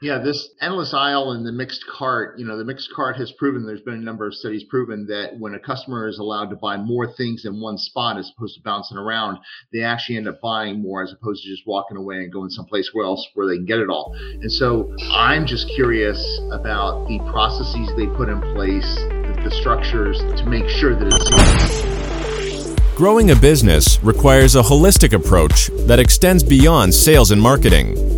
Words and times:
Yeah, 0.00 0.20
this 0.22 0.50
endless 0.60 0.94
aisle 0.94 1.32
and 1.32 1.44
the 1.44 1.50
mixed 1.50 1.84
cart, 1.84 2.38
you 2.38 2.46
know, 2.46 2.56
the 2.56 2.64
mixed 2.64 2.88
cart 2.94 3.16
has 3.16 3.32
proven, 3.32 3.66
there's 3.66 3.80
been 3.80 3.94
a 3.94 3.96
number 3.96 4.28
of 4.28 4.34
studies 4.34 4.62
proven 4.62 5.08
that 5.08 5.36
when 5.40 5.54
a 5.54 5.58
customer 5.58 6.06
is 6.06 6.20
allowed 6.20 6.50
to 6.50 6.56
buy 6.56 6.76
more 6.76 7.12
things 7.16 7.44
in 7.44 7.60
one 7.60 7.76
spot 7.76 8.16
as 8.16 8.30
opposed 8.36 8.54
to 8.54 8.62
bouncing 8.62 8.96
around, 8.96 9.38
they 9.72 9.82
actually 9.82 10.16
end 10.16 10.28
up 10.28 10.40
buying 10.40 10.80
more 10.80 11.02
as 11.02 11.12
opposed 11.12 11.42
to 11.42 11.50
just 11.50 11.66
walking 11.66 11.96
away 11.96 12.18
and 12.18 12.32
going 12.32 12.48
someplace 12.48 12.88
else 12.94 13.26
where 13.34 13.48
they 13.48 13.56
can 13.56 13.64
get 13.64 13.80
it 13.80 13.88
all. 13.88 14.14
And 14.40 14.52
so 14.52 14.94
I'm 15.10 15.44
just 15.46 15.68
curious 15.74 16.40
about 16.52 17.08
the 17.08 17.18
processes 17.32 17.90
they 17.96 18.06
put 18.06 18.28
in 18.28 18.40
place, 18.54 18.94
the, 18.94 19.40
the 19.42 19.50
structures 19.50 20.20
to 20.20 20.46
make 20.46 20.68
sure 20.68 20.94
that 20.94 21.08
it's 21.10 22.94
Growing 22.94 23.32
a 23.32 23.36
business 23.36 23.98
requires 24.04 24.54
a 24.54 24.62
holistic 24.62 25.12
approach 25.12 25.70
that 25.88 25.98
extends 25.98 26.44
beyond 26.44 26.94
sales 26.94 27.32
and 27.32 27.42
marketing. 27.42 28.17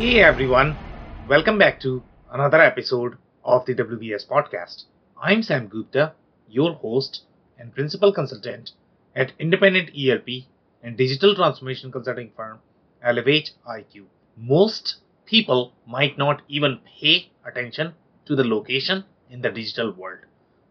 Hey 0.00 0.22
everyone, 0.22 0.78
welcome 1.28 1.58
back 1.58 1.78
to 1.80 2.02
another 2.32 2.58
episode 2.58 3.18
of 3.44 3.66
the 3.66 3.74
WBS 3.74 4.26
podcast. 4.26 4.84
I'm 5.20 5.42
Sam 5.42 5.66
Gupta, 5.66 6.14
your 6.48 6.72
host 6.72 7.24
and 7.58 7.74
principal 7.74 8.10
consultant 8.10 8.70
at 9.14 9.32
independent 9.38 9.90
ERP 9.90 10.44
and 10.82 10.96
digital 10.96 11.34
transformation 11.34 11.92
consulting 11.92 12.30
firm 12.34 12.60
Elevate 13.02 13.50
IQ. 13.68 14.06
Most 14.38 15.00
people 15.26 15.74
might 15.86 16.16
not 16.16 16.40
even 16.48 16.78
pay 16.98 17.30
attention 17.44 17.92
to 18.24 18.34
the 18.34 18.44
location 18.44 19.04
in 19.28 19.42
the 19.42 19.50
digital 19.50 19.92
world. 19.92 20.20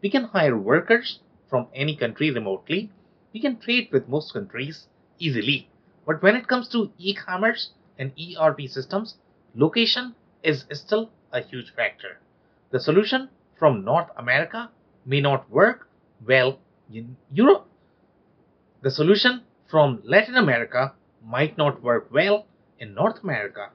We 0.02 0.10
can 0.10 0.24
hire 0.24 0.58
workers 0.58 1.20
from 1.52 1.68
any 1.76 1.96
country 1.96 2.32
remotely. 2.32 2.90
We 3.32 3.42
can 3.42 3.60
trade 3.60 3.90
with 3.92 4.10
most 4.10 4.34
countries 4.34 4.88
easily. 5.20 5.70
But 6.08 6.24
when 6.24 6.36
it 6.36 6.48
comes 6.48 6.68
to 6.70 6.92
e-commerce, 6.98 7.70
and 8.00 8.14
ERP 8.18 8.62
systems, 8.68 9.16
location 9.54 10.16
is 10.42 10.66
still 10.72 11.12
a 11.32 11.42
huge 11.42 11.72
factor. 11.76 12.18
The 12.72 12.80
solution 12.80 13.30
from 13.58 13.84
North 13.84 14.10
America 14.18 14.72
may 15.06 15.22
not 15.22 15.50
work 15.52 15.90
well 16.26 16.60
in 16.92 17.18
Europe. 17.32 17.68
The 18.82 18.90
solution 18.90 19.44
from 19.70 20.02
Latin 20.06 20.36
America 20.36 20.94
might 21.24 21.58
not 21.58 21.84
work 21.84 22.10
well 22.12 22.46
in 22.80 22.94
North 22.94 23.22
America. 23.22 23.70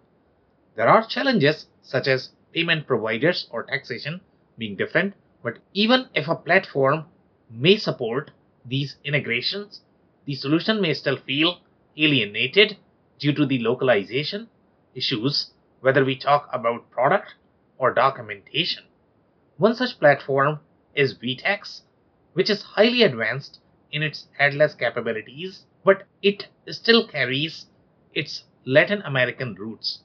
There 0.74 0.88
are 0.88 1.06
challenges 1.06 1.66
such 1.82 2.08
as 2.08 2.30
payment 2.52 2.86
providers 2.86 3.46
or 3.50 3.64
taxation 3.64 4.22
being 4.56 4.76
different, 4.76 5.14
but 5.42 5.58
even 5.74 6.08
if 6.14 6.26
a 6.28 6.34
platform 6.34 7.04
may 7.50 7.76
support 7.76 8.30
these 8.64 8.96
integrations, 9.04 9.82
the 10.24 10.34
solution 10.34 10.80
may 10.80 10.94
still 10.94 11.18
feel 11.18 11.58
alienated 11.96 12.78
due 13.18 13.32
to 13.32 13.46
the 13.46 13.58
localization 13.58 14.48
issues, 14.94 15.50
whether 15.80 16.04
we 16.04 16.16
talk 16.16 16.48
about 16.52 16.90
product 16.90 17.34
or 17.78 17.92
documentation. 17.92 18.84
One 19.56 19.74
such 19.74 19.98
platform 19.98 20.60
is 20.94 21.14
VTEX, 21.14 21.82
which 22.32 22.50
is 22.50 22.62
highly 22.62 23.02
advanced 23.02 23.60
in 23.92 24.02
its 24.02 24.26
headless 24.38 24.74
capabilities, 24.74 25.64
but 25.84 26.04
it 26.22 26.48
still 26.68 27.06
carries 27.06 27.66
its 28.12 28.44
Latin 28.64 29.02
American 29.02 29.54
roots, 29.54 30.02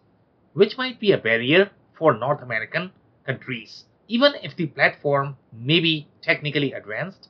which 0.53 0.77
might 0.77 0.99
be 0.99 1.11
a 1.11 1.17
barrier 1.17 1.71
for 1.97 2.13
North 2.13 2.41
American 2.41 2.91
countries, 3.25 3.85
even 4.07 4.33
if 4.43 4.55
the 4.55 4.67
platform 4.67 5.37
may 5.51 5.79
be 5.79 6.07
technically 6.21 6.73
advanced. 6.73 7.29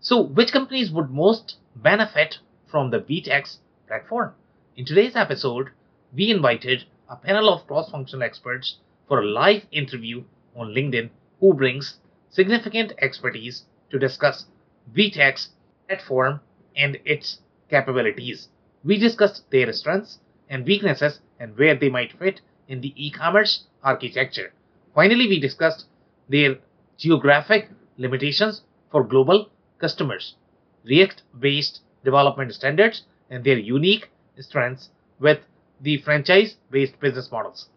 So, 0.00 0.20
which 0.22 0.52
companies 0.52 0.90
would 0.90 1.10
most 1.10 1.56
benefit 1.76 2.38
from 2.66 2.90
the 2.90 3.00
VTEX 3.00 3.58
platform? 3.86 4.34
In 4.80 4.86
today's 4.86 5.14
episode, 5.14 5.72
we 6.14 6.30
invited 6.30 6.86
a 7.06 7.14
panel 7.14 7.52
of 7.52 7.66
cross 7.66 7.90
functional 7.90 8.22
experts 8.22 8.78
for 9.06 9.20
a 9.20 9.26
live 9.26 9.66
interview 9.70 10.24
on 10.56 10.68
LinkedIn 10.68 11.10
who 11.38 11.52
brings 11.52 11.98
significant 12.30 12.94
expertise 12.96 13.64
to 13.90 13.98
discuss 13.98 14.46
VTEX 14.94 15.48
platform 15.86 16.40
and 16.74 16.98
its 17.04 17.40
capabilities. 17.68 18.48
We 18.82 18.96
discussed 18.96 19.50
their 19.50 19.70
strengths 19.74 20.18
and 20.48 20.64
weaknesses 20.64 21.20
and 21.38 21.58
where 21.58 21.74
they 21.74 21.90
might 21.90 22.18
fit 22.18 22.40
in 22.66 22.80
the 22.80 22.94
e 22.96 23.10
commerce 23.10 23.66
architecture. 23.82 24.54
Finally, 24.94 25.28
we 25.28 25.38
discussed 25.38 25.88
their 26.30 26.56
geographic 26.96 27.68
limitations 27.98 28.62
for 28.90 29.04
global 29.04 29.50
customers, 29.78 30.36
React 30.84 31.22
based 31.38 31.82
development 32.02 32.54
standards, 32.54 33.02
and 33.28 33.44
their 33.44 33.58
unique 33.58 34.08
strengths 34.42 34.90
with 35.18 35.38
the 35.80 35.98
franchise 36.02 36.56
based 36.70 36.98
business 37.00 37.30
models. 37.30 37.68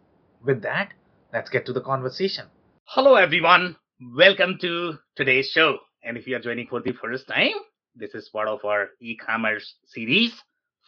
With 0.43 0.61
that, 0.63 0.93
let's 1.33 1.49
get 1.49 1.65
to 1.67 1.73
the 1.73 1.81
conversation. 1.81 2.47
Hello, 2.85 3.15
everyone. 3.15 3.75
Welcome 4.15 4.57
to 4.61 4.97
today's 5.15 5.49
show. 5.49 5.77
And 6.03 6.17
if 6.17 6.27
you 6.27 6.35
are 6.35 6.41
joining 6.41 6.67
for 6.67 6.81
the 6.81 6.93
first 6.93 7.27
time, 7.27 7.53
this 7.95 8.13
is 8.13 8.29
part 8.29 8.47
of 8.47 8.65
our 8.65 8.89
e 9.01 9.15
commerce 9.15 9.75
series 9.85 10.33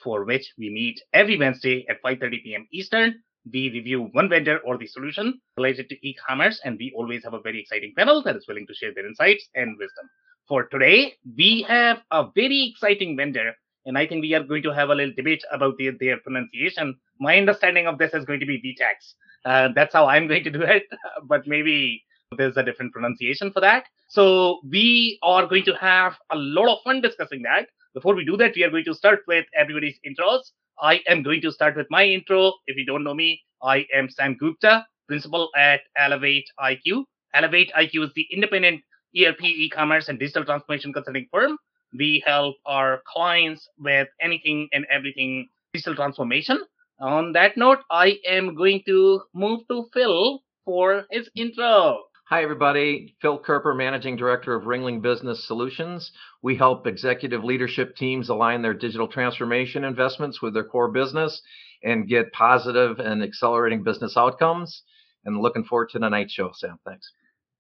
for 0.04 0.26
which 0.26 0.54
we 0.58 0.70
meet 0.70 1.00
every 1.14 1.38
Wednesday 1.38 1.86
at 1.90 2.02
5:30 2.04 2.44
p.m. 2.44 2.68
Eastern. 2.72 3.22
We 3.52 3.70
review 3.70 4.10
one 4.12 4.28
vendor 4.28 4.58
or 4.66 4.78
the 4.78 4.88
solution 4.88 5.40
related 5.56 5.88
to 5.90 6.08
e-commerce, 6.08 6.60
and 6.66 6.78
we 6.80 6.92
always 6.96 7.24
have 7.24 7.36
a 7.36 7.40
very 7.40 7.62
exciting 7.62 7.94
panel 7.96 8.24
that 8.24 8.36
is 8.36 8.48
willing 8.48 8.66
to 8.68 8.74
share 8.74 8.92
their 8.94 9.06
insights 9.06 9.48
and 9.54 9.78
wisdom. 9.78 10.10
For 10.48 10.64
today, 10.64 11.14
we 11.38 11.62
have 11.68 12.02
a 12.10 12.26
very 12.34 12.72
exciting 12.72 13.16
vendor 13.16 13.54
and 13.86 13.98
I 13.98 14.08
think 14.08 14.22
we 14.22 14.34
are 14.34 14.44
going 14.44 14.64
to 14.64 14.74
have 14.74 14.90
a 14.90 14.96
little 14.96 15.14
debate 15.16 15.44
about 15.52 15.76
their, 15.78 15.94
their 16.00 16.18
pronunciation. 16.18 16.96
My 17.20 17.38
understanding 17.38 17.88
of 17.88 17.98
this 17.98 18.14
is 18.14 18.26
going 18.26 18.40
to 18.40 18.46
be 18.46 18.60
VTEX. 18.62 19.14
Uh, 19.46 19.70
that's 19.76 19.94
how 19.94 20.08
I'm 20.08 20.28
going 20.28 20.44
to 20.44 20.50
do 20.50 20.62
it, 20.64 20.84
but 21.24 21.48
maybe 21.48 22.04
there's 22.38 22.58
a 22.58 22.64
different 22.64 22.94
pronunciation 22.94 23.52
for 23.52 23.60
that. 23.62 23.86
So 24.10 24.60
we 24.70 25.20
are 25.22 25.46
going 25.46 25.64
to 25.66 25.76
have 25.76 26.16
a 26.32 26.36
lot 26.36 26.68
of 26.72 26.80
fun 26.84 27.02
discussing 27.02 27.44
that. 27.44 27.68
Before 27.94 28.16
we 28.16 28.26
do 28.26 28.36
that, 28.38 28.54
we 28.56 28.64
are 28.64 28.70
going 28.70 28.86
to 28.86 28.94
start 28.94 29.20
with 29.28 29.46
everybody's 29.56 30.00
intros. 30.06 30.52
I 30.82 31.02
am 31.08 31.24
going 31.24 31.42
to 31.42 31.52
start 31.52 31.78
with 31.78 31.88
my 31.90 32.06
intro. 32.06 32.54
If 32.68 32.76
you 32.76 32.86
don't 32.86 33.04
know 33.04 33.14
me, 33.14 33.42
I 33.64 33.86
am 33.94 34.10
Sam 34.10 34.36
Gupta, 34.36 34.86
principal 35.08 35.50
at 35.56 35.82
Elevate 35.96 36.50
IQ. 36.60 37.06
Elevate 37.34 37.72
IQ 37.78 38.06
is 38.06 38.12
the 38.16 38.28
independent 38.32 38.82
ERP, 39.18 39.44
e-commerce, 39.44 40.10
and 40.10 40.20
digital 40.20 40.44
transformation 40.44 40.92
consulting 40.92 41.28
firm 41.32 41.58
we 41.98 42.24
help 42.26 42.56
our 42.66 43.02
clients 43.08 43.68
with 43.80 44.08
anything 44.22 44.70
and 44.72 44.86
everything 44.92 45.48
digital 45.74 45.96
transformation. 45.96 46.60
On 47.00 47.34
that 47.34 47.58
note, 47.58 47.80
I 47.92 48.20
am 48.28 48.56
going 48.56 48.82
to 48.86 49.22
move 49.34 49.62
to 49.70 49.88
Phil 49.94 50.42
for 50.64 51.06
his 51.12 51.30
intro. 51.36 52.04
Hi, 52.30 52.42
everybody. 52.42 53.16
Phil 53.22 53.38
Kerper, 53.38 53.78
Managing 53.78 54.16
Director 54.16 54.56
of 54.56 54.64
Ringling 54.64 55.02
Business 55.02 55.46
Solutions. 55.46 56.12
We 56.42 56.56
help 56.56 56.88
executive 56.88 57.44
leadership 57.44 57.96
teams 57.96 58.30
align 58.30 58.62
their 58.62 58.74
digital 58.74 59.08
transformation 59.08 59.84
investments 59.84 60.42
with 60.42 60.56
their 60.56 60.64
core 60.64 60.92
business 60.92 61.42
and 61.84 62.08
get 62.08 62.34
positive 62.34 63.00
and 63.00 63.22
accelerating 63.22 63.84
business 63.84 64.18
outcomes. 64.18 64.82
And 65.24 65.40
looking 65.40 65.66
forward 65.66 65.90
to 65.90 66.00
tonight's 66.00 66.34
show, 66.34 66.52
Sam. 66.56 66.80
Thanks. 66.84 67.12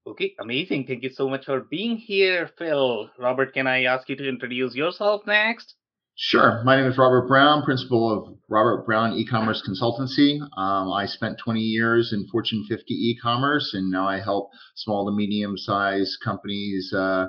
Okay, 0.07 0.35
amazing. 0.39 0.85
Thank 0.85 1.01
you 1.01 1.09
so 1.09 1.27
much 1.27 1.45
for 1.45 1.61
being 1.61 1.97
here, 1.97 2.47
Phil. 2.59 3.09
Robert, 3.17 3.53
can 3.55 3.65
I 3.65 3.85
ask 3.85 4.07
you 4.07 4.15
to 4.17 4.29
introduce 4.29 4.75
yourself 4.75 5.25
next? 5.25 5.73
Sure. 6.15 6.61
My 6.63 6.77
name 6.77 6.85
is 6.85 6.97
Robert 6.97 7.27
Brown, 7.27 7.63
principal 7.63 8.11
of 8.11 8.37
Robert 8.47 8.85
Brown 8.85 9.13
E-commerce 9.13 9.67
Consultancy. 9.67 10.39
Um, 10.57 10.93
I 10.93 11.07
spent 11.07 11.39
20 11.43 11.59
years 11.59 12.13
in 12.13 12.27
Fortune 12.27 12.63
50 12.69 12.93
e-commerce, 12.93 13.73
and 13.73 13.91
now 13.91 14.07
I 14.07 14.19
help 14.19 14.51
small 14.75 15.07
to 15.07 15.11
medium-sized 15.11 16.19
companies 16.23 16.93
uh, 16.93 17.27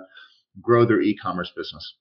grow 0.61 0.85
their 0.85 1.01
e-commerce 1.01 1.51
business. 1.57 1.95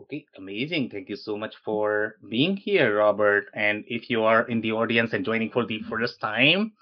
Okay, 0.00 0.24
amazing. 0.38 0.88
Thank 0.90 1.08
you 1.08 1.16
so 1.16 1.36
much 1.36 1.54
for 1.64 2.14
being 2.30 2.56
here, 2.56 2.98
Robert. 2.98 3.46
And 3.54 3.84
if 3.88 4.08
you 4.08 4.22
are 4.22 4.48
in 4.48 4.60
the 4.60 4.72
audience 4.72 5.12
and 5.12 5.24
joining 5.24 5.50
for 5.50 5.66
the 5.66 5.80
first 5.90 6.20
time, 6.20 6.72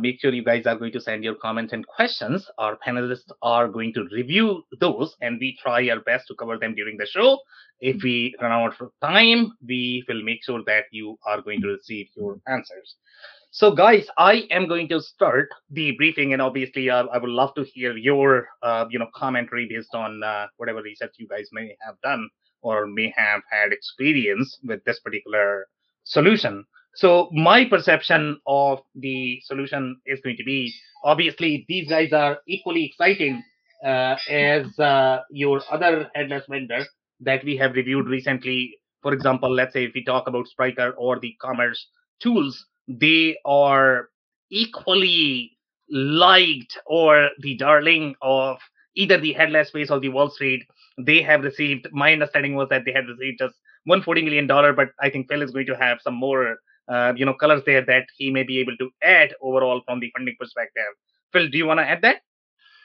Make 0.00 0.20
sure 0.20 0.32
you 0.32 0.44
guys 0.44 0.64
are 0.64 0.76
going 0.76 0.92
to 0.92 1.00
send 1.00 1.24
your 1.24 1.34
comments 1.34 1.72
and 1.72 1.84
questions. 1.84 2.48
Our 2.58 2.78
panelists 2.86 3.32
are 3.42 3.66
going 3.66 3.92
to 3.94 4.06
review 4.12 4.62
those 4.78 5.16
and 5.20 5.38
we 5.40 5.58
try 5.60 5.88
our 5.88 5.98
best 5.98 6.28
to 6.28 6.36
cover 6.36 6.56
them 6.56 6.76
during 6.76 6.96
the 6.96 7.06
show. 7.06 7.40
If 7.80 8.04
we 8.04 8.36
run 8.40 8.52
out 8.52 8.80
of 8.80 8.92
time, 9.02 9.54
we 9.66 10.04
will 10.06 10.22
make 10.22 10.44
sure 10.44 10.62
that 10.66 10.84
you 10.92 11.18
are 11.26 11.42
going 11.42 11.60
to 11.62 11.68
receive 11.68 12.06
your 12.14 12.40
answers. 12.46 12.94
So, 13.50 13.72
guys, 13.72 14.06
I 14.18 14.46
am 14.50 14.68
going 14.68 14.88
to 14.90 15.00
start 15.00 15.48
the 15.70 15.92
briefing, 15.92 16.32
and 16.32 16.42
obviously, 16.42 16.90
uh, 16.90 17.06
I 17.06 17.18
would 17.18 17.30
love 17.30 17.54
to 17.54 17.64
hear 17.64 17.96
your, 17.96 18.46
uh, 18.62 18.84
you 18.90 18.98
know, 18.98 19.08
commentary 19.16 19.66
based 19.66 19.94
on 19.94 20.22
uh, 20.22 20.46
whatever 20.58 20.82
research 20.82 21.14
you 21.16 21.26
guys 21.26 21.48
may 21.50 21.74
have 21.80 21.94
done 22.04 22.28
or 22.60 22.86
may 22.86 23.12
have 23.16 23.40
had 23.50 23.72
experience 23.72 24.58
with 24.62 24.84
this 24.84 25.00
particular 25.00 25.66
solution. 26.04 26.64
So, 26.94 27.28
my 27.32 27.64
perception 27.64 28.40
of 28.46 28.80
the 28.94 29.40
solution 29.44 30.00
is 30.06 30.20
going 30.20 30.36
to 30.36 30.44
be 30.44 30.72
obviously 31.04 31.64
these 31.68 31.88
guys 31.88 32.12
are 32.12 32.38
equally 32.48 32.84
exciting 32.84 33.42
uh, 33.84 34.16
as 34.28 34.78
uh, 34.78 35.20
your 35.30 35.62
other 35.70 36.10
headless 36.14 36.44
vendor 36.48 36.84
that 37.20 37.44
we 37.44 37.56
have 37.56 37.74
reviewed 37.74 38.06
recently. 38.06 38.78
For 39.02 39.12
example, 39.12 39.52
let's 39.54 39.72
say 39.72 39.84
if 39.84 39.92
we 39.94 40.02
talk 40.02 40.26
about 40.26 40.46
Spryker 40.48 40.92
or 40.96 41.20
the 41.20 41.36
commerce 41.40 41.86
tools 42.20 42.66
they 42.88 43.36
are 43.44 44.08
equally 44.50 45.56
liked 45.90 46.78
or 46.86 47.28
the 47.40 47.56
darling 47.56 48.14
of 48.22 48.58
either 48.96 49.18
the 49.18 49.34
headless 49.34 49.68
space 49.68 49.90
or 49.90 50.00
the 50.00 50.08
Wall 50.08 50.30
Street. 50.30 50.64
They 50.98 51.22
have 51.22 51.42
received, 51.42 51.86
my 51.92 52.12
understanding 52.12 52.54
was 52.54 52.68
that 52.70 52.84
they 52.84 52.92
had 52.92 53.06
received 53.06 53.38
just 53.38 53.54
$140 53.88 54.24
million, 54.24 54.46
but 54.46 54.88
I 55.00 55.10
think 55.10 55.28
Phil 55.28 55.42
is 55.42 55.52
going 55.52 55.66
to 55.66 55.76
have 55.76 55.98
some 56.02 56.14
more, 56.14 56.56
uh, 56.88 57.12
you 57.16 57.26
know, 57.26 57.34
colors 57.34 57.62
there 57.66 57.84
that 57.84 58.06
he 58.16 58.30
may 58.30 58.42
be 58.42 58.60
able 58.60 58.76
to 58.78 58.90
add 59.02 59.34
overall 59.42 59.82
from 59.84 60.00
the 60.00 60.10
funding 60.16 60.34
perspective. 60.38 60.82
Phil, 61.32 61.48
do 61.50 61.58
you 61.58 61.66
want 61.66 61.80
to 61.80 61.84
add 61.84 62.02
that? 62.02 62.16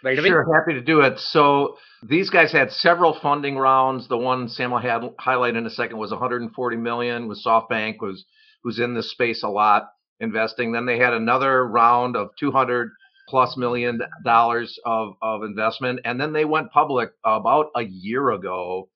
Right 0.04 0.20
away? 0.20 0.28
Sure, 0.28 0.46
happy 0.54 0.74
to 0.74 0.82
do 0.82 1.02
it. 1.02 1.20
So 1.20 1.78
these 2.02 2.30
guys 2.30 2.52
had 2.52 2.72
several 2.72 3.18
funding 3.22 3.58
rounds. 3.58 4.10
The 4.10 4.18
one 4.18 4.50
Sam 4.50 4.72
will 4.72 4.80
had 4.80 5.02
highlight 5.18 5.56
in 5.56 5.66
a 5.66 5.70
second 5.70 5.98
was 5.98 6.12
140 6.12 6.78
million. 6.78 7.28
With 7.30 7.42
SoftBank 7.44 8.02
was 8.02 8.26
who's 8.64 8.80
in 8.80 8.94
this 8.94 9.12
space 9.12 9.44
a 9.44 9.50
lot 9.50 9.90
investing. 10.20 10.72
Then 10.72 10.86
they 10.86 10.98
had 10.98 11.14
another 11.14 11.66
round 11.66 12.16
of 12.16 12.30
200 12.40 12.90
plus 13.30 13.56
million 13.58 14.02
dollars 14.26 14.78
of, 14.86 15.14
of 15.22 15.44
investment. 15.44 16.00
And 16.06 16.20
then 16.20 16.34
they 16.34 16.46
went 16.46 16.72
public 16.72 17.12
about 17.24 17.68
a 17.76 17.84
year 17.84 18.32
ago. 18.32 18.90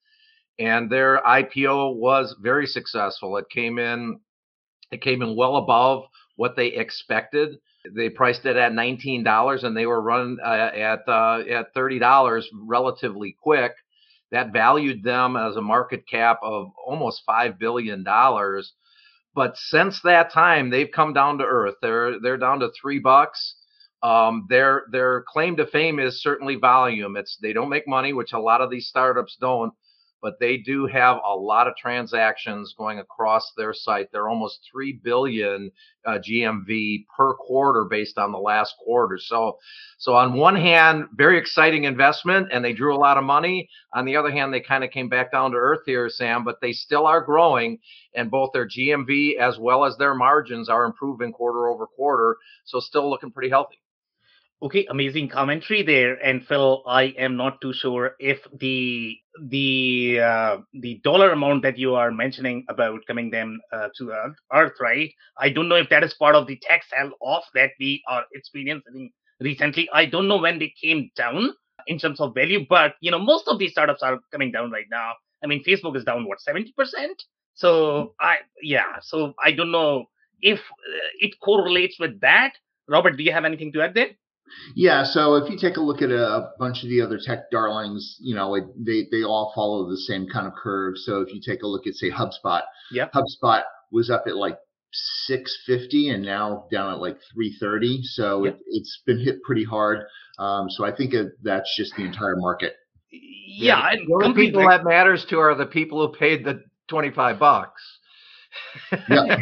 And 0.60 0.90
their 0.90 1.22
IPO 1.22 1.96
was 1.98 2.36
very 2.42 2.66
successful. 2.66 3.38
It 3.38 3.50
came 3.50 3.78
in, 3.78 4.20
it 4.92 5.02
came 5.02 5.22
in 5.22 5.36
well 5.36 5.58
above 5.58 6.06
what 6.36 6.56
they 6.56 6.68
expected. 6.68 7.60
They 7.96 8.10
priced 8.10 8.46
it 8.46 8.58
at 8.58 8.74
$19 8.74 9.64
and 9.64 9.76
they 9.78 9.86
were 9.86 10.02
run 10.02 10.38
uh, 10.44 10.72
at 10.74 11.08
uh, 11.08 11.44
at 11.50 11.74
$30 11.74 12.44
relatively 12.54 13.36
quick. 13.42 13.74
That 14.32 14.52
valued 14.52 15.04
them 15.04 15.38
as 15.38 15.56
a 15.56 15.62
market 15.62 16.08
cap 16.08 16.40
of 16.44 16.72
almost 16.86 17.24
$5 17.28 17.58
billion 17.58 18.04
but 19.38 19.56
since 19.56 20.02
that 20.02 20.34
time, 20.34 20.72
they've 20.72 20.90
come 20.92 21.14
down 21.14 21.38
to 21.38 21.44
earth. 21.46 21.76
They're 21.80 22.20
they're 22.20 22.38
down 22.38 22.60
to 22.62 22.72
three 22.72 22.98
bucks. 22.98 23.54
Um, 24.02 24.48
their 24.50 24.86
their 24.92 25.26
claim 25.28 25.56
to 25.58 25.68
fame 25.68 26.00
is 26.00 26.24
certainly 26.24 26.56
volume. 26.56 27.16
It's 27.16 27.38
they 27.40 27.54
don't 27.54 27.70
make 27.70 27.88
money, 27.88 28.14
which 28.14 28.34
a 28.34 28.40
lot 28.40 28.62
of 28.62 28.72
these 28.72 28.88
startups 28.88 29.38
don't 29.40 29.72
but 30.22 30.40
they 30.40 30.58
do 30.58 30.86
have 30.88 31.18
a 31.26 31.36
lot 31.36 31.68
of 31.68 31.76
transactions 31.76 32.74
going 32.78 33.00
across 33.00 33.54
their 33.56 33.74
site. 33.74 34.12
They're 34.12 34.30
almost 34.30 34.68
3 34.72 35.00
billion 35.04 35.72
uh, 36.06 36.20
GMV 36.20 37.06
per 37.16 37.34
quarter 37.36 37.86
based 37.86 38.18
on 38.18 38.32
the 38.32 38.38
last 38.38 38.76
quarter. 38.84 39.18
So, 39.18 39.58
so 39.98 40.16
on 40.16 40.34
one 40.34 40.56
hand, 40.56 41.06
very 41.16 41.38
exciting 41.38 41.84
investment 41.84 42.48
and 42.52 42.64
they 42.64 42.74
drew 42.74 42.96
a 42.96 42.98
lot 42.98 43.18
of 43.18 43.24
money. 43.24 43.70
On 43.94 44.06
the 44.06 44.16
other 44.16 44.32
hand, 44.32 44.54
they 44.54 44.62
kind 44.62 44.84
of 44.84 44.92
came 44.92 45.10
back 45.10 45.32
down 45.32 45.52
to 45.52 45.58
earth 45.58 45.82
here, 45.86 46.10
Sam, 46.10 46.44
but 46.44 46.62
they 46.62 46.74
still 46.74 47.06
are 47.06 47.22
growing 47.22 47.80
and 48.16 48.32
both 48.32 48.52
their 48.54 48.68
GMV 48.68 49.38
as 49.38 49.60
well 49.60 49.86
as 49.86 49.98
their 49.98 50.16
margins 50.16 50.70
are 50.70 50.86
improving 50.86 51.32
quarter 51.32 51.68
over 51.68 51.86
quarter. 51.86 52.38
So 52.66 52.80
still 52.80 53.10
looking 53.10 53.32
pretty 53.32 53.50
healthy. 53.50 53.80
Okay, 54.60 54.88
amazing 54.90 55.30
commentary 55.30 55.84
there. 55.84 56.16
And 56.16 56.44
Phil, 56.46 56.82
I 56.88 57.04
am 57.20 57.38
not 57.38 57.62
too 57.62 57.74
sure 57.74 58.16
if 58.18 58.40
the 58.60 59.16
the 59.50 60.20
uh, 60.20 60.58
the 60.74 61.00
dollar 61.04 61.32
amount 61.32 61.62
that 61.62 61.78
you 61.78 61.94
are 61.94 62.10
mentioning 62.10 62.66
about 62.68 63.06
coming 63.06 63.30
them 63.30 63.60
uh, 63.72 63.90
to 64.00 64.12
Earth, 64.52 64.74
right? 64.82 65.12
I 65.38 65.50
don't 65.50 65.70
know 65.70 65.76
if 65.76 65.90
that 65.90 66.04
is 66.04 66.16
part 66.16 66.34
of 66.34 66.48
the 66.48 66.58
tech 66.64 66.82
sell 66.86 67.12
off 67.22 67.44
that 67.54 67.70
we 67.80 68.02
are 68.08 68.26
experiencing 68.34 69.12
recently. 69.40 69.88
I 69.94 70.06
don't 70.08 70.28
know 70.28 70.38
when 70.38 70.58
they 70.58 70.74
came 70.82 71.12
down 71.16 71.52
in 71.86 72.00
terms 72.00 72.20
of 72.20 72.34
value, 72.34 72.66
but 72.68 72.96
you 73.00 73.12
know, 73.12 73.20
most 73.20 73.48
of 73.48 73.60
these 73.60 73.74
startups 73.74 74.02
are 74.02 74.18
coming 74.32 74.52
down 74.52 74.72
right 74.72 74.88
now. 74.90 75.14
I 75.44 75.48
mean, 75.48 75.64
Facebook 75.64 75.96
is 75.96 76.04
down 76.04 76.28
what 76.28 76.42
seventy 76.42 76.72
percent. 76.76 77.22
So 77.54 78.16
I 78.20 78.38
yeah, 78.64 79.02
so 79.04 79.36
I 79.44 79.52
don't 79.52 79.72
know 79.72 80.06
if 80.42 80.58
uh, 80.60 81.10
it 81.20 81.40
correlates 81.44 82.00
with 82.00 82.22
that. 82.22 82.54
Robert, 82.88 83.18
do 83.18 83.24
you 83.24 83.34
have 83.34 83.46
anything 83.46 83.72
to 83.74 83.84
add 83.84 83.94
there? 83.94 84.10
Yeah, 84.76 85.04
so 85.04 85.36
if 85.36 85.50
you 85.50 85.58
take 85.58 85.78
a 85.78 85.82
look 85.82 86.02
at 86.02 86.12
a, 86.12 86.52
bunch 86.60 86.84
of 86.84 86.90
the 86.90 87.02
other 87.02 87.20
tech 87.24 87.52
darlings, 87.52 88.18
you 88.20 88.36
know, 88.36 88.56
it, 88.56 88.64
they 88.78 89.08
they 89.12 89.24
all 89.24 89.52
follow 89.56 89.90
the 89.90 89.98
same 89.98 90.28
kind 90.28 90.48
of 90.48 90.54
curve. 90.54 90.98
So 90.98 91.22
if 91.22 91.34
you 91.34 91.42
take 91.42 91.64
a 91.64 91.68
look 91.68 91.88
at 91.88 91.94
say 91.94 92.10
HubSpot, 92.10 92.62
yeah, 92.92 93.08
HubSpot 93.14 93.64
was 93.92 94.10
up 94.10 94.24
at 94.28 94.36
like 94.36 94.58
650 94.92 96.10
and 96.10 96.24
now 96.24 96.68
down 96.72 96.94
at 96.94 97.00
like 97.00 97.18
330. 97.34 98.04
So 98.04 98.46
yep. 98.46 98.58
it, 98.66 98.80
has 98.80 98.98
been 99.06 99.20
hit 99.20 99.42
pretty 99.44 99.64
hard. 99.64 100.06
Um, 100.40 100.70
so 100.70 100.86
I 100.86 100.96
think 100.96 101.14
that's 101.44 101.76
just 101.76 101.96
the 101.96 102.04
entire 102.04 102.36
market. 102.38 102.74
Yeah, 103.12 103.92
yeah. 103.92 103.96
the 104.06 104.26
only 104.26 104.46
people 104.46 104.68
that 104.68 104.84
matters 104.84 105.26
to 105.30 105.40
are 105.40 105.56
the 105.56 105.66
people 105.66 106.06
who 106.06 106.18
paid 106.18 106.44
the 106.44 106.64
25 106.90 107.40
bucks. 107.40 107.82
Yeah. 109.10 109.38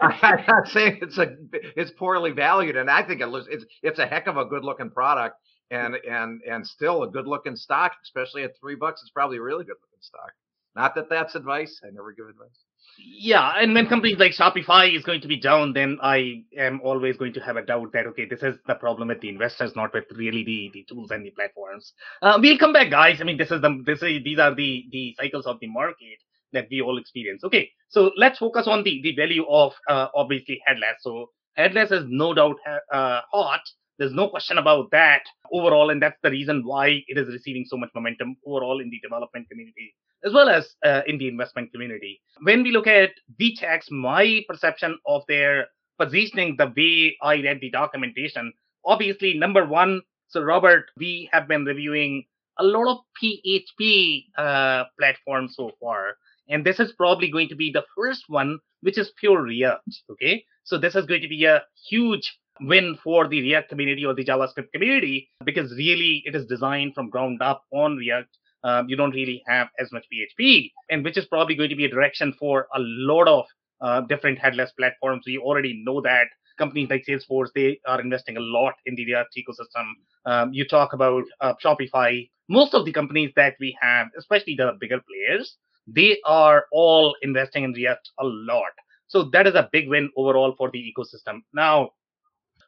I'm 0.00 0.44
not 0.46 0.68
saying 0.68 0.98
it's 1.02 1.18
a 1.18 1.36
it's 1.76 1.90
poorly 1.92 2.32
valued, 2.32 2.76
and 2.76 2.90
I 2.90 3.02
think 3.06 3.20
it 3.20 3.26
looks 3.28 3.48
it's 3.50 3.64
it's 3.82 3.98
a 3.98 4.06
heck 4.06 4.26
of 4.26 4.36
a 4.36 4.44
good 4.44 4.64
looking 4.64 4.90
product, 4.90 5.36
and 5.70 5.96
and 6.08 6.40
and 6.48 6.66
still 6.66 7.02
a 7.02 7.10
good 7.10 7.26
looking 7.26 7.56
stock, 7.56 7.92
especially 8.04 8.44
at 8.44 8.52
three 8.60 8.76
bucks. 8.76 9.02
It's 9.02 9.10
probably 9.10 9.38
a 9.38 9.42
really 9.42 9.64
good 9.64 9.76
looking 9.80 10.02
stock. 10.02 10.32
Not 10.74 10.94
that 10.94 11.08
that's 11.08 11.34
advice. 11.34 11.80
I 11.84 11.90
never 11.90 12.12
give 12.12 12.28
advice. 12.28 12.64
Yeah, 12.98 13.52
and 13.58 13.74
when 13.74 13.88
companies 13.88 14.18
like 14.18 14.32
Shopify 14.32 14.94
is 14.94 15.04
going 15.04 15.20
to 15.20 15.28
be 15.28 15.38
down, 15.38 15.72
then 15.72 15.98
I 16.02 16.44
am 16.56 16.80
always 16.82 17.16
going 17.16 17.32
to 17.34 17.40
have 17.40 17.56
a 17.56 17.62
doubt 17.62 17.92
that 17.92 18.06
okay, 18.08 18.26
this 18.26 18.42
is 18.42 18.56
the 18.66 18.74
problem 18.74 19.08
with 19.08 19.20
the 19.20 19.28
investors, 19.28 19.72
not 19.76 19.92
with 19.92 20.04
really 20.14 20.44
the, 20.44 20.70
the 20.72 20.86
tools 20.88 21.10
and 21.10 21.24
the 21.24 21.30
platforms. 21.30 21.92
Uh, 22.22 22.38
we'll 22.40 22.58
come 22.58 22.72
back, 22.72 22.90
guys. 22.90 23.20
I 23.20 23.24
mean, 23.24 23.36
this 23.36 23.50
is 23.50 23.60
the 23.60 23.82
this 23.84 24.02
is 24.02 24.22
these 24.24 24.38
are 24.38 24.54
the 24.54 24.86
the 24.90 25.14
cycles 25.18 25.46
of 25.46 25.58
the 25.60 25.66
market 25.66 26.18
that 26.56 26.68
we 26.70 26.80
all 26.80 26.98
experience. 26.98 27.44
Okay, 27.44 27.70
so 27.88 28.10
let's 28.16 28.38
focus 28.38 28.66
on 28.66 28.82
the, 28.82 29.00
the 29.02 29.14
value 29.14 29.44
of 29.48 29.72
uh, 29.88 30.08
obviously 30.14 30.60
headless. 30.66 30.98
So 31.00 31.30
headless 31.54 31.90
is 31.92 32.04
no 32.08 32.34
doubt 32.34 32.56
uh, 32.66 33.20
hot. 33.32 33.62
There's 33.98 34.12
no 34.12 34.28
question 34.28 34.58
about 34.58 34.90
that 34.90 35.22
overall, 35.52 35.90
and 35.90 36.02
that's 36.02 36.18
the 36.22 36.30
reason 36.30 36.62
why 36.64 37.02
it 37.06 37.16
is 37.16 37.28
receiving 37.28 37.64
so 37.66 37.76
much 37.78 37.90
momentum 37.94 38.36
overall 38.44 38.80
in 38.80 38.90
the 38.90 39.00
development 39.00 39.48
community 39.48 39.94
as 40.24 40.32
well 40.32 40.48
as 40.48 40.74
uh, 40.84 41.02
in 41.06 41.18
the 41.18 41.28
investment 41.28 41.72
community. 41.72 42.20
When 42.42 42.62
we 42.62 42.72
look 42.72 42.86
at 42.86 43.10
VTEX, 43.40 43.90
my 43.90 44.42
perception 44.48 44.98
of 45.06 45.22
their 45.28 45.66
positioning, 45.98 46.56
the 46.58 46.72
way 46.76 47.16
I 47.22 47.36
read 47.36 47.60
the 47.60 47.70
documentation, 47.70 48.52
obviously 48.84 49.34
number 49.34 49.66
one. 49.66 50.02
So 50.28 50.42
Robert, 50.42 50.86
we 50.96 51.28
have 51.32 51.46
been 51.46 51.64
reviewing 51.64 52.24
a 52.58 52.64
lot 52.64 52.90
of 52.90 52.98
PHP 53.22 54.24
uh, 54.36 54.84
platforms 54.98 55.54
so 55.56 55.70
far. 55.80 56.16
And 56.48 56.64
this 56.64 56.80
is 56.80 56.92
probably 56.92 57.30
going 57.30 57.48
to 57.48 57.56
be 57.56 57.70
the 57.72 57.84
first 57.96 58.24
one 58.28 58.58
which 58.82 58.98
is 58.98 59.12
pure 59.18 59.42
React. 59.42 60.02
Okay. 60.12 60.44
So 60.64 60.78
this 60.78 60.94
is 60.94 61.06
going 61.06 61.22
to 61.22 61.28
be 61.28 61.44
a 61.44 61.62
huge 61.88 62.38
win 62.60 62.98
for 63.02 63.28
the 63.28 63.40
React 63.40 63.68
community 63.68 64.04
or 64.04 64.14
the 64.14 64.24
JavaScript 64.24 64.72
community 64.72 65.28
because 65.44 65.70
really 65.72 66.22
it 66.24 66.34
is 66.34 66.46
designed 66.46 66.94
from 66.94 67.10
ground 67.10 67.42
up 67.42 67.62
on 67.72 67.96
React. 67.96 68.28
Um, 68.64 68.88
you 68.88 68.96
don't 68.96 69.14
really 69.14 69.42
have 69.46 69.68
as 69.78 69.92
much 69.92 70.04
PHP, 70.12 70.70
and 70.90 71.04
which 71.04 71.16
is 71.16 71.26
probably 71.26 71.54
going 71.54 71.70
to 71.70 71.76
be 71.76 71.84
a 71.84 71.90
direction 71.90 72.34
for 72.38 72.66
a 72.74 72.80
lot 72.80 73.28
of 73.28 73.44
uh, 73.80 74.00
different 74.02 74.38
headless 74.38 74.72
platforms. 74.78 75.24
We 75.26 75.38
already 75.38 75.82
know 75.84 76.00
that 76.00 76.26
companies 76.58 76.88
like 76.88 77.04
Salesforce 77.08 77.50
they 77.54 77.78
are 77.86 78.00
investing 78.00 78.36
a 78.36 78.40
lot 78.40 78.74
in 78.86 78.94
the 78.94 79.04
React 79.04 79.38
ecosystem. 79.38 79.92
Um, 80.24 80.52
you 80.52 80.66
talk 80.66 80.92
about 80.92 81.24
uh, 81.40 81.54
Shopify. 81.64 82.28
Most 82.48 82.74
of 82.74 82.84
the 82.84 82.92
companies 82.92 83.32
that 83.36 83.54
we 83.60 83.76
have, 83.80 84.08
especially 84.18 84.54
the 84.56 84.72
bigger 84.80 85.00
players, 85.00 85.56
they 85.86 86.20
are 86.24 86.66
all 86.72 87.14
investing 87.22 87.64
in 87.64 87.72
React 87.72 88.10
a 88.18 88.24
lot. 88.24 88.72
So 89.08 89.24
that 89.32 89.46
is 89.46 89.54
a 89.54 89.68
big 89.72 89.88
win 89.88 90.10
overall 90.16 90.54
for 90.56 90.70
the 90.70 90.78
ecosystem. 90.78 91.42
Now, 91.54 91.90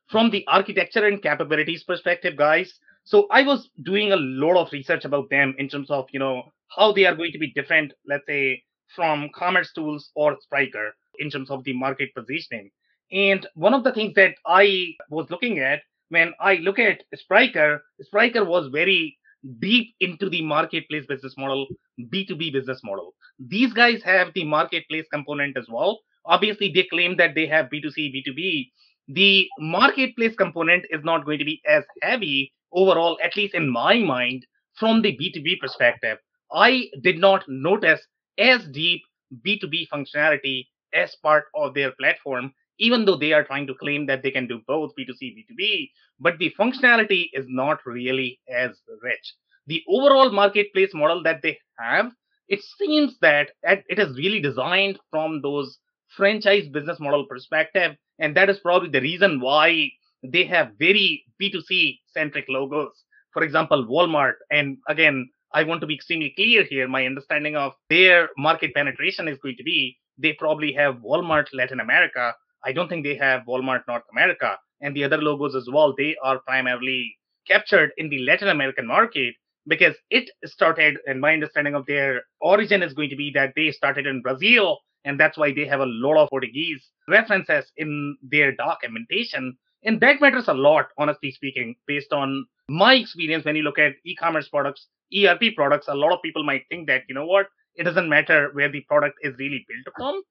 from 0.08 0.30
the 0.30 0.46
architecture 0.46 1.06
and 1.06 1.22
capabilities 1.22 1.84
perspective, 1.84 2.36
guys, 2.36 2.78
so 3.04 3.26
I 3.30 3.42
was 3.42 3.70
doing 3.82 4.12
a 4.12 4.16
lot 4.16 4.56
of 4.56 4.72
research 4.72 5.04
about 5.04 5.30
them 5.30 5.54
in 5.58 5.68
terms 5.68 5.90
of, 5.90 6.06
you 6.12 6.18
know, 6.18 6.52
how 6.68 6.92
they 6.92 7.06
are 7.06 7.14
going 7.14 7.32
to 7.32 7.38
be 7.38 7.52
different, 7.52 7.92
let's 8.06 8.26
say, 8.26 8.62
from 8.94 9.30
commerce 9.34 9.72
tools 9.74 10.10
or 10.14 10.36
Spryker 10.36 10.90
in 11.18 11.30
terms 11.30 11.50
of 11.50 11.64
the 11.64 11.72
market 11.72 12.10
positioning. 12.14 12.70
And 13.10 13.46
one 13.54 13.74
of 13.74 13.84
the 13.84 13.92
things 13.92 14.14
that 14.14 14.34
I 14.46 14.88
was 15.10 15.30
looking 15.30 15.58
at 15.58 15.80
when 16.10 16.32
I 16.40 16.54
look 16.56 16.78
at 16.78 17.02
Spryker, 17.14 17.80
Spryker 18.02 18.46
was 18.46 18.68
very 18.72 19.17
deep 19.60 19.94
into 20.00 20.28
the 20.28 20.42
marketplace 20.42 21.06
business 21.06 21.34
model, 21.38 21.66
B2B 22.00 22.52
business 22.52 22.80
model. 22.84 23.14
These 23.38 23.72
guys 23.72 24.02
have 24.02 24.32
the 24.34 24.44
marketplace 24.44 25.06
component 25.12 25.56
as 25.56 25.66
well, 25.68 26.00
Obviously, 26.28 26.70
they 26.70 26.84
claim 26.84 27.16
that 27.16 27.34
they 27.34 27.46
have 27.46 27.70
B2C, 27.70 28.12
B2B. 28.14 28.70
The 29.08 29.48
marketplace 29.58 30.36
component 30.36 30.84
is 30.90 31.02
not 31.02 31.24
going 31.24 31.38
to 31.38 31.44
be 31.44 31.62
as 31.66 31.84
heavy 32.02 32.52
overall, 32.72 33.18
at 33.24 33.34
least 33.34 33.54
in 33.54 33.68
my 33.68 33.98
mind, 33.98 34.46
from 34.74 35.00
the 35.00 35.16
B2B 35.16 35.58
perspective. 35.58 36.18
I 36.52 36.90
did 37.02 37.18
not 37.18 37.48
notice 37.48 38.00
as 38.36 38.68
deep 38.68 39.00
B2B 39.46 39.88
functionality 39.88 40.66
as 40.92 41.16
part 41.22 41.46
of 41.54 41.72
their 41.72 41.92
platform, 41.92 42.52
even 42.78 43.04
though 43.04 43.16
they 43.16 43.32
are 43.32 43.44
trying 43.44 43.66
to 43.66 43.74
claim 43.74 44.06
that 44.06 44.22
they 44.22 44.30
can 44.30 44.46
do 44.46 44.60
both 44.66 44.92
B2C, 44.98 45.34
B2B, 45.36 45.90
but 46.20 46.38
the 46.38 46.54
functionality 46.58 47.26
is 47.32 47.46
not 47.48 47.78
really 47.86 48.40
as 48.48 48.70
rich. 49.02 49.34
The 49.66 49.82
overall 49.88 50.30
marketplace 50.30 50.90
model 50.94 51.22
that 51.24 51.42
they 51.42 51.58
have, 51.78 52.12
it 52.48 52.60
seems 52.78 53.18
that 53.20 53.50
it 53.62 53.98
is 53.98 54.16
really 54.16 54.40
designed 54.40 54.98
from 55.10 55.42
those 55.42 55.78
franchise 56.16 56.68
business 56.68 56.98
model 56.98 57.26
perspective. 57.26 57.96
And 58.18 58.36
that 58.36 58.48
is 58.48 58.58
probably 58.58 58.88
the 58.88 59.00
reason 59.00 59.40
why 59.40 59.90
they 60.22 60.44
have 60.44 60.72
very 60.78 61.24
B2C 61.40 61.98
centric 62.12 62.46
logos. 62.48 63.04
For 63.32 63.42
example, 63.42 63.86
Walmart. 63.86 64.34
And 64.50 64.78
again, 64.88 65.28
I 65.52 65.64
want 65.64 65.80
to 65.82 65.86
be 65.86 65.94
extremely 65.94 66.32
clear 66.34 66.64
here. 66.64 66.88
My 66.88 67.06
understanding 67.06 67.56
of 67.56 67.72
their 67.90 68.30
market 68.36 68.74
penetration 68.74 69.28
is 69.28 69.38
going 69.42 69.56
to 69.56 69.62
be 69.62 69.98
they 70.18 70.32
probably 70.32 70.72
have 70.72 70.96
Walmart 70.96 71.46
Latin 71.52 71.80
America. 71.80 72.34
I 72.64 72.72
don't 72.72 72.88
think 72.88 73.04
they 73.04 73.16
have 73.16 73.42
Walmart 73.46 73.82
North 73.88 74.04
America. 74.12 74.58
And 74.80 74.94
the 74.94 75.04
other 75.04 75.18
logos 75.18 75.54
as 75.54 75.68
well, 75.72 75.94
they 75.96 76.16
are 76.22 76.38
primarily 76.40 77.16
captured 77.46 77.92
in 77.96 78.08
the 78.08 78.20
Latin 78.20 78.48
American 78.48 78.86
market 78.86 79.34
because 79.66 79.96
it 80.10 80.30
started, 80.44 80.98
and 81.06 81.20
my 81.20 81.32
understanding 81.32 81.74
of 81.74 81.86
their 81.86 82.22
origin 82.40 82.82
is 82.82 82.94
going 82.94 83.10
to 83.10 83.16
be 83.16 83.30
that 83.34 83.52
they 83.54 83.70
started 83.70 84.06
in 84.06 84.22
Brazil, 84.22 84.78
and 85.04 85.18
that's 85.18 85.36
why 85.36 85.52
they 85.52 85.66
have 85.66 85.80
a 85.80 85.86
lot 85.86 86.16
of 86.16 86.28
Portuguese 86.30 86.88
references 87.08 87.70
in 87.76 88.16
their 88.22 88.52
documentation. 88.54 89.56
And 89.84 90.00
that 90.00 90.20
matters 90.20 90.48
a 90.48 90.54
lot, 90.54 90.88
honestly 90.98 91.30
speaking, 91.30 91.76
based 91.86 92.12
on 92.12 92.46
my 92.68 92.94
experience 92.94 93.44
when 93.44 93.56
you 93.56 93.62
look 93.62 93.78
at 93.78 93.92
e 94.04 94.14
commerce 94.16 94.48
products, 94.48 94.88
ERP 95.16 95.54
products. 95.56 95.86
A 95.88 95.94
lot 95.94 96.12
of 96.12 96.22
people 96.22 96.42
might 96.42 96.64
think 96.68 96.86
that, 96.88 97.02
you 97.08 97.14
know 97.14 97.26
what, 97.26 97.46
it 97.74 97.84
doesn't 97.84 98.08
matter 98.08 98.50
where 98.52 98.70
the 98.70 98.80
product 98.82 99.16
is 99.22 99.34
really 99.38 99.64
built 99.68 99.94
from. 99.96 100.22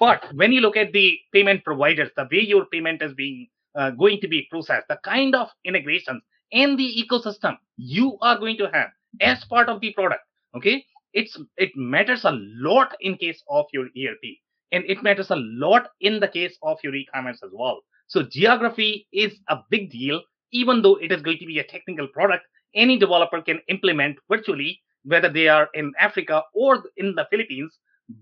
But 0.00 0.24
when 0.34 0.52
you 0.52 0.60
look 0.60 0.76
at 0.76 0.92
the 0.92 1.18
payment 1.32 1.64
providers, 1.64 2.10
the 2.16 2.28
way 2.30 2.40
your 2.40 2.66
payment 2.66 3.02
is 3.02 3.14
being 3.14 3.48
uh, 3.76 3.90
going 3.90 4.20
to 4.20 4.28
be 4.28 4.48
processed, 4.50 4.88
the 4.88 4.98
kind 5.04 5.34
of 5.34 5.48
integrations 5.64 6.22
and 6.52 6.78
the 6.78 7.04
ecosystem 7.04 7.56
you 7.76 8.18
are 8.20 8.38
going 8.38 8.56
to 8.58 8.70
have 8.72 8.88
as 9.20 9.44
part 9.44 9.68
of 9.68 9.80
the 9.80 9.92
product, 9.92 10.22
okay, 10.56 10.84
it's 11.12 11.38
it 11.56 11.70
matters 11.76 12.24
a 12.24 12.32
lot 12.32 12.96
in 13.00 13.16
case 13.16 13.42
of 13.48 13.66
your 13.72 13.84
ERP, 13.84 14.24
and 14.72 14.84
it 14.86 15.02
matters 15.02 15.30
a 15.30 15.36
lot 15.36 15.88
in 16.00 16.20
the 16.20 16.28
case 16.28 16.56
of 16.62 16.78
your 16.82 16.94
e-commerce 16.94 17.40
as 17.44 17.50
well. 17.52 17.80
So 18.08 18.22
geography 18.22 19.06
is 19.12 19.38
a 19.48 19.58
big 19.70 19.90
deal, 19.90 20.20
even 20.52 20.82
though 20.82 20.96
it 20.96 21.12
is 21.12 21.22
going 21.22 21.38
to 21.38 21.46
be 21.46 21.58
a 21.58 21.64
technical 21.64 22.08
product. 22.08 22.44
Any 22.74 22.98
developer 22.98 23.40
can 23.40 23.60
implement 23.68 24.18
virtually 24.28 24.80
whether 25.04 25.30
they 25.30 25.48
are 25.48 25.68
in 25.74 25.92
Africa 25.98 26.42
or 26.54 26.84
in 26.96 27.14
the 27.14 27.26
Philippines. 27.30 27.78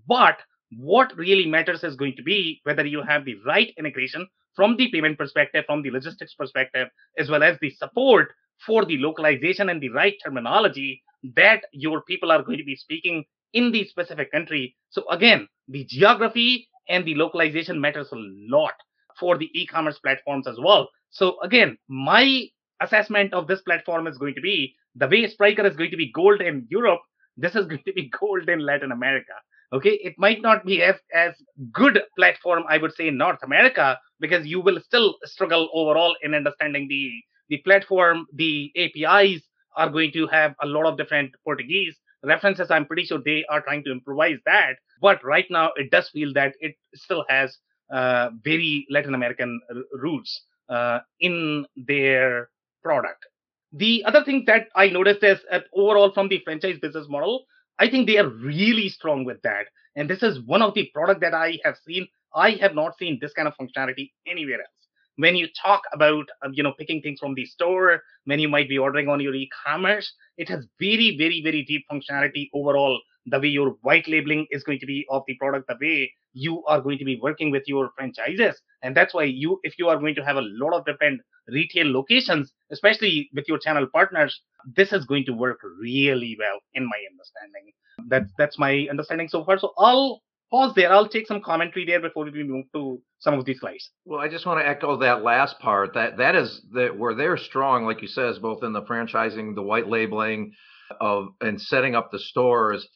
But 0.07 0.37
what 0.71 1.15
really 1.17 1.45
matters 1.45 1.83
is 1.83 1.95
going 1.95 2.15
to 2.15 2.23
be 2.23 2.59
whether 2.63 2.85
you 2.85 3.01
have 3.01 3.25
the 3.25 3.35
right 3.45 3.73
integration 3.77 4.27
from 4.55 4.77
the 4.77 4.89
payment 4.91 5.17
perspective, 5.17 5.65
from 5.65 5.81
the 5.81 5.91
logistics 5.91 6.33
perspective, 6.33 6.87
as 7.17 7.29
well 7.29 7.43
as 7.43 7.57
the 7.59 7.69
support 7.71 8.29
for 8.65 8.85
the 8.85 8.97
localization 8.97 9.69
and 9.69 9.81
the 9.81 9.89
right 9.89 10.15
terminology 10.23 11.03
that 11.35 11.61
your 11.73 12.01
people 12.03 12.31
are 12.31 12.43
going 12.43 12.57
to 12.57 12.63
be 12.63 12.75
speaking 12.75 13.25
in 13.53 13.71
the 13.71 13.85
specific 13.85 14.31
country. 14.31 14.75
So 14.89 15.03
again, 15.09 15.47
the 15.67 15.85
geography 15.85 16.67
and 16.87 17.05
the 17.05 17.15
localization 17.15 17.81
matters 17.81 18.09
a 18.11 18.17
lot 18.17 18.73
for 19.19 19.37
the 19.37 19.49
e-commerce 19.59 19.99
platforms 19.99 20.47
as 20.47 20.57
well. 20.59 20.89
So 21.09 21.39
again, 21.41 21.77
my 21.87 22.45
assessment 22.81 23.33
of 23.33 23.47
this 23.47 23.61
platform 23.61 24.07
is 24.07 24.17
going 24.17 24.35
to 24.35 24.41
be 24.41 24.75
the 24.95 25.07
way 25.07 25.27
Spryker 25.27 25.65
is 25.69 25.75
going 25.75 25.91
to 25.91 25.97
be 25.97 26.11
gold 26.11 26.41
in 26.41 26.67
Europe, 26.69 27.01
this 27.37 27.55
is 27.55 27.65
going 27.69 27.83
to 27.85 27.93
be 27.93 28.11
gold 28.19 28.47
in 28.49 28.59
Latin 28.59 28.91
America. 28.91 29.33
Okay, 29.75 29.99
it 30.01 30.15
might 30.17 30.41
not 30.41 30.65
be 30.65 30.81
as 30.81 30.95
as 31.13 31.33
good 31.73 32.01
platform, 32.17 32.63
I 32.69 32.77
would 32.77 32.93
say, 32.93 33.09
in 33.09 33.17
North 33.17 33.43
America 33.43 33.99
because 34.21 34.47
you 34.47 34.61
will 34.61 34.79
still 34.79 35.15
struggle 35.25 35.69
overall 35.73 36.15
in 36.23 36.33
understanding 36.33 36.87
the 36.87 37.11
the 37.49 37.57
platform. 37.57 38.25
The 38.33 38.71
APIs 38.77 39.41
are 39.75 39.89
going 39.89 40.13
to 40.13 40.27
have 40.27 40.55
a 40.61 40.65
lot 40.65 40.85
of 40.85 40.97
different 40.97 41.35
Portuguese 41.43 41.95
references. 42.23 42.71
I'm 42.71 42.85
pretty 42.85 43.03
sure 43.03 43.19
they 43.19 43.43
are 43.49 43.61
trying 43.61 43.83
to 43.83 43.91
improvise 43.91 44.37
that, 44.45 44.77
but 45.01 45.21
right 45.25 45.45
now 45.49 45.71
it 45.75 45.91
does 45.91 46.09
feel 46.09 46.31
that 46.35 46.53
it 46.61 46.75
still 46.95 47.25
has 47.27 47.57
uh, 47.91 48.29
very 48.43 48.87
Latin 48.89 49.13
American 49.13 49.59
roots 49.91 50.43
uh, 50.69 50.99
in 51.19 51.65
their 51.75 52.49
product. 52.81 53.25
The 53.73 54.05
other 54.05 54.23
thing 54.23 54.45
that 54.47 54.67
I 54.75 54.87
noticed 54.87 55.23
is 55.23 55.39
that 55.51 55.65
overall 55.73 56.13
from 56.13 56.29
the 56.29 56.39
franchise 56.45 56.79
business 56.79 57.07
model, 57.09 57.45
I 57.79 57.89
think 57.89 58.07
they 58.07 58.17
are 58.17 58.29
really 58.29 58.89
strong 58.89 59.25
with 59.25 59.41
that. 59.43 59.65
And 59.95 60.09
this 60.09 60.23
is 60.23 60.39
one 60.41 60.61
of 60.61 60.73
the 60.73 60.89
product 60.93 61.21
that 61.21 61.33
I 61.33 61.59
have 61.63 61.77
seen. 61.85 62.07
I 62.33 62.51
have 62.61 62.75
not 62.75 62.97
seen 62.97 63.17
this 63.21 63.33
kind 63.33 63.47
of 63.47 63.53
functionality 63.55 64.11
anywhere 64.27 64.59
else. 64.59 64.69
When 65.17 65.35
you 65.35 65.47
talk 65.61 65.81
about, 65.93 66.25
uh, 66.43 66.49
you 66.51 66.63
know, 66.63 66.73
picking 66.77 67.01
things 67.01 67.19
from 67.19 67.35
the 67.35 67.45
store, 67.45 68.01
when 68.25 68.39
you 68.39 68.49
might 68.49 68.67
be 68.67 68.77
ordering 68.77 69.07
on 69.07 69.21
your 69.21 69.33
e-commerce, 69.33 70.13
it 70.37 70.49
has 70.49 70.65
very, 70.79 71.15
very, 71.17 71.41
very 71.41 71.63
deep 71.63 71.85
functionality 71.89 72.49
overall. 72.53 72.99
The 73.25 73.39
way 73.39 73.47
your 73.47 73.71
white 73.81 74.07
labeling 74.07 74.45
is 74.51 74.63
going 74.63 74.79
to 74.79 74.85
be 74.85 75.05
of 75.09 75.23
the 75.27 75.35
product, 75.35 75.67
the 75.67 75.77
way 75.79 76.13
you 76.33 76.63
are 76.65 76.81
going 76.81 76.97
to 76.99 77.05
be 77.05 77.19
working 77.21 77.49
with 77.51 77.63
your 77.65 77.89
franchises. 77.97 78.61
And 78.83 78.95
that's 78.95 79.13
why 79.13 79.23
you, 79.23 79.59
if 79.63 79.79
you 79.79 79.87
are 79.87 79.97
going 79.97 80.15
to 80.15 80.25
have 80.25 80.35
a 80.35 80.43
lot 80.43 80.73
of 80.73 80.85
different 80.85 81.21
retail 81.47 81.91
locations, 81.91 82.51
especially 82.71 83.29
with 83.33 83.45
your 83.47 83.57
channel 83.57 83.87
partners, 83.91 84.41
this 84.75 84.91
is 84.93 85.05
going 85.05 85.25
to 85.25 85.31
work 85.33 85.59
really 85.79 86.35
well 86.39 86.59
in 86.73 86.85
my 86.85 86.99
understanding. 87.11 87.71
That's 88.07 88.31
that's 88.37 88.59
my 88.59 88.87
understanding 88.89 89.29
so 89.29 89.43
far. 89.45 89.57
So 89.57 89.73
I'll 89.77 90.21
pause 90.51 90.73
there. 90.75 90.91
I'll 90.91 91.07
take 91.07 91.27
some 91.27 91.41
commentary 91.41 91.85
there 91.85 92.01
before 92.01 92.25
we 92.25 92.43
move 92.43 92.65
to 92.73 93.01
some 93.19 93.35
of 93.35 93.45
these 93.45 93.59
slides. 93.59 93.89
Well, 94.05 94.19
I 94.19 94.27
just 94.27 94.45
want 94.45 94.59
to 94.59 94.67
echo 94.67 94.97
that 94.97 95.23
last 95.23 95.59
part. 95.59 95.93
That 95.93 96.17
that 96.17 96.35
is 96.35 96.61
that 96.73 96.97
where 96.97 97.15
they're 97.15 97.37
strong, 97.37 97.85
like 97.85 98.01
you 98.01 98.07
says, 98.07 98.39
both 98.39 98.63
in 98.63 98.73
the 98.73 98.81
franchising, 98.81 99.55
the 99.55 99.63
white 99.63 99.87
labeling 99.87 100.53
of 100.99 101.27
and 101.41 101.61
setting 101.61 101.95
up 101.95 102.11
the 102.11 102.19
stores 102.19 102.87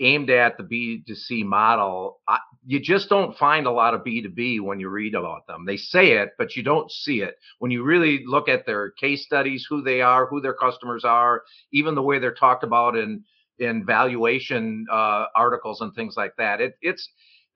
aimed 0.00 0.30
at 0.30 0.56
the 0.56 0.62
B2C 0.62 1.44
model. 1.44 2.20
I, 2.28 2.38
you 2.66 2.80
just 2.80 3.08
don't 3.08 3.36
find 3.36 3.66
a 3.66 3.70
lot 3.70 3.94
of 3.94 4.02
B2B 4.04 4.60
when 4.60 4.78
you 4.78 4.88
read 4.88 5.14
about 5.14 5.46
them. 5.46 5.64
They 5.66 5.76
say 5.76 6.12
it, 6.12 6.30
but 6.38 6.54
you 6.56 6.62
don't 6.62 6.90
see 6.90 7.22
it. 7.22 7.36
When 7.58 7.70
you 7.70 7.82
really 7.82 8.24
look 8.26 8.48
at 8.48 8.66
their 8.66 8.90
case 8.92 9.24
studies, 9.24 9.66
who 9.68 9.82
they 9.82 10.00
are, 10.00 10.26
who 10.26 10.40
their 10.40 10.54
customers 10.54 11.04
are, 11.04 11.42
even 11.72 11.94
the 11.94 12.02
way 12.02 12.18
they're 12.18 12.34
talked 12.34 12.64
about 12.64 12.96
in 12.96 13.24
in 13.60 13.84
valuation 13.84 14.86
uh, 14.92 15.24
articles 15.34 15.80
and 15.80 15.92
things 15.94 16.14
like 16.16 16.32
that, 16.36 16.60
it, 16.60 16.76
it's 16.80 17.08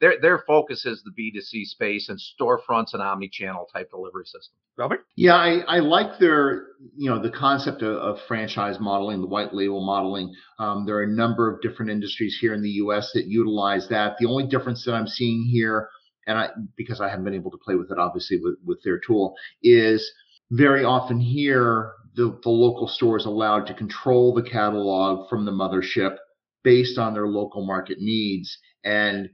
their 0.03 0.21
their 0.21 0.43
focus 0.47 0.85
is 0.85 1.03
the 1.05 1.13
B2C 1.13 1.65
space 1.65 2.09
and 2.09 2.19
storefronts 2.19 2.93
and 2.93 3.01
omni-channel 3.01 3.69
type 3.73 3.89
delivery 3.91 4.25
system. 4.25 4.57
Robert? 4.77 5.07
Yeah, 5.15 5.37
I, 5.37 5.61
I 5.69 5.79
like 5.79 6.19
their 6.19 6.67
you 6.97 7.09
know 7.09 7.23
the 7.23 7.31
concept 7.31 7.83
of, 7.83 7.97
of 7.97 8.19
franchise 8.27 8.81
modeling, 8.81 9.21
the 9.21 9.29
white 9.29 9.55
label 9.55 9.81
modeling. 9.87 10.35
Um, 10.59 10.85
there 10.85 10.97
are 10.97 11.05
a 11.05 11.09
number 11.09 11.49
of 11.49 11.63
different 11.63 11.93
industries 11.93 12.37
here 12.41 12.53
in 12.53 12.63
the 12.63 12.71
U.S. 12.71 13.13
that 13.15 13.27
utilize 13.27 13.89
that. 13.91 14.17
The 14.19 14.27
only 14.27 14.49
difference 14.49 14.85
that 14.85 14.95
I'm 14.95 15.07
seeing 15.07 15.45
here, 15.45 15.89
and 16.27 16.37
I 16.37 16.49
because 16.77 17.01
I 17.01 17.09
haven't 17.09 17.25
been 17.25 17.35
able 17.35 17.53
to 17.53 17.59
play 17.59 17.77
with 17.77 17.93
it 17.93 17.99
obviously 17.99 18.39
with, 18.43 18.57
with 18.67 18.83
their 18.83 18.99
tool, 18.99 19.37
is 19.63 20.11
very 20.51 20.85
often 20.85 21.21
here 21.21 21.93
the, 22.15 22.39
the 22.43 22.51
local 22.51 22.89
store 22.89 23.17
is 23.17 23.25
allowed 23.25 23.67
to 23.69 23.75
control 23.75 24.35
the 24.35 24.43
catalog 24.43 25.31
from 25.31 25.45
the 25.45 25.53
mothership 25.53 26.17
based 26.63 26.99
on 26.99 27.15
their 27.15 27.27
local 27.27 27.65
market 27.65 27.99
needs 28.01 28.59
and 28.85 29.31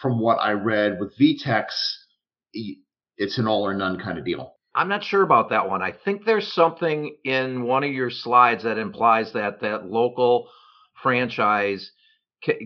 from 0.00 0.20
what 0.20 0.36
I 0.36 0.52
read 0.52 0.98
with 1.00 1.16
VTEX, 1.18 1.66
it's 3.16 3.38
an 3.38 3.46
all 3.46 3.66
or 3.66 3.74
none 3.74 3.98
kind 3.98 4.18
of 4.18 4.24
deal. 4.24 4.54
I'm 4.74 4.88
not 4.88 5.04
sure 5.04 5.22
about 5.22 5.50
that 5.50 5.68
one. 5.68 5.80
I 5.80 5.92
think 5.92 6.24
there's 6.24 6.52
something 6.52 7.16
in 7.24 7.62
one 7.62 7.82
of 7.82 7.90
your 7.90 8.10
slides 8.10 8.64
that 8.64 8.76
implies 8.76 9.32
that 9.32 9.60
that 9.62 9.86
local 9.86 10.48
franchise 11.02 11.90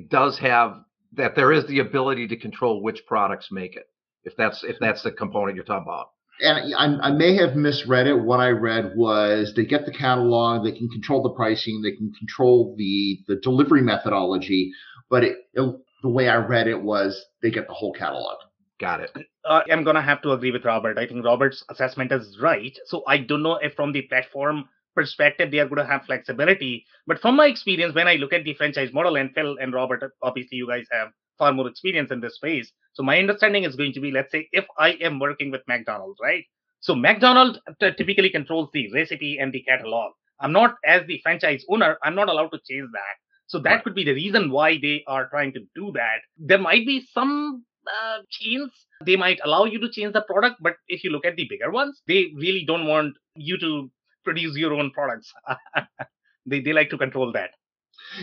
does 0.08 0.38
have 0.40 0.80
that 1.12 1.36
there 1.36 1.52
is 1.52 1.66
the 1.66 1.78
ability 1.78 2.28
to 2.28 2.36
control 2.36 2.82
which 2.82 3.06
products 3.06 3.48
make 3.52 3.76
it. 3.76 3.86
If 4.24 4.36
that's 4.36 4.64
if 4.64 4.76
that's 4.80 5.02
the 5.02 5.12
component 5.12 5.54
you're 5.54 5.64
talking 5.64 5.86
about. 5.86 6.10
And 6.42 6.74
I, 6.74 7.08
I 7.08 7.10
may 7.12 7.36
have 7.36 7.54
misread 7.54 8.06
it. 8.06 8.14
What 8.14 8.40
I 8.40 8.48
read 8.48 8.92
was 8.96 9.52
they 9.54 9.64
get 9.64 9.86
the 9.86 9.92
catalog, 9.92 10.64
they 10.64 10.76
can 10.76 10.88
control 10.88 11.22
the 11.22 11.30
pricing, 11.30 11.80
they 11.82 11.92
can 11.92 12.12
control 12.18 12.74
the 12.76 13.20
the 13.28 13.36
delivery 13.36 13.82
methodology, 13.82 14.72
but 15.08 15.22
it, 15.22 15.38
it 15.54 15.76
the 16.02 16.08
way 16.08 16.28
I 16.28 16.36
read 16.36 16.66
it 16.66 16.80
was 16.80 17.24
they 17.42 17.50
get 17.50 17.66
the 17.66 17.74
whole 17.74 17.92
catalog. 17.92 18.38
Got 18.78 19.00
it. 19.00 19.10
Uh, 19.44 19.60
I'm 19.70 19.84
gonna 19.84 20.02
have 20.02 20.22
to 20.22 20.32
agree 20.32 20.50
with 20.50 20.64
Robert. 20.64 20.98
I 20.98 21.06
think 21.06 21.24
Robert's 21.24 21.64
assessment 21.68 22.12
is 22.12 22.38
right. 22.40 22.76
So 22.86 23.02
I 23.06 23.18
don't 23.18 23.42
know 23.42 23.56
if 23.56 23.74
from 23.74 23.92
the 23.92 24.02
platform 24.02 24.68
perspective 24.94 25.50
they 25.50 25.58
are 25.58 25.68
going 25.68 25.84
to 25.84 25.86
have 25.86 26.04
flexibility, 26.04 26.84
but 27.06 27.20
from 27.20 27.36
my 27.36 27.46
experience, 27.46 27.94
when 27.94 28.08
I 28.08 28.14
look 28.14 28.32
at 28.32 28.44
the 28.44 28.54
franchise 28.54 28.92
model, 28.92 29.16
and 29.16 29.32
Phil 29.34 29.56
and 29.60 29.72
Robert, 29.72 30.12
obviously 30.22 30.58
you 30.58 30.66
guys 30.66 30.86
have 30.90 31.08
far 31.38 31.52
more 31.52 31.68
experience 31.68 32.10
in 32.10 32.20
this 32.20 32.34
space. 32.34 32.72
So 32.94 33.02
my 33.02 33.18
understanding 33.18 33.64
is 33.64 33.76
going 33.76 33.92
to 33.94 34.00
be, 34.00 34.10
let's 34.10 34.32
say, 34.32 34.48
if 34.52 34.66
I 34.78 34.90
am 35.00 35.18
working 35.18 35.50
with 35.50 35.62
McDonald's, 35.68 36.18
right? 36.22 36.44
So 36.80 36.94
McDonald's 36.94 37.58
typically 37.80 38.30
controls 38.30 38.68
the 38.72 38.92
recipe 38.92 39.38
and 39.38 39.52
the 39.52 39.62
catalog. 39.62 40.12
I'm 40.40 40.52
not, 40.52 40.76
as 40.84 41.06
the 41.06 41.20
franchise 41.22 41.64
owner, 41.68 41.98
I'm 42.02 42.14
not 42.14 42.28
allowed 42.28 42.48
to 42.48 42.60
change 42.68 42.88
that. 42.92 43.16
So 43.50 43.58
that 43.58 43.70
right. 43.70 43.82
could 43.84 43.96
be 43.96 44.04
the 44.04 44.12
reason 44.14 44.52
why 44.52 44.78
they 44.80 45.02
are 45.08 45.28
trying 45.28 45.52
to 45.54 45.60
do 45.74 45.90
that. 45.94 46.20
There 46.38 46.58
might 46.58 46.86
be 46.86 47.04
some 47.12 47.64
uh, 47.86 48.18
chains 48.30 48.70
they 49.04 49.16
might 49.16 49.40
allow 49.44 49.64
you 49.64 49.80
to 49.80 49.90
change 49.90 50.12
the 50.12 50.20
product, 50.22 50.56
but 50.60 50.74
if 50.88 51.02
you 51.04 51.10
look 51.10 51.24
at 51.24 51.36
the 51.36 51.46
bigger 51.48 51.70
ones, 51.70 52.00
they 52.06 52.26
really 52.36 52.64
don't 52.66 52.86
want 52.86 53.14
you 53.34 53.58
to 53.58 53.90
produce 54.24 54.56
your 54.56 54.74
own 54.74 54.90
products. 54.90 55.32
they 56.46 56.60
they 56.60 56.72
like 56.72 56.90
to 56.90 56.98
control 56.98 57.32
that. 57.32 57.50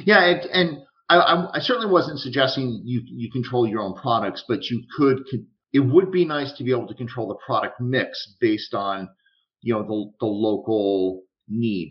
Yeah, 0.05 0.23
and, 0.23 0.41
and 0.51 0.77
I, 1.09 1.49
I, 1.55 1.59
certainly 1.59 1.91
wasn't 1.91 2.19
suggesting 2.19 2.81
you 2.85 3.01
you 3.05 3.31
control 3.31 3.67
your 3.67 3.81
own 3.81 3.95
products, 3.95 4.43
but 4.47 4.69
you 4.69 4.83
could. 4.95 5.23
It 5.73 5.79
would 5.79 6.11
be 6.11 6.25
nice 6.25 6.53
to 6.53 6.63
be 6.63 6.71
able 6.71 6.87
to 6.87 6.93
control 6.93 7.27
the 7.27 7.35
product 7.45 7.81
mix 7.81 8.35
based 8.39 8.73
on, 8.73 9.09
you 9.61 9.73
know, 9.73 9.83
the 9.83 10.11
the 10.19 10.27
local 10.27 11.23
need. 11.47 11.89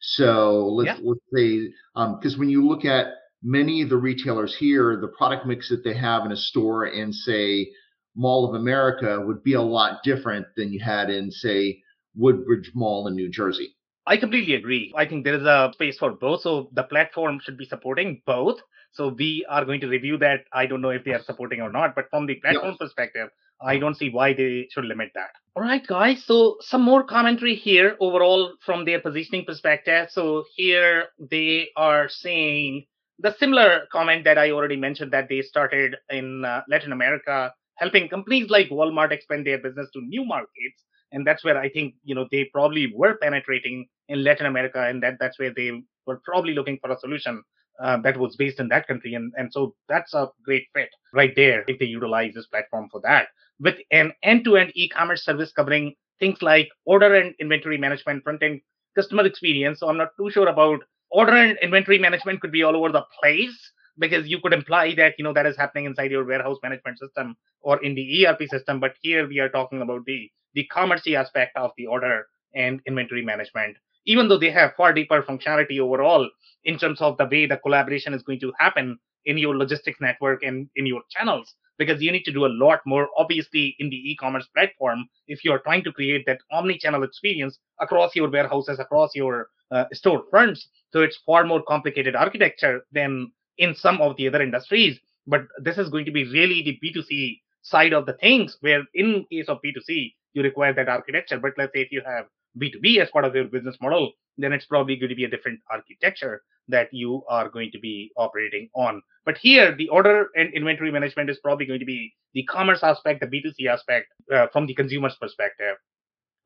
So 0.00 0.68
let's 0.68 1.00
yeah. 1.00 1.08
let's 1.08 1.20
say 1.34 1.68
because 1.94 2.34
um, 2.34 2.38
when 2.38 2.48
you 2.48 2.66
look 2.66 2.84
at 2.84 3.08
many 3.42 3.82
of 3.82 3.88
the 3.88 3.96
retailers 3.96 4.54
here, 4.56 4.98
the 5.00 5.08
product 5.08 5.46
mix 5.46 5.68
that 5.70 5.84
they 5.84 5.94
have 5.94 6.24
in 6.24 6.32
a 6.32 6.36
store 6.36 6.86
in 6.86 7.12
say 7.12 7.68
Mall 8.16 8.48
of 8.48 8.60
America 8.60 9.20
would 9.20 9.42
be 9.42 9.54
a 9.54 9.62
lot 9.62 10.02
different 10.02 10.46
than 10.56 10.72
you 10.72 10.80
had 10.80 11.10
in 11.10 11.30
say 11.30 11.82
Woodbridge 12.16 12.72
Mall 12.74 13.06
in 13.08 13.14
New 13.14 13.30
Jersey. 13.30 13.74
I 14.06 14.16
completely 14.16 14.54
agree. 14.54 14.92
I 14.96 15.06
think 15.06 15.24
there 15.24 15.34
is 15.34 15.42
a 15.42 15.70
space 15.74 15.98
for 15.98 16.12
both. 16.12 16.40
So 16.40 16.70
the 16.72 16.82
platform 16.82 17.40
should 17.42 17.58
be 17.58 17.66
supporting 17.66 18.22
both. 18.24 18.58
So 18.92 19.08
we 19.08 19.44
are 19.48 19.64
going 19.66 19.82
to 19.82 19.88
review 19.88 20.16
that. 20.18 20.44
I 20.52 20.64
don't 20.66 20.80
know 20.80 20.90
if 20.90 21.04
they 21.04 21.12
are 21.12 21.22
supporting 21.22 21.60
or 21.60 21.70
not, 21.70 21.94
but 21.94 22.06
from 22.10 22.26
the 22.26 22.36
platform 22.36 22.70
yes. 22.70 22.78
perspective, 22.78 23.28
I 23.60 23.78
don't 23.78 23.96
see 23.96 24.10
why 24.10 24.34
they 24.34 24.68
should 24.70 24.84
limit 24.84 25.10
that. 25.14 25.30
All 25.56 25.62
right, 25.62 25.84
guys. 25.86 26.24
So 26.24 26.56
some 26.60 26.82
more 26.82 27.02
commentary 27.02 27.54
here 27.54 27.96
overall 28.00 28.54
from 28.64 28.84
their 28.84 29.00
positioning 29.00 29.44
perspective. 29.44 30.08
So 30.10 30.44
here 30.54 31.06
they 31.18 31.68
are 31.76 32.08
saying 32.08 32.86
the 33.18 33.34
similar 33.38 33.86
comment 33.90 34.24
that 34.24 34.38
I 34.38 34.52
already 34.52 34.76
mentioned 34.76 35.12
that 35.12 35.28
they 35.28 35.42
started 35.42 35.96
in 36.10 36.44
uh, 36.44 36.62
Latin 36.68 36.92
America, 36.92 37.52
helping 37.74 38.08
companies 38.08 38.48
like 38.50 38.68
Walmart 38.68 39.10
expand 39.10 39.46
their 39.46 39.58
business 39.58 39.88
to 39.94 40.00
new 40.00 40.24
markets 40.24 40.84
and 41.12 41.26
that's 41.26 41.44
where 41.44 41.58
I 41.58 41.68
think 41.68 41.94
you 42.04 42.14
know 42.14 42.26
they 42.30 42.44
probably 42.52 42.92
were 42.94 43.16
penetrating 43.16 43.86
in 44.08 44.24
Latin 44.24 44.46
America, 44.46 44.86
and 44.86 45.02
that 45.02 45.14
that's 45.20 45.38
where 45.38 45.52
they 45.54 45.82
were 46.06 46.20
probably 46.24 46.54
looking 46.54 46.78
for 46.80 46.90
a 46.90 46.98
solution 46.98 47.42
uh, 47.82 47.98
that 48.02 48.18
was 48.18 48.36
based 48.36 48.60
in 48.60 48.68
that 48.68 48.86
country, 48.86 49.14
and 49.14 49.32
and 49.36 49.52
so 49.52 49.74
that's 49.88 50.14
a 50.14 50.28
great 50.44 50.66
fit 50.74 50.90
right 51.12 51.34
there 51.36 51.64
if 51.68 51.78
they 51.78 51.86
utilize 51.86 52.34
this 52.34 52.46
platform 52.46 52.88
for 52.90 53.00
that 53.04 53.28
with 53.60 53.76
an 53.90 54.12
end-to-end 54.22 54.72
e-commerce 54.74 55.24
service 55.24 55.52
covering 55.52 55.94
things 56.20 56.42
like 56.42 56.68
order 56.84 57.14
and 57.14 57.34
inventory 57.40 57.78
management, 57.78 58.22
front-end 58.24 58.60
customer 58.94 59.24
experience. 59.24 59.80
So 59.80 59.88
I'm 59.88 59.96
not 59.96 60.10
too 60.16 60.30
sure 60.30 60.48
about 60.48 60.80
order 61.10 61.36
and 61.36 61.58
inventory 61.62 61.98
management 61.98 62.40
could 62.40 62.52
be 62.52 62.62
all 62.62 62.76
over 62.76 62.90
the 62.90 63.04
place 63.20 63.56
because 63.98 64.26
you 64.28 64.40
could 64.40 64.52
imply 64.52 64.94
that 64.94 65.14
you 65.18 65.24
know 65.24 65.32
that 65.32 65.46
is 65.46 65.56
happening 65.56 65.84
inside 65.84 66.10
your 66.10 66.24
warehouse 66.24 66.58
management 66.62 66.98
system 66.98 67.36
or 67.60 67.82
in 67.82 67.94
the 67.94 68.26
ERP 68.26 68.42
system, 68.48 68.80
but 68.80 68.94
here 69.02 69.26
we 69.26 69.38
are 69.40 69.48
talking 69.48 69.82
about 69.82 70.04
the 70.06 70.30
the 70.54 70.64
commerce 70.66 71.02
aspect 71.14 71.56
of 71.56 71.70
the 71.76 71.86
order 71.86 72.26
and 72.54 72.80
inventory 72.86 73.24
management, 73.24 73.76
even 74.06 74.28
though 74.28 74.38
they 74.38 74.50
have 74.50 74.72
far 74.76 74.92
deeper 74.92 75.22
functionality 75.22 75.78
overall 75.78 76.28
in 76.64 76.78
terms 76.78 77.00
of 77.00 77.16
the 77.18 77.26
way 77.26 77.46
the 77.46 77.56
collaboration 77.58 78.14
is 78.14 78.22
going 78.22 78.40
to 78.40 78.52
happen 78.58 78.98
in 79.26 79.36
your 79.36 79.56
logistics 79.56 80.00
network 80.00 80.42
and 80.42 80.68
in 80.76 80.86
your 80.86 81.02
channels 81.10 81.54
because 81.78 82.02
you 82.02 82.12
need 82.12 82.24
to 82.24 82.32
do 82.32 82.46
a 82.46 82.56
lot 82.64 82.80
more 82.86 83.08
obviously 83.16 83.76
in 83.78 83.88
the 83.90 84.10
e-commerce 84.10 84.46
platform 84.54 85.08
if 85.26 85.44
you're 85.44 85.60
trying 85.60 85.84
to 85.84 85.92
create 85.92 86.24
that 86.26 86.38
omni-channel 86.50 87.02
experience 87.02 87.58
across 87.80 88.14
your 88.14 88.30
warehouses 88.30 88.78
across 88.78 89.10
your 89.14 89.48
uh, 89.70 89.84
store 89.92 90.22
fronts 90.30 90.68
so 90.92 91.02
it's 91.02 91.18
far 91.26 91.44
more 91.44 91.62
complicated 91.62 92.16
architecture 92.16 92.82
than 92.92 93.30
in 93.58 93.74
some 93.74 94.00
of 94.00 94.16
the 94.16 94.26
other 94.28 94.42
industries 94.42 94.98
but 95.26 95.42
this 95.62 95.78
is 95.78 95.88
going 95.88 96.04
to 96.04 96.12
be 96.12 96.24
really 96.24 96.62
the 96.62 96.78
b2c 96.82 97.40
side 97.62 97.92
of 97.92 98.06
the 98.06 98.14
things 98.14 98.56
where 98.60 98.82
in 98.94 99.24
case 99.30 99.48
of 99.48 99.58
b2c 99.64 100.12
you 100.38 100.42
require 100.42 100.72
that 100.72 100.88
architecture. 100.88 101.38
But 101.38 101.52
let's 101.58 101.72
say 101.74 101.82
if 101.82 101.92
you 101.92 102.02
have 102.06 102.26
B2B 102.58 102.98
as 102.98 103.10
part 103.10 103.24
of 103.24 103.34
your 103.34 103.44
business 103.44 103.76
model, 103.80 104.12
then 104.36 104.52
it's 104.52 104.66
probably 104.66 104.96
going 104.96 105.10
to 105.10 105.14
be 105.14 105.24
a 105.24 105.30
different 105.30 105.60
architecture 105.70 106.42
that 106.68 106.88
you 106.92 107.22
are 107.28 107.48
going 107.48 107.70
to 107.72 107.78
be 107.78 108.10
operating 108.16 108.68
on. 108.74 109.02
But 109.24 109.38
here, 109.38 109.74
the 109.74 109.88
order 109.88 110.28
and 110.36 110.52
inventory 110.52 110.90
management 110.90 111.30
is 111.30 111.38
probably 111.38 111.66
going 111.66 111.80
to 111.80 111.86
be 111.86 112.12
the 112.34 112.44
commerce 112.44 112.80
aspect, 112.82 113.20
the 113.20 113.26
B2C 113.26 113.68
aspect 113.68 114.08
uh, 114.32 114.46
from 114.52 114.66
the 114.66 114.74
consumer's 114.74 115.16
perspective. 115.20 115.76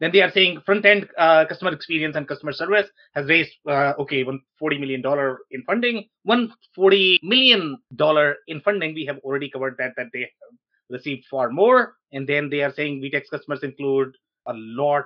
Then 0.00 0.10
they 0.10 0.20
are 0.20 0.32
saying 0.32 0.62
front 0.66 0.84
end 0.84 1.08
uh, 1.16 1.44
customer 1.46 1.72
experience 1.72 2.16
and 2.16 2.26
customer 2.26 2.52
service 2.52 2.88
has 3.14 3.28
raised, 3.28 3.52
uh, 3.68 3.92
okay, 4.00 4.24
$140 4.24 4.40
million 4.80 5.02
in 5.52 5.62
funding. 5.62 6.08
$140 6.26 7.18
million 7.22 7.78
in 8.48 8.60
funding, 8.62 8.94
we 8.94 9.04
have 9.06 9.18
already 9.18 9.48
covered 9.48 9.76
that, 9.78 9.92
that 9.96 10.06
they 10.12 10.20
have 10.20 10.28
received 10.90 11.24
far 11.30 11.50
more. 11.50 11.94
And 12.12 12.28
then 12.28 12.50
they 12.50 12.62
are 12.62 12.72
saying 12.72 13.00
VTEX 13.00 13.30
customers 13.30 13.62
include 13.62 14.16
a 14.46 14.52
lot 14.54 15.04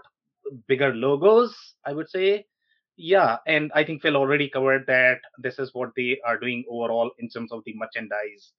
bigger 0.68 0.94
logos, 0.94 1.54
I 1.84 1.92
would 1.92 2.08
say. 2.08 2.46
Yeah, 2.96 3.36
and 3.46 3.70
I 3.74 3.84
think 3.84 4.02
Phil 4.02 4.16
already 4.16 4.48
covered 4.48 4.86
that 4.86 5.18
this 5.38 5.58
is 5.58 5.70
what 5.74 5.90
they 5.96 6.18
are 6.26 6.38
doing 6.38 6.64
overall 6.70 7.10
in 7.18 7.28
terms 7.28 7.52
of 7.52 7.62
the 7.66 7.74
merchandise 7.76 8.52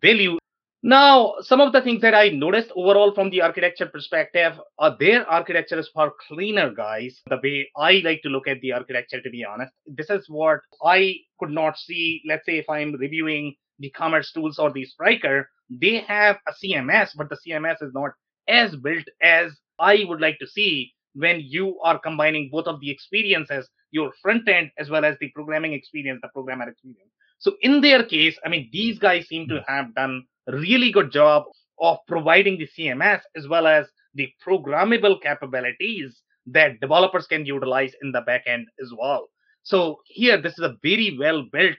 value. 0.00 0.38
Now, 0.82 1.34
some 1.40 1.60
of 1.60 1.72
the 1.72 1.82
things 1.82 2.00
that 2.00 2.14
I 2.14 2.28
noticed 2.28 2.70
overall 2.74 3.12
from 3.14 3.28
the 3.28 3.42
architecture 3.42 3.86
perspective, 3.86 4.58
uh, 4.78 4.92
their 4.98 5.28
architecture 5.28 5.78
is 5.78 5.90
far 5.92 6.12
cleaner, 6.26 6.72
guys. 6.72 7.20
The 7.28 7.38
way 7.42 7.68
I 7.76 8.00
like 8.02 8.22
to 8.22 8.30
look 8.30 8.48
at 8.48 8.60
the 8.62 8.72
architecture, 8.72 9.20
to 9.20 9.30
be 9.30 9.44
honest, 9.44 9.72
this 9.86 10.08
is 10.08 10.24
what 10.28 10.60
I 10.82 11.16
could 11.38 11.50
not 11.50 11.76
see. 11.76 12.22
Let's 12.26 12.46
say 12.46 12.58
if 12.58 12.70
I'm 12.70 12.94
reviewing 12.94 13.56
the 13.78 13.90
commerce 13.90 14.32
tools 14.32 14.58
or 14.58 14.72
the 14.72 14.86
Spryker, 14.86 15.44
they 15.68 15.96
have 16.08 16.38
a 16.48 16.52
CMS, 16.52 17.10
but 17.14 17.28
the 17.28 17.36
CMS 17.46 17.82
is 17.82 17.92
not 17.92 18.12
as 18.48 18.74
built 18.76 19.04
as 19.20 19.52
I 19.78 20.04
would 20.08 20.20
like 20.20 20.38
to 20.38 20.46
see 20.46 20.94
when 21.14 21.40
you 21.40 21.78
are 21.80 21.98
combining 21.98 22.48
both 22.52 22.66
of 22.66 22.80
the 22.80 22.90
experiences, 22.90 23.68
your 23.90 24.12
front 24.22 24.48
end 24.48 24.70
as 24.78 24.90
well 24.90 25.04
as 25.04 25.16
the 25.20 25.30
programming 25.34 25.72
experience, 25.72 26.20
the 26.22 26.28
programmer 26.28 26.68
experience. 26.68 27.10
So 27.38 27.54
in 27.62 27.80
their 27.80 28.04
case, 28.04 28.38
I 28.44 28.48
mean, 28.48 28.68
these 28.72 28.98
guys 28.98 29.26
seem 29.26 29.48
to 29.48 29.64
have 29.66 29.94
done 29.94 30.24
really 30.46 30.92
good 30.92 31.10
job 31.10 31.44
of 31.80 31.98
providing 32.06 32.58
the 32.58 32.68
CMS 32.78 33.20
as 33.36 33.48
well 33.48 33.66
as 33.66 33.86
the 34.14 34.28
programmable 34.46 35.20
capabilities 35.22 36.20
that 36.46 36.80
developers 36.80 37.26
can 37.26 37.46
utilize 37.46 37.92
in 38.02 38.12
the 38.12 38.22
backend 38.22 38.64
as 38.82 38.92
well. 38.96 39.28
So 39.62 40.00
here, 40.06 40.40
this 40.40 40.54
is 40.54 40.64
a 40.64 40.76
very 40.82 41.16
well 41.18 41.44
built 41.52 41.76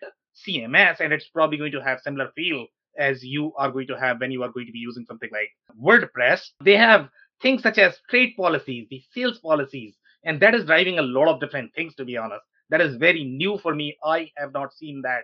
CMS, 0.48 1.00
and 1.00 1.12
it's 1.13 1.28
probably 1.30 1.58
going 1.58 1.72
to 1.74 1.84
have 1.84 2.00
similar 2.00 2.32
feel 2.36 2.65
as 2.98 3.24
you 3.24 3.54
are 3.58 3.72
going 3.72 3.88
to 3.88 4.00
have 4.00 4.20
when 4.20 4.32
you 4.32 4.44
are 4.44 4.52
going 4.52 4.65
to 4.65 4.72
be 4.72 4.80
using 4.80 5.06
something 5.06 5.30
like 5.32 5.50
WordPress. 5.82 6.41
They 6.63 6.78
have 6.78 7.10
things 7.41 7.63
such 7.63 7.77
as 7.77 7.99
trade 8.10 8.34
policies, 8.38 8.88
the 8.89 9.01
sales 9.13 9.39
policies, 9.39 9.95
and 10.23 10.39
that 10.41 10.56
is 10.56 10.65
driving 10.65 10.99
a 10.99 11.04
lot 11.04 11.27
of 11.27 11.39
different 11.39 11.73
things, 11.73 11.95
to 11.95 12.06
be 12.06 12.17
honest. 12.17 12.43
That 12.69 12.82
is 12.82 12.95
very 12.97 13.23
new 13.23 13.58
for 13.58 13.75
me. 13.75 13.97
I 14.04 14.32
have 14.38 14.54
not 14.54 14.73
seen 14.73 15.01
that 15.04 15.23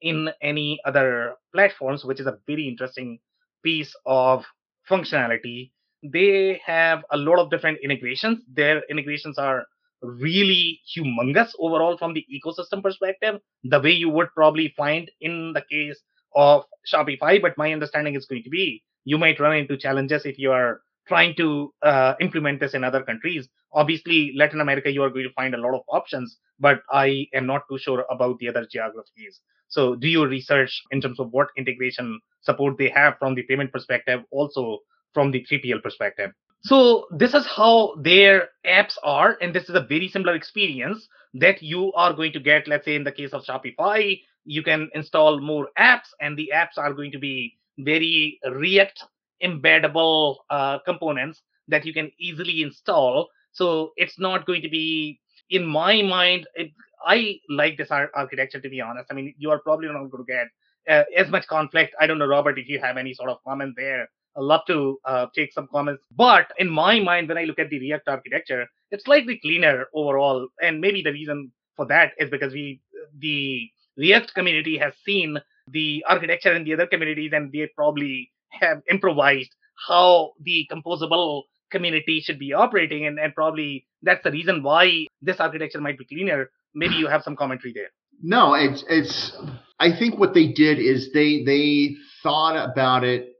in 0.00 0.30
any 0.42 0.78
other 0.84 1.34
platforms, 1.52 2.04
which 2.04 2.20
is 2.20 2.26
a 2.26 2.38
very 2.46 2.68
interesting 2.68 3.18
piece 3.62 3.94
of 4.06 4.44
functionality. 4.88 5.72
They 6.02 6.60
have 6.64 7.04
a 7.10 7.16
lot 7.16 7.38
of 7.38 7.50
different 7.50 7.78
integrations. 7.82 8.40
Their 8.52 8.82
integrations 8.88 9.38
are 9.38 9.66
really 10.02 10.80
humongous 10.96 11.50
overall 11.58 11.96
from 11.98 12.14
the 12.14 12.24
ecosystem 12.32 12.82
perspective, 12.82 13.40
the 13.64 13.80
way 13.80 13.90
you 13.90 14.08
would 14.10 14.28
probably 14.34 14.72
find 14.76 15.10
in 15.20 15.52
the 15.54 15.62
case 15.70 15.98
of 16.34 16.64
Shopify. 16.86 17.40
But 17.40 17.58
my 17.58 17.72
understanding 17.72 18.14
is 18.14 18.26
going 18.26 18.44
to 18.44 18.50
be 18.50 18.82
you 19.06 19.16
might 19.16 19.40
run 19.40 19.56
into 19.56 19.76
challenges 19.76 20.26
if 20.26 20.36
you 20.36 20.50
are 20.52 20.80
trying 21.08 21.34
to 21.36 21.72
uh, 21.82 22.14
implement 22.20 22.60
this 22.60 22.74
in 22.74 22.84
other 22.84 23.02
countries. 23.02 23.48
Obviously, 23.72 24.32
Latin 24.36 24.60
America, 24.60 24.90
you 24.90 25.02
are 25.02 25.10
going 25.10 25.28
to 25.28 25.32
find 25.34 25.54
a 25.54 25.58
lot 25.58 25.74
of 25.74 25.82
options, 25.88 26.38
but 26.58 26.80
I 26.90 27.26
am 27.34 27.46
not 27.46 27.62
too 27.70 27.78
sure 27.78 28.04
about 28.10 28.38
the 28.38 28.48
other 28.48 28.66
geographies. 28.70 29.40
So, 29.68 29.96
do 29.96 30.08
your 30.08 30.28
research 30.28 30.82
in 30.90 31.00
terms 31.00 31.20
of 31.20 31.30
what 31.32 31.48
integration 31.56 32.20
support 32.42 32.78
they 32.78 32.88
have 32.90 33.18
from 33.18 33.34
the 33.34 33.42
payment 33.42 33.72
perspective, 33.72 34.20
also 34.30 34.80
from 35.12 35.30
the 35.30 35.44
3PL 35.50 35.82
perspective. 35.82 36.30
So 36.62 37.06
this 37.10 37.32
is 37.32 37.46
how 37.46 37.94
their 38.00 38.48
apps 38.66 38.96
are, 39.04 39.38
and 39.40 39.54
this 39.54 39.68
is 39.68 39.76
a 39.76 39.80
very 39.80 40.08
similar 40.08 40.34
experience 40.34 41.08
that 41.34 41.62
you 41.62 41.92
are 41.92 42.12
going 42.12 42.32
to 42.32 42.40
get. 42.40 42.66
Let's 42.66 42.84
say 42.84 42.96
in 42.96 43.04
the 43.04 43.12
case 43.12 43.32
of 43.32 43.44
Shopify, 43.44 44.20
you 44.44 44.62
can 44.62 44.90
install 44.94 45.40
more 45.40 45.68
apps, 45.78 46.08
and 46.20 46.36
the 46.36 46.50
apps 46.54 46.76
are 46.76 46.92
going 46.92 47.12
to 47.12 47.18
be 47.18 47.56
very 47.78 48.40
React 48.50 49.04
embeddable 49.42 50.36
uh, 50.50 50.78
components 50.80 51.42
that 51.68 51.84
you 51.84 51.92
can 51.92 52.10
easily 52.18 52.62
install. 52.62 53.28
So 53.52 53.92
it's 53.96 54.18
not 54.18 54.46
going 54.46 54.62
to 54.62 54.68
be, 54.68 55.20
in 55.50 55.66
my 55.66 56.02
mind, 56.02 56.46
it, 56.54 56.70
I 57.04 57.38
like 57.48 57.76
this 57.76 57.90
ar- 57.90 58.10
architecture 58.14 58.60
to 58.60 58.68
be 58.68 58.80
honest. 58.80 59.06
I 59.10 59.14
mean, 59.14 59.34
you 59.38 59.50
are 59.50 59.58
probably 59.60 59.88
not 59.88 60.10
going 60.10 60.24
to 60.24 60.32
get 60.32 60.48
uh, 60.88 61.04
as 61.16 61.28
much 61.28 61.46
conflict. 61.46 61.94
I 62.00 62.06
don't 62.06 62.18
know, 62.18 62.26
Robert, 62.26 62.58
if 62.58 62.68
you 62.68 62.78
have 62.80 62.96
any 62.96 63.14
sort 63.14 63.30
of 63.30 63.38
comment 63.44 63.74
there. 63.76 64.08
I'd 64.36 64.42
love 64.42 64.60
to 64.66 64.98
uh, 65.04 65.26
take 65.34 65.52
some 65.52 65.68
comments. 65.72 66.02
But 66.14 66.52
in 66.58 66.68
my 66.68 67.00
mind, 67.00 67.28
when 67.28 67.38
I 67.38 67.44
look 67.44 67.58
at 67.58 67.70
the 67.70 67.80
React 67.80 68.08
architecture, 68.08 68.66
it's 68.90 69.04
slightly 69.04 69.38
cleaner 69.40 69.86
overall. 69.94 70.48
And 70.62 70.80
maybe 70.80 71.02
the 71.02 71.12
reason 71.12 71.52
for 71.74 71.86
that 71.86 72.12
is 72.18 72.30
because 72.30 72.52
we, 72.52 72.82
the 73.18 73.68
React 73.96 74.34
community 74.34 74.76
has 74.76 74.92
seen 75.04 75.38
the 75.68 76.04
architecture 76.06 76.54
in 76.54 76.64
the 76.64 76.74
other 76.74 76.86
communities 76.86 77.32
and 77.34 77.50
they 77.50 77.68
probably 77.74 78.30
have 78.50 78.82
improvised 78.90 79.50
how 79.88 80.32
the 80.40 80.66
composable 80.70 81.42
community 81.70 82.20
should 82.20 82.38
be 82.38 82.52
operating. 82.52 83.06
And, 83.06 83.18
and 83.18 83.34
probably 83.34 83.86
that's 84.02 84.22
the 84.22 84.30
reason 84.30 84.62
why 84.62 85.06
this 85.20 85.40
architecture 85.40 85.80
might 85.80 85.98
be 85.98 86.04
cleaner. 86.04 86.50
Maybe 86.74 86.94
you 86.94 87.08
have 87.08 87.22
some 87.22 87.36
commentary 87.36 87.72
there. 87.72 87.88
No, 88.22 88.54
it's 88.54 88.84
it's. 88.88 89.36
I 89.78 89.96
think 89.98 90.18
what 90.18 90.32
they 90.32 90.48
did 90.52 90.78
is 90.78 91.10
they 91.12 91.42
they 91.44 91.96
thought 92.22 92.56
about 92.56 93.04
it 93.04 93.34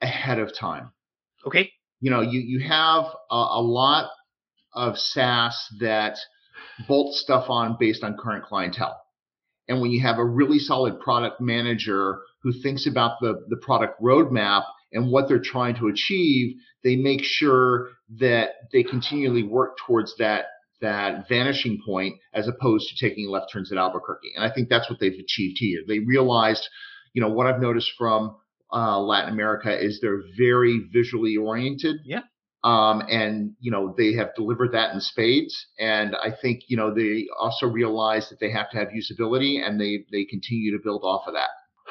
ahead 0.00 0.38
of 0.38 0.54
time. 0.56 0.92
Okay. 1.46 1.72
You 2.00 2.10
know, 2.10 2.20
you 2.20 2.40
you 2.40 2.68
have 2.68 3.04
a, 3.30 3.34
a 3.34 3.62
lot 3.62 4.10
of 4.72 4.98
SaaS 4.98 5.56
that 5.80 6.16
bolt 6.86 7.14
stuff 7.14 7.46
on 7.48 7.76
based 7.78 8.04
on 8.04 8.16
current 8.16 8.44
clientele. 8.44 9.00
And 9.68 9.80
when 9.80 9.90
you 9.90 10.00
have 10.00 10.18
a 10.18 10.24
really 10.24 10.58
solid 10.58 11.00
product 11.00 11.40
manager 11.40 12.20
who 12.42 12.52
thinks 12.52 12.86
about 12.86 13.20
the, 13.20 13.44
the 13.48 13.56
product 13.56 14.00
roadmap 14.02 14.64
and 14.92 15.10
what 15.10 15.28
they're 15.28 15.38
trying 15.38 15.76
to 15.76 15.88
achieve, 15.88 16.56
they 16.82 16.96
make 16.96 17.22
sure 17.22 17.88
that 18.18 18.50
they 18.72 18.82
continually 18.82 19.42
work 19.42 19.76
towards 19.86 20.16
that 20.16 20.46
that 20.80 21.28
vanishing 21.28 21.78
point 21.84 22.14
as 22.32 22.48
opposed 22.48 22.88
to 22.88 23.06
taking 23.06 23.28
left 23.28 23.52
turns 23.52 23.70
at 23.70 23.76
Albuquerque. 23.76 24.32
And 24.34 24.44
I 24.44 24.50
think 24.50 24.70
that's 24.70 24.88
what 24.88 24.98
they've 24.98 25.12
achieved 25.12 25.58
here. 25.58 25.80
They 25.86 25.98
realized, 25.98 26.66
you 27.12 27.20
know, 27.20 27.28
what 27.28 27.46
I've 27.46 27.60
noticed 27.60 27.92
from 27.98 28.36
uh, 28.72 28.98
Latin 28.98 29.32
America 29.32 29.78
is 29.78 30.00
they're 30.00 30.22
very 30.38 30.88
visually 30.92 31.36
oriented. 31.36 31.96
Yeah. 32.04 32.20
Um, 32.62 33.02
and 33.08 33.54
you 33.58 33.70
know 33.70 33.94
they 33.96 34.12
have 34.14 34.34
delivered 34.34 34.72
that 34.72 34.92
in 34.92 35.00
spades. 35.00 35.66
And 35.78 36.14
I 36.14 36.30
think 36.30 36.64
you 36.68 36.76
know 36.76 36.92
they 36.94 37.26
also 37.38 37.66
realize 37.66 38.28
that 38.28 38.38
they 38.38 38.50
have 38.50 38.70
to 38.70 38.76
have 38.76 38.88
usability, 38.88 39.66
and 39.66 39.80
they 39.80 40.04
they 40.12 40.24
continue 40.26 40.70
to 40.76 40.82
build 40.82 41.02
off 41.02 41.26
of 41.26 41.34
that. 41.34 41.48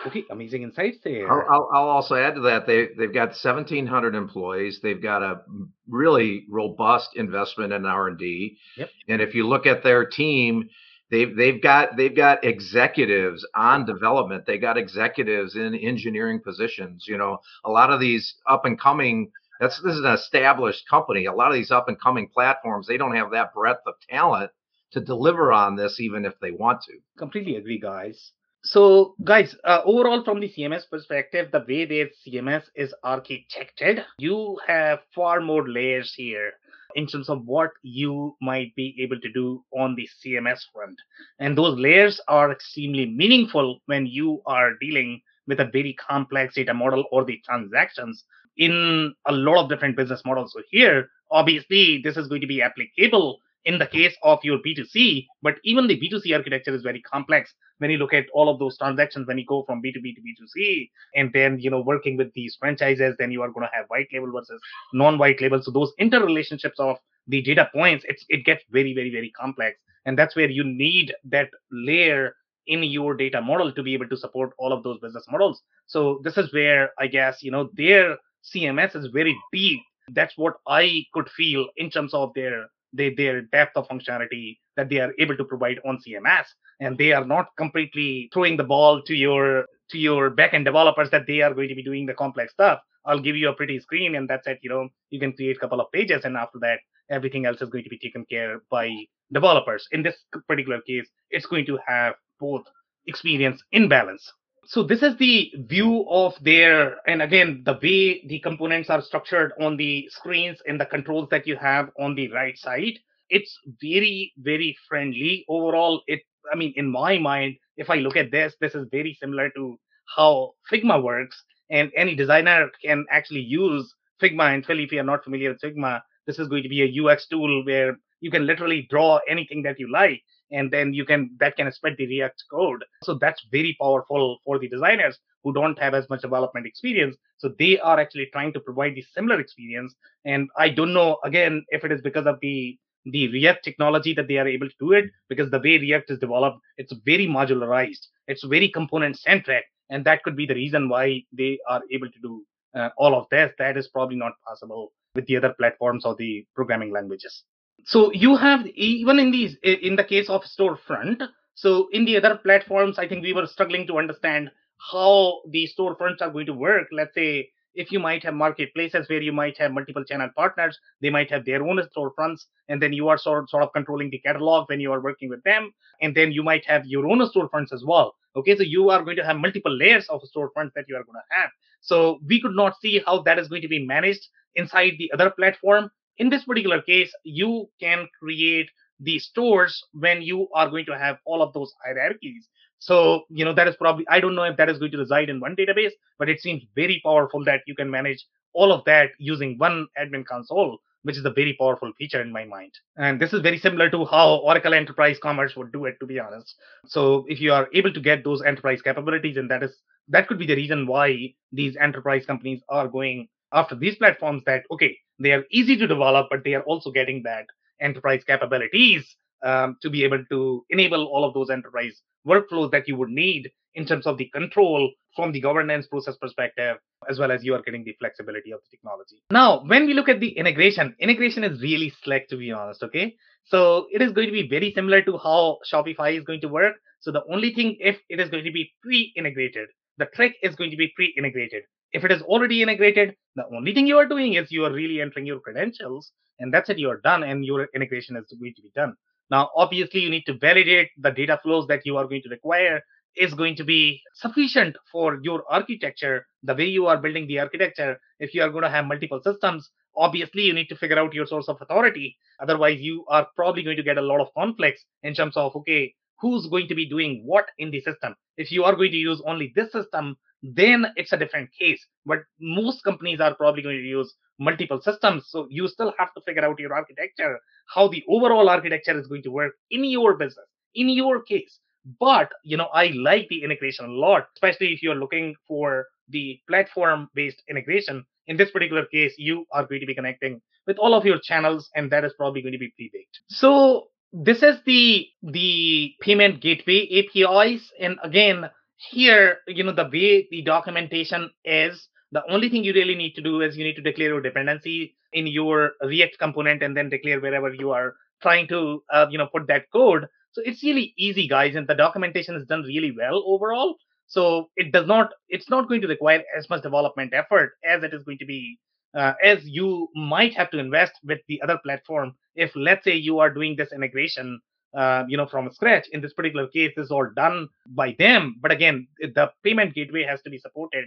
Okay, 0.08 0.24
amazing 0.30 0.64
insights 0.64 0.98
there. 1.04 1.30
I'll, 1.30 1.46
I'll, 1.50 1.70
I'll 1.74 1.90
also 1.90 2.16
add 2.16 2.36
to 2.36 2.42
that 2.42 2.66
they 2.66 2.88
they've 2.98 3.14
got 3.14 3.30
1,700 3.30 4.16
employees. 4.16 4.80
They've 4.82 5.02
got 5.02 5.22
a 5.22 5.42
really 5.88 6.46
robust 6.50 7.10
investment 7.16 7.74
in 7.74 7.86
R 7.86 8.08
and 8.08 8.18
D. 8.18 8.58
Yep. 8.78 8.90
And 9.10 9.22
if 9.22 9.36
you 9.36 9.48
look 9.48 9.66
at 9.66 9.84
their 9.84 10.06
team, 10.06 10.70
they've 11.12 11.36
they've 11.36 11.62
got 11.62 11.98
they've 11.98 12.16
got 12.16 12.46
executives 12.46 13.46
on 13.56 13.86
development. 13.86 14.46
They 14.46 14.58
got 14.58 14.78
executives 14.78 15.56
in 15.56 15.76
engineering 15.76 16.42
positions. 16.44 17.06
You 17.08 17.18
know, 17.18 17.40
a 17.66 17.70
lot 17.70 17.92
of 17.92 18.00
these 18.00 18.36
up 18.48 18.66
and 18.66 18.80
coming. 18.80 19.32
That's 19.60 19.82
this 19.82 19.96
is 19.96 20.06
an 20.06 20.14
established 20.14 20.88
company. 20.90 21.26
A 21.26 21.34
lot 21.34 21.50
of 21.50 21.56
these 21.56 21.72
up 21.72 21.90
and 21.90 22.00
coming 22.00 22.30
platforms, 22.34 22.88
they 22.88 22.98
don't 22.98 23.16
have 23.16 23.32
that 23.32 23.54
breadth 23.54 23.82
of 23.86 23.96
talent 24.10 24.52
to 24.92 25.02
deliver 25.02 25.52
on 25.52 25.76
this, 25.76 26.00
even 26.00 26.26
if 26.26 26.34
they 26.40 26.52
want 26.52 26.82
to. 26.84 26.94
Completely 27.18 27.58
agree, 27.58 27.80
guys. 27.80 28.32
So, 28.63 29.15
guys, 29.24 29.56
uh, 29.63 29.82
overall, 29.86 30.24
from 30.24 30.41
the 30.41 30.50
CMS 30.50 30.89
perspective, 30.89 31.50
the 31.52 31.63
way 31.67 31.86
their 31.86 32.10
CMS 32.26 32.63
is 32.76 32.93
architected, 33.06 34.04
you 34.17 34.60
have 34.67 35.00
far 35.15 35.39
more 35.39 35.67
layers 35.67 36.13
here 36.13 36.52
in 36.95 37.08
terms 37.08 37.30
of 37.30 37.45
what 37.45 37.72
you 37.84 38.36
might 38.41 38.76
be 38.76 38.98
able 39.00 39.19
to 39.22 39.32
do 39.32 39.63
on 39.72 39.95
the 39.95 40.10
CMS 40.19 40.60
front. 40.74 40.98
And 41.39 41.58
those 41.58 41.80
layers 41.80 42.19
are 42.28 42.52
extremely 42.52 43.06
meaningful 43.06 43.80
when 43.86 44.06
you 44.06 44.41
are 44.45 44.72
dealing 44.82 45.22
with 45.48 45.62
a 45.62 45.69
very 45.72 45.93
complex 45.93 46.56
data 46.56 46.74
model 46.74 47.06
or 47.12 47.24
the 47.24 47.41
transactions 47.45 48.26
in 48.58 49.13
a 49.26 49.32
lot 49.32 49.63
of 49.63 49.69
different 49.69 49.95
business 49.95 50.22
models. 50.26 50.52
So, 50.54 50.62
here, 50.69 51.10
obviously, 51.32 52.02
this 52.04 52.17
is 52.17 52.28
going 52.28 52.41
to 52.41 52.48
be 52.48 52.62
applicable 52.62 53.39
in 53.65 53.78
the 53.78 53.88
case 53.88 54.15
of 54.24 54.39
your 54.43 54.60
B2C, 54.60 55.28
but 55.41 55.56
even 55.63 55.88
the 55.88 56.00
B2C 56.00 56.36
architecture 56.36 56.74
is 56.74 56.82
very 56.82 57.02
complex 57.02 57.54
when 57.80 57.89
you 57.89 57.98
look 57.98 58.13
at 58.13 58.26
all 58.34 58.50
of 58.50 58.60
those 58.60 58.78
transactions, 58.78 59.28
when 59.28 59.38
you 59.38 59.45
go 59.45 59.63
from 59.63 59.82
B2B 59.82 60.15
to 60.15 60.22
B2C, 60.22 60.89
and 61.15 61.32
then, 61.34 61.60
you 61.60 61.69
know, 61.69 61.82
working 61.82 62.17
with 62.17 62.32
these 62.34 62.56
franchises, 62.60 63.15
then 63.17 63.32
you 63.32 63.41
are 63.41 63.50
going 63.50 63.65
to 63.65 63.76
have 63.76 63.86
white 63.88 64.08
label 64.13 64.32
versus 64.32 64.62
non-white 64.93 65.41
label. 65.41 65.62
So 65.62 65.72
those 65.72 65.93
interrelationships 66.00 66.80
of 66.80 66.98
the 67.28 67.41
data 67.41 67.69
points, 67.74 68.06
it's, 68.08 68.26
it 68.30 68.45
gets 68.45 68.63
very, 68.69 68.93
very, 68.93 69.12
very 69.12 69.32
complex. 69.32 69.78
And 70.06 70.17
that's 70.17 70.36
where 70.36 70.50
you 70.50 70.63
need 70.63 71.13
that 71.26 71.50
layer 71.72 72.34
in 72.67 72.84
your 72.84 73.15
data 73.15 73.41
model 73.41 73.72
to 73.72 73.84
be 73.84 73.93
able 73.93 74.08
to 74.10 74.17
support 74.17 74.52
all 74.58 74.74
of 74.74 74.84
those 74.84 75.00
business 75.00 75.26
models. 75.30 75.62
So 75.88 76.19
this 76.24 76.38
is 76.38 76.54
where 76.54 76.91
I 77.00 77.08
guess, 77.08 77.41
you 77.41 77.52
know, 77.52 77.69
their 77.74 78.17
CMS 78.43 78.95
is 78.95 79.08
very 79.08 79.38
deep. 79.52 79.80
That's 80.10 80.38
what 80.38 80.56
I 80.67 81.06
could 81.13 81.30
feel 81.30 81.67
in 81.78 81.89
terms 81.89 82.13
of 82.13 82.32
their 82.36 82.67
they, 82.93 83.13
their 83.13 83.41
depth 83.41 83.75
of 83.75 83.88
functionality 83.88 84.58
that 84.75 84.89
they 84.89 84.99
are 84.99 85.13
able 85.19 85.36
to 85.38 85.45
provide 85.45 85.80
on 85.86 85.99
CMS, 86.06 86.45
and 86.80 86.97
they 86.97 87.12
are 87.12 87.25
not 87.25 87.47
completely 87.58 88.30
throwing 88.34 88.58
the 88.58 88.63
ball 88.63 89.02
to 89.04 89.13
your 89.13 89.65
to 89.91 89.97
your 89.97 90.30
backend 90.32 90.65
developers 90.65 91.10
that 91.10 91.25
they 91.28 91.41
are 91.41 91.54
going 91.54 91.69
to 91.69 91.75
be 91.75 91.84
doing 91.84 92.06
the 92.06 92.13
complex 92.13 92.54
stuff. 92.54 92.80
I'll 93.06 93.19
give 93.19 93.36
you 93.36 93.49
a 93.49 93.54
pretty 93.54 93.80
screen, 93.80 94.15
and 94.15 94.30
that's 94.30 94.47
it. 94.47 94.60
You 94.62 94.69
know, 94.69 94.89
you 95.10 95.19
can 95.19 95.34
create 95.34 95.58
a 95.58 95.60
couple 95.60 95.82
of 95.82 95.91
pages, 95.91 96.25
and 96.25 96.38
after 96.38 96.60
that, 96.60 96.80
everything 97.10 97.45
else 97.45 97.62
is 97.62 97.69
going 97.69 97.84
to 97.84 97.89
be 97.89 97.97
taken 97.97 98.25
care 98.30 98.62
by 98.69 98.89
developers. 99.32 99.88
In 99.91 100.04
this 100.04 100.15
particular 100.47 100.82
case, 100.82 101.08
it's 101.32 101.45
going 101.45 101.65
to 101.65 101.80
have 101.88 102.15
both 102.39 102.63
experience 103.08 103.63
in 103.71 103.89
balance 103.89 104.32
so 104.70 104.84
this 104.84 105.02
is 105.02 105.18
the 105.18 105.52
view 105.68 106.06
of 106.08 106.36
their 106.42 106.98
and 107.10 107.24
again 107.24 107.64
the 107.66 107.74
way 107.82 108.24
the 108.28 108.40
components 108.40 108.88
are 108.92 109.02
structured 109.02 109.52
on 109.60 109.76
the 109.78 110.08
screens 110.12 110.60
and 110.68 110.80
the 110.80 110.86
controls 110.86 111.28
that 111.32 111.48
you 111.48 111.56
have 111.56 111.90
on 112.00 112.14
the 112.14 112.32
right 112.32 112.56
side 112.56 113.00
it's 113.30 113.58
very 113.82 114.32
very 114.38 114.78
friendly. 114.88 115.44
Overall 115.50 116.04
it 116.06 116.22
i 116.54 116.56
mean 116.56 116.74
in 116.76 116.88
my 116.92 117.18
mind 117.18 117.56
if 117.78 117.90
i 117.90 117.96
look 117.96 118.16
at 118.16 118.30
this 118.32 118.54
this 118.62 118.76
is 118.76 118.86
very 118.92 119.18
similar 119.20 119.50
to 119.56 119.80
how 120.16 120.54
figma 120.72 121.02
works. 121.04 121.44
And 121.72 121.92
any 121.96 122.16
designer 122.16 122.70
can 122.84 123.06
actually 123.12 123.42
use 123.42 123.94
figma 124.22 124.54
and 124.54 124.64
phil 124.66 124.80
if 124.80 124.92
you're 124.92 125.04
not 125.04 125.24
familiar 125.24 125.50
with 125.52 125.62
figma 125.62 126.02
this 126.28 126.38
is 126.38 126.48
going 126.48 126.64
to 126.64 126.70
be 126.70 126.84
a 126.84 127.04
ux 127.04 127.28
tool 127.28 127.66
where 127.66 127.98
you 128.22 128.30
can 128.30 128.46
literally 128.46 128.88
draw 128.90 129.20
anything 129.28 129.64
that 129.64 129.80
you 129.80 129.92
like 129.92 130.22
and 130.52 130.72
then 130.72 130.94
you 130.94 131.06
can 131.06 131.32
that 131.40 131.56
can 131.56 131.72
spread 131.72 131.96
the 131.98 132.08
react 132.08 132.44
code. 132.52 132.84
So 133.04 133.16
that's 133.16 133.46
very 133.52 133.76
powerful 133.80 134.40
for 134.44 134.60
the 134.60 134.68
designers 134.68 135.18
who 135.44 135.54
don't 135.54 135.80
have 135.80 135.94
as 135.94 136.10
much 136.10 136.22
development 136.22 136.66
experience. 136.66 137.16
So 137.38 137.54
they 137.58 137.80
are 137.80 138.00
actually 138.00 138.28
trying 138.32 138.54
to 138.54 138.60
provide 138.60 138.96
the 138.96 139.06
similar 139.14 139.40
experience. 139.40 139.96
And 140.26 140.50
i 140.58 140.70
don't 140.70 140.94
know 140.94 141.18
again 141.24 141.66
if 141.70 141.84
it 141.84 141.92
is 141.92 142.02
because 142.02 142.26
of 142.26 142.40
the 142.42 142.78
the 143.06 143.28
react 143.30 143.64
technology 143.64 144.14
that 144.14 144.28
they 144.28 144.38
are 144.38 144.48
able 144.48 144.68
to 144.68 144.76
do 144.80 144.92
it 144.92 145.06
because 145.30 145.50
the 145.50 145.60
way 145.60 145.78
react 145.78 146.12
is 146.12 146.20
developed 146.20 146.60
it's 146.78 146.94
very 147.06 147.28
modularized. 147.28 148.08
It's 148.28 148.44
very 148.44 148.70
component 148.70 149.18
centric 149.18 149.66
and 149.90 150.06
that 150.06 150.24
could 150.24 150.36
be 150.36 150.46
the 150.46 150.56
reason 150.56 150.90
why 150.90 151.24
they 151.32 151.60
are 151.68 151.82
able 151.92 152.12
to 152.12 152.20
do 152.22 152.44
uh, 152.76 152.90
all 152.98 153.16
of 153.16 153.26
this. 153.32 153.52
That 153.58 153.78
is 153.78 153.88
probably 153.88 154.18
not 154.18 154.34
possible 154.46 154.92
with 155.16 155.26
the 155.28 155.38
other 155.38 155.54
platforms 155.54 156.06
or 156.06 156.16
the 156.16 156.46
programming 156.56 156.92
languages 156.92 157.44
so 157.86 158.12
you 158.13 158.36
have 158.36 158.65
even 158.68 159.20
in 159.20 159.32
these 159.32 159.58
in 159.63 159.96
the 159.96 160.04
case 160.04 160.30
of 160.30 160.44
storefront 160.44 161.22
so 161.56 161.88
in 161.92 162.06
the 162.06 162.18
other 162.18 162.38
platforms 162.38 163.00
i 163.00 163.08
think 163.08 163.24
we 163.24 163.34
were 163.34 163.48
struggling 163.48 163.86
to 163.88 163.98
understand 163.98 164.50
how 164.80 165.42
the 165.50 165.68
storefronts 165.78 166.22
are 166.22 166.32
going 166.32 166.46
to 166.46 166.54
work. 166.54 166.88
Let's 166.92 167.13
say 167.13 167.50
if 167.76 167.92
you 167.92 168.00
might 168.00 168.24
have 168.24 168.34
marketplaces 168.34 169.08
where 169.10 169.22
you 169.22 169.32
might 169.32 169.58
have 169.58 169.72
multiple 169.72 170.04
channel 170.04 170.30
partners 170.36 170.78
they 171.02 171.10
might 171.10 171.30
have 171.30 171.46
their 171.46 171.63
own 171.63 171.80
storefronts 171.96 172.46
and 172.68 172.82
then 172.82 172.92
you 172.94 173.08
are 173.08 173.18
sort, 173.18 173.50
sort 173.50 173.63
of 173.63 173.72
controlling 173.74 174.10
the 174.10 174.20
catalog 174.20 174.68
when 174.70 174.80
you 174.80 174.92
are 174.92 175.02
working 175.02 175.30
with 175.30 175.44
them 175.44 175.72
and 176.02 176.15
then 176.15 176.32
you 176.32 176.42
might 176.42 176.65
have 176.65 176.86
your 176.86 177.08
own 177.08 177.20
storefronts 177.20 177.72
as 177.72 177.84
well. 177.86 178.15
Okay 178.36 178.56
so 178.58 178.63
you 178.63 178.89
are 178.89 179.04
going 179.04 179.18
to 179.18 179.26
have 179.26 179.38
multiple 179.38 179.72
layers 179.72 180.08
of 180.10 180.22
storefronts 180.22 180.72
that 180.76 180.86
you 180.88 180.96
are 180.96 181.04
going 181.04 181.15
to 181.15 181.36
have. 181.36 181.50
So 181.82 182.20
we 182.26 182.42
could 182.42 182.56
not 182.56 182.76
see 182.82 183.02
how 183.06 183.22
that 183.24 183.38
is 183.38 183.48
going 183.48 183.62
to 183.62 183.68
be 183.68 183.86
managed 183.86 184.28
inside 184.56 184.94
the 184.98 185.12
other 185.13 185.30
platform 185.30 185.92
in 186.20 186.30
this 186.30 186.44
particular 186.44 186.82
case, 186.82 187.12
you 187.24 187.70
can 187.80 188.08
create 188.22 188.70
the 189.00 189.18
stores 189.20 189.82
when 189.94 190.22
you 190.22 190.48
are 190.54 190.70
going 190.70 190.86
to 190.86 190.98
have 190.98 191.18
all 191.26 191.42
of 191.42 191.54
those 191.54 191.74
hierarchies. 191.84 192.48
So, 192.80 193.24
you 193.30 193.44
know, 193.44 193.54
that 193.54 193.68
is 193.68 193.76
probably, 193.76 194.06
I 194.10 194.20
don't 194.20 194.36
know 194.36 194.44
if 194.44 194.58
that 194.58 194.70
is 194.70 194.78
going 194.78 194.92
to 194.92 194.98
reside 194.98 195.30
in 195.30 195.40
one 195.40 195.56
database, 195.56 195.92
but 196.18 196.30
it 196.30 196.40
seems 196.42 196.64
very 196.76 197.02
powerful 197.04 197.44
that 197.46 197.62
you 197.66 197.76
can 197.76 197.90
manage 197.90 198.26
all 198.54 198.72
of 198.72 198.84
that 198.86 199.12
using 199.18 199.58
one 199.58 199.88
admin 199.98 200.26
console, 200.26 200.80
which 201.04 201.18
is 201.18 201.26
a 201.26 201.30
very 201.30 201.56
powerful 201.60 201.92
feature 201.98 202.22
in 202.22 202.32
my 202.32 202.46
mind. 202.46 202.72
And 202.98 203.20
this 203.20 203.34
is 203.34 203.42
very 203.42 203.58
similar 203.58 203.90
to 203.90 204.06
how 204.06 204.38
Oracle 204.38 204.74
Enterprise 204.74 205.18
Commerce 205.22 205.56
would 205.56 205.72
do 205.72 205.86
it, 205.86 205.96
to 206.00 206.06
be 206.06 206.20
honest. 206.20 206.56
So 206.86 207.26
if 207.28 207.40
you 207.40 207.54
are 207.54 207.68
able 207.74 207.94
to 207.94 208.02
get 208.02 208.24
those 208.24 208.42
enterprise 208.42 208.82
capabilities, 208.82 209.38
and 209.38 209.50
that 209.52 209.64
is, 209.64 209.76
that 210.10 210.28
could 210.28 210.40
be 210.40 210.48
the 210.48 210.56
reason 210.56 210.88
why 210.88 211.34
these 211.52 211.78
enterprise 211.78 212.26
companies 212.26 212.62
are 212.70 212.88
going 212.88 213.28
after 213.54 213.76
these 213.76 213.96
platforms 213.96 214.44
that, 214.46 214.64
okay, 214.72 214.98
they 215.20 215.32
are 215.32 215.44
easy 215.52 215.78
to 215.78 215.88
develop, 215.88 216.28
but 216.30 216.44
they 216.44 216.54
are 216.54 216.64
also 216.64 216.92
getting 216.92 217.24
that 217.24 217.46
enterprise 217.82 218.24
capabilities 218.26 219.16
um, 219.44 219.78
to 219.82 219.90
be 219.90 220.04
able 220.04 220.24
to 220.30 220.66
enable 220.70 221.06
all 221.06 221.24
of 221.24 221.34
those 221.34 221.50
enterprise 221.50 222.02
workflows 222.28 222.72
that 222.72 222.88
you 222.88 222.98
would 222.98 223.10
need 223.10 223.50
in 223.76 223.86
terms 223.86 224.06
of 224.06 224.18
the 224.18 224.30
control 224.30 224.92
from 225.16 225.32
the 225.32 225.40
governance 225.40 225.88
process 225.88 226.16
perspective, 226.18 226.78
as 227.10 227.20
well 227.20 227.32
as 227.32 227.44
you 227.44 227.54
are 227.54 227.62
getting 227.62 227.84
the 227.84 227.96
flexibility 228.00 228.52
of 228.52 228.60
the 228.62 228.78
technology. 228.78 229.22
Now, 229.32 229.64
when 229.66 229.86
we 229.86 229.94
look 229.94 230.10
at 230.10 230.20
the 230.20 230.30
integration, 230.30 230.96
integration 231.00 231.44
is 231.44 231.62
really 231.62 231.94
slick 232.04 232.28
to 232.30 232.38
be 232.38 232.52
honest. 232.52 232.84
Okay. 232.84 233.16
So 233.46 233.88
it 233.92 234.02
is 234.02 234.12
going 234.12 234.28
to 234.28 234.34
be 234.34 234.48
very 234.48 234.72
similar 234.74 235.02
to 235.04 235.18
how 235.18 235.60
Shopify 235.72 236.18
is 236.18 236.24
going 236.24 236.42
to 236.42 236.48
work. 236.48 236.76
So 237.00 237.12
the 237.12 237.24
only 237.32 237.54
thing, 237.54 237.78
if 237.80 237.98
it 238.10 238.20
is 238.20 238.30
going 238.30 238.44
to 238.44 238.52
be 238.52 238.72
pre-integrated, 238.84 239.70
the 239.98 240.06
trick 240.06 240.34
is 240.44 240.56
going 240.56 240.72
to 240.72 240.78
be 240.78 240.92
pre-integrated. 240.96 241.64
If 241.91 242.04
it 242.04 242.12
is 242.12 242.21
already 242.21 242.62
integrated, 242.62 243.15
the 243.36 243.45
only 243.56 243.73
thing 243.73 243.88
you 243.88 243.97
are 243.97 244.06
doing 244.06 244.34
is 244.34 244.52
you 244.52 244.65
are 244.65 244.71
really 244.71 245.02
entering 245.02 245.25
your 245.25 245.39
credentials 245.39 246.12
and 246.39 246.54
that's 246.54 246.69
it. 246.69 246.78
You 246.80 246.89
are 246.89 247.02
done 247.02 247.23
and 247.23 247.43
your 247.43 247.67
integration 247.75 248.15
is 248.15 248.25
going 248.39 248.54
to 248.56 248.62
be 248.62 248.71
done. 248.75 248.95
Now, 249.32 249.49
obviously, 249.56 250.02
you 250.02 250.10
need 250.10 250.23
to 250.25 250.38
validate 250.38 250.89
the 250.97 251.12
data 251.12 251.39
flows 251.43 251.67
that 251.67 251.82
you 251.86 251.97
are 251.97 252.08
going 252.08 252.23
to 252.23 252.30
require 252.30 252.82
is 253.15 253.34
going 253.34 253.56
to 253.56 253.63
be 253.63 254.02
sufficient 254.13 254.75
for 254.91 255.19
your 255.23 255.43
architecture, 255.49 256.25
the 256.43 256.56
way 256.56 256.65
you 256.65 256.86
are 256.88 256.97
building 256.97 257.28
the 257.28 257.39
architecture. 257.39 257.99
If 258.19 258.34
you 258.34 258.41
are 258.43 258.49
going 258.49 258.63
to 258.63 258.69
have 258.69 258.86
multiple 258.86 259.19
systems, 259.23 259.69
obviously 259.95 260.43
you 260.43 260.54
need 260.54 260.67
to 260.67 260.75
figure 260.75 260.99
out 260.99 261.13
your 261.13 261.25
source 261.25 261.49
of 261.49 261.58
authority. 261.62 262.17
Otherwise, 262.39 262.80
you 262.80 263.06
are 263.08 263.28
probably 263.36 263.63
going 263.63 263.78
to 263.78 263.84
get 263.84 263.97
a 263.97 264.02
lot 264.02 264.21
of 264.21 264.34
conflicts 264.38 264.86
in 265.04 265.13
terms 265.13 265.36
of, 265.36 265.56
okay, 265.56 265.93
who's 266.19 266.47
going 266.47 266.67
to 266.67 266.75
be 266.75 266.88
doing 266.88 267.23
what 267.25 267.45
in 267.58 267.71
the 267.71 267.82
system. 267.82 268.15
If 268.38 268.52
you 268.52 268.63
are 268.63 268.75
going 268.75 268.91
to 268.91 268.97
use 268.97 269.21
only 269.25 269.52
this 269.56 269.71
system, 269.71 270.15
then 270.41 270.88
it's 270.95 271.13
a 271.13 271.17
different 271.17 271.49
case. 271.58 271.86
But 272.06 272.19
most 272.39 272.84
companies 272.84 273.19
are 273.19 273.36
probably 273.36 273.62
going 273.62 273.78
to 273.78 273.84
use 273.84 274.13
multiple 274.39 274.82
systems. 274.82 275.25
So 275.30 275.47
you 275.49 275.67
still 275.67 275.93
have 275.97 276.13
to 276.13 276.21
figure 276.21 276.45
out 276.45 276.60
your 276.60 276.73
architecture, 276.73 277.39
how 277.73 277.88
the 277.88 278.04
overall 278.08 278.49
architecture 278.49 278.97
is 278.97 279.08
going 279.08 279.23
to 279.23 279.32
work 279.32 279.54
in 279.69 279.84
your 279.84 280.15
business, 280.15 280.45
in 280.73 280.89
your 280.89 281.21
case. 281.21 281.60
But 281.99 282.32
you 282.43 282.58
know, 282.58 282.69
I 282.73 282.88
like 282.88 283.28
the 283.30 283.43
integration 283.43 283.86
a 283.86 283.91
lot, 283.91 284.28
especially 284.36 284.73
if 284.73 284.84
you're 284.84 284.95
looking 284.95 285.36
for 285.47 285.88
the 286.10 286.39
platform-based 286.47 287.43
integration. 287.49 288.06
In 288.28 288.38
this 288.38 288.52
particular 288.52 288.86
case, 288.86 289.13
you 289.17 289.45
are 289.52 289.65
going 289.65 289.82
to 289.82 289.88
be 289.88 289.95
connecting 289.95 290.41
with 290.67 290.78
all 290.78 290.93
of 290.93 291.06
your 291.06 291.19
channels, 291.19 291.69
and 291.75 291.91
that 291.91 292.06
is 292.06 292.13
probably 292.17 292.41
going 292.41 292.54
to 292.54 292.60
be 292.60 292.71
pre-baked. 292.75 293.19
So 293.28 293.88
this 294.12 294.43
is 294.43 294.58
the 294.65 295.08
the 295.23 295.93
payment 296.02 296.41
gateway 296.41 296.88
APIs, 296.99 297.71
and 297.80 297.97
again, 298.04 298.49
here, 298.80 299.39
you 299.48 299.63
know, 299.63 299.74
the 299.74 299.89
way 299.92 300.28
the 300.32 300.42
documentation 300.42 301.30
is, 301.44 301.89
the 302.12 302.24
only 302.30 302.50
thing 302.50 302.63
you 302.63 302.74
really 302.74 302.96
need 302.96 303.13
to 303.15 303.22
do 303.22 303.42
is 303.42 303.58
you 303.58 303.63
need 303.63 303.76
to 303.76 303.82
declare 303.82 304.10
your 304.10 304.22
dependency 304.22 304.96
in 305.13 305.28
your 305.28 305.74
React 305.84 306.18
component 306.18 306.63
and 306.63 306.76
then 306.76 306.89
declare 306.89 307.20
wherever 307.20 307.54
you 307.54 307.72
are 307.72 307.96
trying 308.22 308.48
to, 308.48 308.82
uh, 308.92 309.08
you 309.10 309.18
know, 309.18 309.28
put 309.28 309.48
that 309.48 309.65
code. 309.72 310.08
So 310.32 310.42
it's 310.46 310.63
really 310.63 310.94
easy, 310.98 311.28
guys, 311.28 311.56
and 311.56 311.68
the 311.68 311.76
documentation 311.76 312.36
is 312.36 312.48
done 312.48 312.63
really 312.63 312.94
well 312.96 313.24
overall. 313.26 313.76
So 314.08 314.50
it 314.56 314.72
does 314.72 314.88
not, 314.88 315.12
it's 315.28 315.50
not 315.50 315.68
going 315.68 315.82
to 315.82 315.88
require 315.88 316.24
as 316.38 316.50
much 316.50 316.63
development 316.63 317.13
effort 317.13 317.54
as 317.65 317.84
it 317.84 317.94
is 317.94 318.04
going 318.04 318.18
to 318.20 318.26
be, 318.26 318.58
uh, 318.96 319.13
as 319.24 319.39
you 319.44 319.89
might 319.94 320.34
have 320.36 320.50
to 320.52 320.58
invest 320.58 320.94
with 321.04 321.20
the 321.28 321.42
other 321.42 321.60
platform. 321.63 322.13
If 322.36 322.52
let's 322.56 322.86
say 322.86 322.96
you 322.96 323.20
are 323.20 323.30
doing 323.30 323.56
this 323.56 323.74
integration 323.74 324.39
uh, 324.76 325.04
you 325.08 325.18
know, 325.18 325.26
from 325.26 325.52
scratch. 325.52 325.88
In 325.92 326.02
this 326.02 326.14
particular 326.14 326.48
case, 326.48 326.74
this 326.76 326.86
is 326.86 326.92
all 326.92 327.10
done 327.16 327.50
by 327.68 327.96
them. 327.98 328.36
But 328.42 328.52
again, 328.52 328.88
the 329.00 329.32
payment 329.44 329.74
gateway 329.74 330.04
has 330.04 330.22
to 330.24 330.30
be 330.30 330.38
supported 330.38 330.86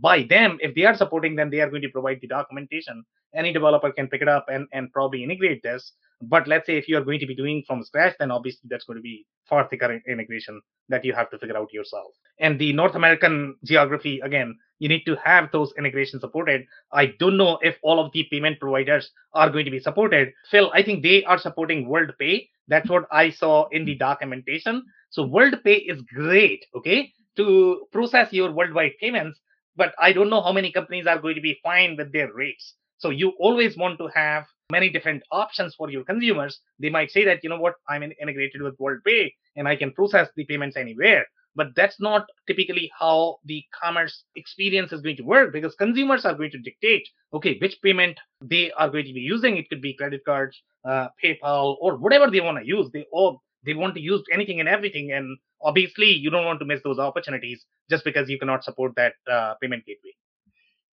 by 0.00 0.22
them. 0.22 0.58
If 0.60 0.74
they 0.74 0.84
are 0.84 0.96
supporting 0.96 1.36
them, 1.36 1.50
they 1.50 1.60
are 1.60 1.70
going 1.70 1.82
to 1.82 1.88
provide 1.88 2.18
the 2.20 2.28
documentation. 2.28 3.04
Any 3.34 3.52
developer 3.52 3.92
can 3.92 4.08
pick 4.08 4.22
it 4.22 4.28
up 4.28 4.46
and, 4.48 4.66
and 4.72 4.92
probably 4.92 5.22
integrate 5.22 5.62
this. 5.62 5.92
But 6.22 6.46
let's 6.46 6.66
say 6.66 6.76
if 6.76 6.86
you 6.88 6.98
are 6.98 7.04
going 7.04 7.20
to 7.20 7.26
be 7.26 7.34
doing 7.34 7.64
from 7.66 7.82
scratch, 7.82 8.14
then 8.18 8.30
obviously 8.30 8.68
that's 8.68 8.84
going 8.84 8.98
to 8.98 9.02
be 9.02 9.26
far 9.48 9.66
thicker 9.68 10.00
integration 10.06 10.60
that 10.88 11.04
you 11.04 11.14
have 11.14 11.30
to 11.30 11.38
figure 11.38 11.56
out 11.56 11.72
yourself. 11.72 12.12
And 12.38 12.58
the 12.58 12.72
North 12.72 12.94
American 12.94 13.56
geography, 13.64 14.20
again, 14.20 14.56
you 14.80 14.88
need 14.88 15.04
to 15.06 15.16
have 15.16 15.50
those 15.52 15.72
integrations 15.78 16.22
supported. 16.22 16.66
I 16.92 17.14
don't 17.18 17.36
know 17.36 17.58
if 17.62 17.76
all 17.82 18.04
of 18.04 18.12
the 18.12 18.26
payment 18.30 18.60
providers 18.60 19.10
are 19.32 19.50
going 19.50 19.64
to 19.64 19.70
be 19.70 19.80
supported. 19.80 20.32
Phil, 20.50 20.70
I 20.74 20.82
think 20.82 21.02
they 21.02 21.24
are 21.24 21.38
supporting 21.38 21.86
WorldPay. 21.86 22.48
That's 22.70 22.88
what 22.88 23.04
I 23.12 23.30
saw 23.30 23.68
in 23.68 23.84
the 23.84 23.96
documentation. 23.96 24.84
So 25.10 25.26
WorldPay 25.28 25.90
is 25.90 26.00
great, 26.02 26.64
okay, 26.74 27.12
to 27.36 27.86
process 27.92 28.32
your 28.32 28.52
worldwide 28.52 28.92
payments. 29.00 29.38
But 29.76 29.92
I 29.98 30.12
don't 30.12 30.30
know 30.30 30.40
how 30.40 30.52
many 30.52 30.72
companies 30.72 31.06
are 31.06 31.18
going 31.18 31.34
to 31.34 31.40
be 31.40 31.58
fine 31.62 31.96
with 31.96 32.12
their 32.12 32.32
rates. 32.32 32.74
So 32.98 33.10
you 33.10 33.32
always 33.40 33.76
want 33.76 33.98
to 33.98 34.08
have 34.14 34.44
many 34.70 34.88
different 34.88 35.22
options 35.32 35.74
for 35.74 35.90
your 35.90 36.04
consumers. 36.04 36.60
They 36.78 36.90
might 36.90 37.10
say 37.10 37.24
that, 37.24 37.40
you 37.42 37.50
know 37.50 37.58
what, 37.58 37.74
I'm 37.88 38.02
integrated 38.02 38.62
with 38.62 38.78
WorldPay 38.78 39.32
and 39.56 39.66
I 39.66 39.74
can 39.76 39.92
process 39.92 40.28
the 40.36 40.44
payments 40.44 40.76
anywhere. 40.76 41.26
But 41.60 41.76
that's 41.76 42.00
not 42.00 42.24
typically 42.46 42.90
how 42.98 43.36
the 43.44 43.62
commerce 43.82 44.24
experience 44.34 44.92
is 44.92 45.02
going 45.02 45.18
to 45.18 45.24
work 45.24 45.52
because 45.52 45.74
consumers 45.74 46.24
are 46.24 46.34
going 46.34 46.52
to 46.52 46.58
dictate, 46.58 47.06
okay, 47.34 47.58
which 47.60 47.76
payment 47.82 48.18
they 48.40 48.70
are 48.78 48.88
going 48.88 49.04
to 49.04 49.12
be 49.12 49.20
using. 49.20 49.58
It 49.58 49.68
could 49.68 49.82
be 49.82 49.92
credit 49.92 50.22
cards, 50.24 50.56
uh, 50.88 51.08
PayPal, 51.22 51.76
or 51.78 51.98
whatever 51.98 52.30
they 52.30 52.40
want 52.40 52.56
to 52.60 52.66
use. 52.66 52.90
They 52.94 53.04
all 53.12 53.42
they 53.66 53.74
want 53.74 53.94
to 53.96 54.00
use 54.00 54.22
anything 54.32 54.58
and 54.60 54.70
everything. 54.70 55.12
And 55.12 55.36
obviously, 55.60 56.06
you 56.06 56.30
don't 56.30 56.46
want 56.46 56.60
to 56.60 56.64
miss 56.64 56.80
those 56.82 56.98
opportunities 56.98 57.66
just 57.90 58.04
because 58.06 58.30
you 58.30 58.38
cannot 58.38 58.64
support 58.64 58.94
that 58.96 59.12
uh, 59.30 59.52
payment 59.60 59.84
gateway. 59.84 60.14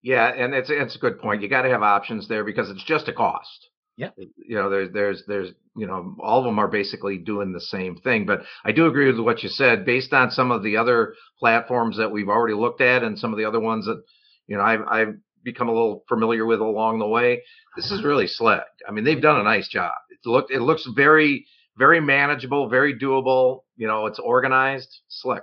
Yeah, 0.02 0.26
and 0.26 0.52
it's 0.52 0.68
it's 0.68 0.96
a 0.96 0.98
good 0.98 1.18
point. 1.18 1.40
You 1.40 1.48
got 1.48 1.62
to 1.62 1.70
have 1.70 1.82
options 1.82 2.28
there 2.28 2.44
because 2.44 2.68
it's 2.68 2.84
just 2.84 3.08
a 3.08 3.14
cost. 3.14 3.70
Yeah. 3.98 4.10
You 4.16 4.54
know, 4.54 4.70
there's 4.70 4.92
there's 4.92 5.24
there's 5.26 5.50
you 5.76 5.88
know 5.88 6.14
all 6.20 6.38
of 6.38 6.44
them 6.44 6.60
are 6.60 6.68
basically 6.68 7.18
doing 7.18 7.52
the 7.52 7.60
same 7.60 7.96
thing. 7.96 8.26
But 8.26 8.42
I 8.64 8.70
do 8.70 8.86
agree 8.86 9.10
with 9.10 9.18
what 9.18 9.42
you 9.42 9.48
said. 9.48 9.84
Based 9.84 10.12
on 10.12 10.30
some 10.30 10.52
of 10.52 10.62
the 10.62 10.76
other 10.76 11.14
platforms 11.40 11.96
that 11.96 12.12
we've 12.12 12.28
already 12.28 12.54
looked 12.54 12.80
at, 12.80 13.02
and 13.02 13.18
some 13.18 13.32
of 13.32 13.38
the 13.38 13.44
other 13.44 13.58
ones 13.58 13.86
that 13.86 14.00
you 14.46 14.56
know 14.56 14.62
I've 14.62 14.82
I've 14.88 15.14
become 15.42 15.68
a 15.68 15.72
little 15.72 16.04
familiar 16.08 16.46
with 16.46 16.60
along 16.60 17.00
the 17.00 17.08
way. 17.08 17.42
This 17.74 17.86
is 17.86 17.98
uh-huh. 17.98 18.06
really 18.06 18.28
slick. 18.28 18.62
I 18.88 18.92
mean, 18.92 19.02
they've 19.02 19.20
done 19.20 19.40
a 19.40 19.42
nice 19.42 19.66
job. 19.66 19.94
It 20.10 20.28
looked 20.28 20.52
it 20.52 20.60
looks 20.60 20.86
very 20.94 21.46
very 21.76 22.00
manageable, 22.00 22.68
very 22.68 22.96
doable. 22.96 23.62
You 23.76 23.88
know, 23.88 24.06
it's 24.06 24.20
organized, 24.20 25.00
slick. 25.08 25.42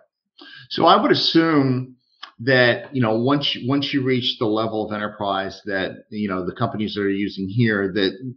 So 0.70 0.86
I 0.86 1.02
would 1.02 1.12
assume 1.12 1.98
that 2.39 2.96
you 2.96 3.02
know 3.02 3.20
once 3.20 3.54
you, 3.54 3.68
once 3.68 3.94
you 3.94 4.02
reach 4.02 4.38
the 4.39 4.46
level 4.46 4.86
of 4.86 4.94
enterprise 4.94 5.62
that 5.65 6.06
you 6.10 6.30
know 6.30 6.46
the 6.46 6.56
companies 6.56 6.96
that 6.96 7.02
are 7.02 7.10
using 7.10 7.50
here 7.50 7.91
that 7.94 8.34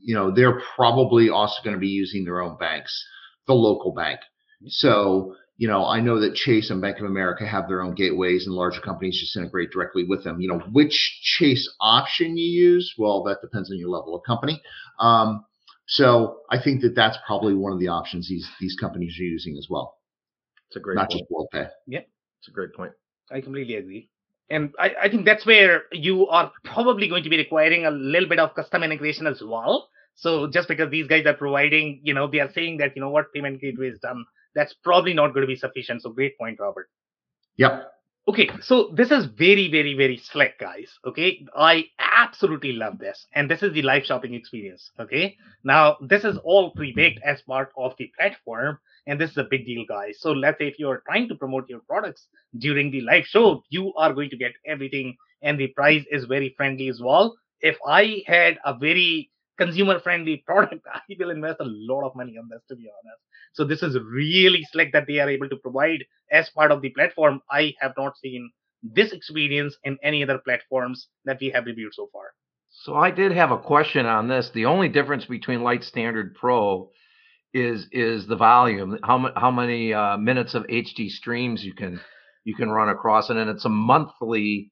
you 0.00 0.14
know 0.14 0.30
they're 0.30 0.60
probably 0.76 1.28
also 1.28 1.62
going 1.62 1.74
to 1.74 1.80
be 1.80 1.88
using 1.88 2.24
their 2.24 2.40
own 2.40 2.56
banks 2.58 3.04
the 3.46 3.54
local 3.54 3.92
bank. 3.92 4.20
So 4.68 5.34
you 5.58 5.68
know 5.68 5.86
i 5.86 6.00
know 6.00 6.20
that 6.20 6.34
chase 6.34 6.68
and 6.70 6.82
bank 6.82 6.98
of 6.98 7.06
america 7.06 7.46
have 7.46 7.66
their 7.66 7.80
own 7.80 7.94
gateways 7.94 8.46
and 8.46 8.54
larger 8.54 8.80
companies 8.82 9.18
just 9.18 9.36
integrate 9.36 9.70
directly 9.70 10.04
with 10.04 10.24
them. 10.24 10.40
You 10.40 10.48
know 10.48 10.58
which 10.72 11.20
chase 11.22 11.68
option 11.80 12.36
you 12.36 12.46
use? 12.46 12.94
Well 12.98 13.22
that 13.24 13.38
depends 13.40 13.70
on 13.70 13.78
your 13.78 13.88
level 13.88 14.14
of 14.14 14.22
company. 14.24 14.60
Um, 14.98 15.44
so 15.86 16.40
i 16.50 16.60
think 16.62 16.82
that 16.82 16.94
that's 16.94 17.16
probably 17.26 17.54
one 17.54 17.72
of 17.72 17.78
the 17.78 17.88
options 17.88 18.28
these 18.28 18.48
these 18.60 18.76
companies 18.78 19.16
are 19.18 19.24
using 19.24 19.56
as 19.56 19.66
well. 19.70 19.96
It's 20.68 20.76
a 20.76 20.80
great 20.80 20.96
not 20.96 21.10
point. 21.10 21.20
just 21.20 21.30
worldpay. 21.30 21.70
Yeah 21.86 22.00
it's 22.46 22.48
a 22.48 22.52
great 22.52 22.74
point. 22.74 22.92
I 23.30 23.40
completely 23.40 23.74
agree. 23.74 24.08
And 24.48 24.72
I, 24.78 24.94
I 25.02 25.08
think 25.08 25.24
that's 25.24 25.44
where 25.44 25.82
you 25.92 26.28
are 26.28 26.52
probably 26.64 27.08
going 27.08 27.24
to 27.24 27.30
be 27.30 27.36
requiring 27.36 27.84
a 27.84 27.90
little 27.90 28.28
bit 28.28 28.38
of 28.38 28.54
custom 28.54 28.82
integration 28.82 29.26
as 29.26 29.42
well. 29.44 29.88
So 30.14 30.48
just 30.48 30.68
because 30.68 30.90
these 30.90 31.06
guys 31.06 31.26
are 31.26 31.34
providing, 31.34 32.00
you 32.02 32.14
know, 32.14 32.26
they 32.26 32.40
are 32.40 32.52
saying 32.52 32.78
that, 32.78 32.92
you 32.96 33.02
know, 33.02 33.10
what 33.10 33.32
payment 33.32 33.60
gateway 33.60 33.88
is 33.88 33.98
done, 33.98 34.24
that's 34.54 34.72
probably 34.72 35.12
not 35.14 35.34
going 35.34 35.42
to 35.42 35.46
be 35.46 35.56
sufficient. 35.56 36.02
So 36.02 36.10
great 36.10 36.38
point, 36.38 36.58
Robert. 36.60 36.88
Yep. 37.56 37.92
Okay, 38.28 38.50
so 38.60 38.90
this 38.92 39.12
is 39.12 39.26
very, 39.26 39.70
very, 39.70 39.94
very 39.94 40.16
slick, 40.16 40.58
guys. 40.58 40.90
Okay, 41.06 41.46
I 41.56 41.84
absolutely 42.00 42.72
love 42.72 42.98
this. 42.98 43.24
And 43.34 43.48
this 43.48 43.62
is 43.62 43.72
the 43.72 43.82
live 43.82 44.04
shopping 44.04 44.34
experience. 44.34 44.90
Okay, 44.98 45.36
now 45.62 45.96
this 46.00 46.24
is 46.24 46.36
all 46.38 46.72
pre 46.72 46.92
baked 46.92 47.20
as 47.24 47.40
part 47.42 47.70
of 47.76 47.94
the 47.98 48.10
platform. 48.18 48.78
And 49.06 49.20
this 49.20 49.30
is 49.30 49.36
a 49.36 49.46
big 49.50 49.64
deal, 49.66 49.84
guys. 49.88 50.16
So 50.20 50.32
let's 50.32 50.58
say 50.58 50.66
if 50.66 50.78
you're 50.78 51.02
trying 51.06 51.28
to 51.28 51.34
promote 51.34 51.68
your 51.68 51.80
products 51.88 52.26
during 52.58 52.90
the 52.90 53.02
live 53.02 53.24
show, 53.24 53.62
you 53.70 53.92
are 53.94 54.12
going 54.12 54.30
to 54.30 54.36
get 54.36 54.52
everything. 54.66 55.16
And 55.42 55.58
the 55.58 55.68
price 55.68 56.04
is 56.10 56.24
very 56.24 56.54
friendly 56.56 56.88
as 56.88 57.00
well. 57.00 57.36
If 57.60 57.76
I 57.86 58.22
had 58.26 58.58
a 58.64 58.76
very 58.76 59.30
consumer 59.58 60.00
friendly 60.00 60.38
product, 60.46 60.86
I 60.92 61.00
will 61.18 61.30
invest 61.30 61.60
a 61.60 61.66
lot 61.66 62.04
of 62.04 62.16
money 62.16 62.36
on 62.36 62.48
this, 62.50 62.62
to 62.68 62.76
be 62.76 62.88
honest. 62.90 63.20
So 63.52 63.64
this 63.64 63.82
is 63.82 63.96
really 64.04 64.66
slick 64.72 64.92
that 64.92 65.06
they 65.06 65.20
are 65.20 65.30
able 65.30 65.48
to 65.48 65.56
provide 65.56 66.04
as 66.30 66.50
part 66.50 66.72
of 66.72 66.82
the 66.82 66.90
platform. 66.90 67.40
I 67.50 67.74
have 67.80 67.94
not 67.96 68.18
seen 68.18 68.50
this 68.82 69.12
experience 69.12 69.76
in 69.84 69.98
any 70.02 70.22
other 70.22 70.38
platforms 70.38 71.08
that 71.24 71.38
we 71.40 71.50
have 71.50 71.64
reviewed 71.64 71.94
so 71.94 72.08
far. 72.12 72.32
So 72.70 72.94
I 72.94 73.10
did 73.10 73.32
have 73.32 73.50
a 73.50 73.58
question 73.58 74.04
on 74.04 74.28
this. 74.28 74.50
The 74.50 74.66
only 74.66 74.88
difference 74.88 75.24
between 75.24 75.62
Light 75.62 75.82
Standard 75.82 76.34
Pro 76.34 76.90
is 77.54 77.86
is 77.92 78.26
the 78.26 78.36
volume. 78.36 78.98
How 79.02 79.30
how 79.36 79.50
many 79.50 79.92
uh, 79.92 80.16
minutes 80.16 80.54
of 80.54 80.64
HD 80.64 81.08
streams 81.08 81.64
you 81.64 81.74
can 81.74 82.00
you 82.44 82.54
can 82.54 82.70
run 82.70 82.88
across 82.88 83.30
and, 83.30 83.38
and 83.38 83.50
it's 83.50 83.64
a 83.64 83.70
monthly 83.70 84.70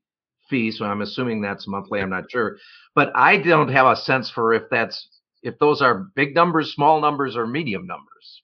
fee. 0.49 0.71
So 0.71 0.85
I'm 0.85 1.03
assuming 1.03 1.41
that's 1.41 1.67
monthly. 1.67 2.01
I'm 2.01 2.11
not 2.11 2.31
sure, 2.31 2.57
but 2.95 3.11
I 3.15 3.39
don't 3.39 3.69
have 3.69 3.87
a 3.87 3.97
sense 3.97 4.31
for 4.31 4.53
if 4.53 4.65
that's 4.71 5.09
if 5.43 5.59
those 5.59 5.83
are 5.83 6.07
big 6.15 6.35
numbers, 6.35 6.73
small 6.73 7.01
numbers, 7.01 7.37
or 7.37 7.47
medium 7.47 7.87
numbers. 7.87 8.43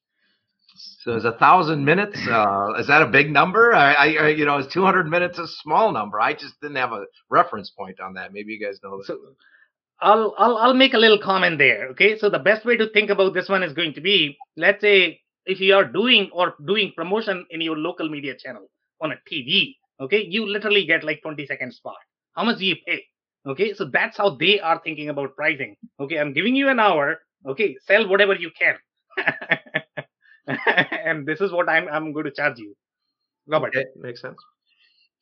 So 1.02 1.16
is 1.16 1.24
a 1.24 1.32
thousand 1.32 1.84
minutes? 1.84 2.18
Uh, 2.28 2.74
is 2.78 2.86
that 2.88 3.02
a 3.02 3.06
big 3.06 3.30
number? 3.30 3.74
I, 3.74 3.94
I, 3.94 4.28
you 4.28 4.44
know, 4.44 4.58
is 4.58 4.66
200 4.66 5.08
minutes 5.08 5.38
a 5.38 5.46
small 5.46 5.92
number? 5.92 6.20
I 6.20 6.34
just 6.34 6.60
didn't 6.60 6.76
have 6.76 6.92
a 6.92 7.04
reference 7.30 7.70
point 7.70 8.00
on 8.00 8.14
that. 8.14 8.32
Maybe 8.32 8.52
you 8.52 8.64
guys 8.64 8.80
know 8.82 8.98
that. 8.98 9.06
So 9.06 9.18
I'll, 10.02 10.34
I'll 10.38 10.56
I'll 10.58 10.74
make 10.74 10.94
a 10.94 10.98
little 10.98 11.18
comment 11.18 11.58
there. 11.58 11.88
Okay, 11.90 12.18
so 12.18 12.30
the 12.30 12.38
best 12.38 12.64
way 12.64 12.76
to 12.76 12.88
think 12.90 13.10
about 13.10 13.34
this 13.34 13.48
one 13.48 13.62
is 13.62 13.72
going 13.72 13.94
to 13.94 14.00
be, 14.00 14.36
let's 14.56 14.80
say, 14.80 15.20
if 15.46 15.60
you 15.60 15.74
are 15.74 15.84
doing 15.84 16.30
or 16.32 16.54
doing 16.66 16.92
promotion 16.96 17.46
in 17.50 17.60
your 17.60 17.76
local 17.76 18.08
media 18.08 18.34
channel 18.36 18.66
on 19.00 19.12
a 19.12 19.16
TV, 19.30 19.74
okay, 20.00 20.24
you 20.24 20.46
literally 20.46 20.86
get 20.86 21.04
like 21.04 21.20
20 21.22 21.46
second 21.46 21.72
spot. 21.74 21.96
How 22.34 22.44
much 22.44 22.58
do 22.58 22.66
you 22.66 22.76
pay? 22.86 23.04
Okay, 23.46 23.74
so 23.74 23.84
that's 23.86 24.16
how 24.16 24.30
they 24.36 24.60
are 24.60 24.80
thinking 24.84 25.08
about 25.08 25.36
pricing. 25.36 25.76
Okay, 25.98 26.18
I'm 26.18 26.32
giving 26.32 26.54
you 26.56 26.68
an 26.68 26.80
hour. 26.80 27.18
Okay, 27.46 27.76
sell 27.86 28.08
whatever 28.08 28.34
you 28.34 28.50
can. 28.58 28.76
and 31.04 31.26
this 31.26 31.40
is 31.40 31.52
what 31.52 31.68
I'm 31.68 31.88
I'm 31.88 32.12
going 32.12 32.24
to 32.26 32.30
charge 32.32 32.58
you. 32.58 32.74
Robert. 33.46 33.74
Okay, 33.76 33.86
makes 33.96 34.20
sense. 34.20 34.38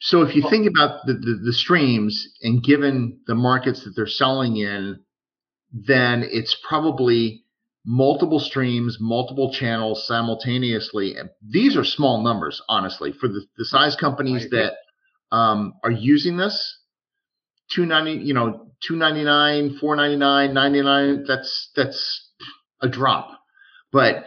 So 0.01 0.23
if 0.23 0.37
you 0.37 0.49
think 0.49 0.69
about 0.69 1.07
the, 1.07 1.15
the, 1.15 1.41
the 1.47 1.53
streams 1.53 2.29
and 2.43 2.63
given 2.63 3.21
the 3.27 3.35
markets 3.35 3.85
that 3.85 3.95
they're 3.97 4.07
selling 4.07 4.57
in, 4.57 5.01
then 5.73 6.25
it's 6.31 6.57
probably 6.67 7.45
multiple 7.85 8.39
streams, 8.39 8.99
multiple 9.01 9.53
channels 9.53 10.07
simultaneously. 10.07 11.17
And 11.17 11.31
These 11.43 11.77
are 11.77 11.85
small 11.85 12.23
numbers, 12.23 12.63
honestly, 12.69 13.13
for 13.13 13.29
the, 13.29 13.45
the 13.57 13.65
size 13.65 13.97
companies 13.97 14.49
that 14.51 14.75
um, 15.33 15.75
are 15.83 15.91
using 15.91 16.37
this. 16.37 16.79
290, 17.75 18.25
you 18.25 18.35
know, 18.35 18.71
299, 18.87 19.79
499, 19.79 20.55
99, 20.55 21.25
that's 21.27 21.71
that's 21.77 22.31
a 22.81 22.89
drop. 22.89 23.31
But 23.93 24.27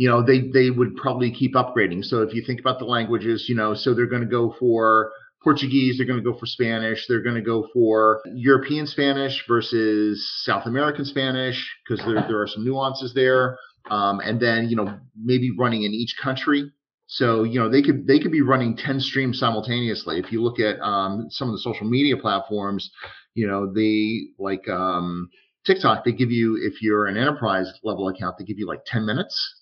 you 0.00 0.08
know, 0.08 0.22
they 0.22 0.40
they 0.48 0.70
would 0.70 0.96
probably 0.96 1.30
keep 1.30 1.52
upgrading. 1.52 2.06
So 2.06 2.22
if 2.22 2.32
you 2.32 2.42
think 2.42 2.58
about 2.58 2.78
the 2.78 2.86
languages, 2.86 3.50
you 3.50 3.54
know, 3.54 3.74
so 3.74 3.92
they're 3.92 4.06
going 4.06 4.22
to 4.22 4.28
go 4.28 4.56
for 4.58 5.12
Portuguese, 5.44 5.98
they're 5.98 6.06
going 6.06 6.24
to 6.24 6.24
go 6.24 6.38
for 6.38 6.46
Spanish, 6.46 7.06
they're 7.06 7.22
going 7.22 7.34
to 7.34 7.42
go 7.42 7.68
for 7.74 8.22
European 8.34 8.86
Spanish 8.86 9.44
versus 9.46 10.26
South 10.42 10.64
American 10.64 11.04
Spanish 11.04 11.70
because 11.84 12.02
there 12.06 12.24
there 12.26 12.40
are 12.40 12.46
some 12.46 12.64
nuances 12.64 13.12
there. 13.12 13.58
Um, 13.90 14.20
and 14.20 14.40
then 14.40 14.70
you 14.70 14.76
know 14.76 14.98
maybe 15.22 15.50
running 15.58 15.82
in 15.82 15.92
each 15.92 16.16
country. 16.16 16.72
So 17.06 17.42
you 17.42 17.60
know 17.60 17.68
they 17.68 17.82
could 17.82 18.06
they 18.06 18.18
could 18.18 18.32
be 18.32 18.40
running 18.40 18.78
ten 18.78 19.00
streams 19.00 19.38
simultaneously. 19.38 20.18
If 20.18 20.32
you 20.32 20.42
look 20.42 20.58
at 20.60 20.80
um, 20.80 21.26
some 21.28 21.48
of 21.48 21.52
the 21.52 21.60
social 21.60 21.86
media 21.86 22.16
platforms, 22.16 22.90
you 23.34 23.46
know 23.46 23.70
they 23.70 24.28
like 24.38 24.66
um, 24.66 25.28
TikTok, 25.66 26.06
they 26.06 26.12
give 26.12 26.30
you 26.30 26.56
if 26.56 26.80
you're 26.80 27.04
an 27.04 27.18
enterprise 27.18 27.70
level 27.84 28.08
account, 28.08 28.38
they 28.38 28.46
give 28.46 28.58
you 28.58 28.66
like 28.66 28.80
ten 28.86 29.04
minutes 29.04 29.59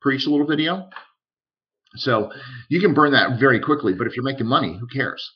per 0.00 0.12
a 0.12 0.16
little 0.16 0.46
video. 0.46 0.88
So 1.96 2.30
you 2.68 2.80
can 2.80 2.94
burn 2.94 3.12
that 3.12 3.38
very 3.40 3.60
quickly, 3.60 3.94
but 3.94 4.06
if 4.06 4.14
you're 4.14 4.24
making 4.24 4.46
money, 4.46 4.76
who 4.78 4.86
cares? 4.86 5.32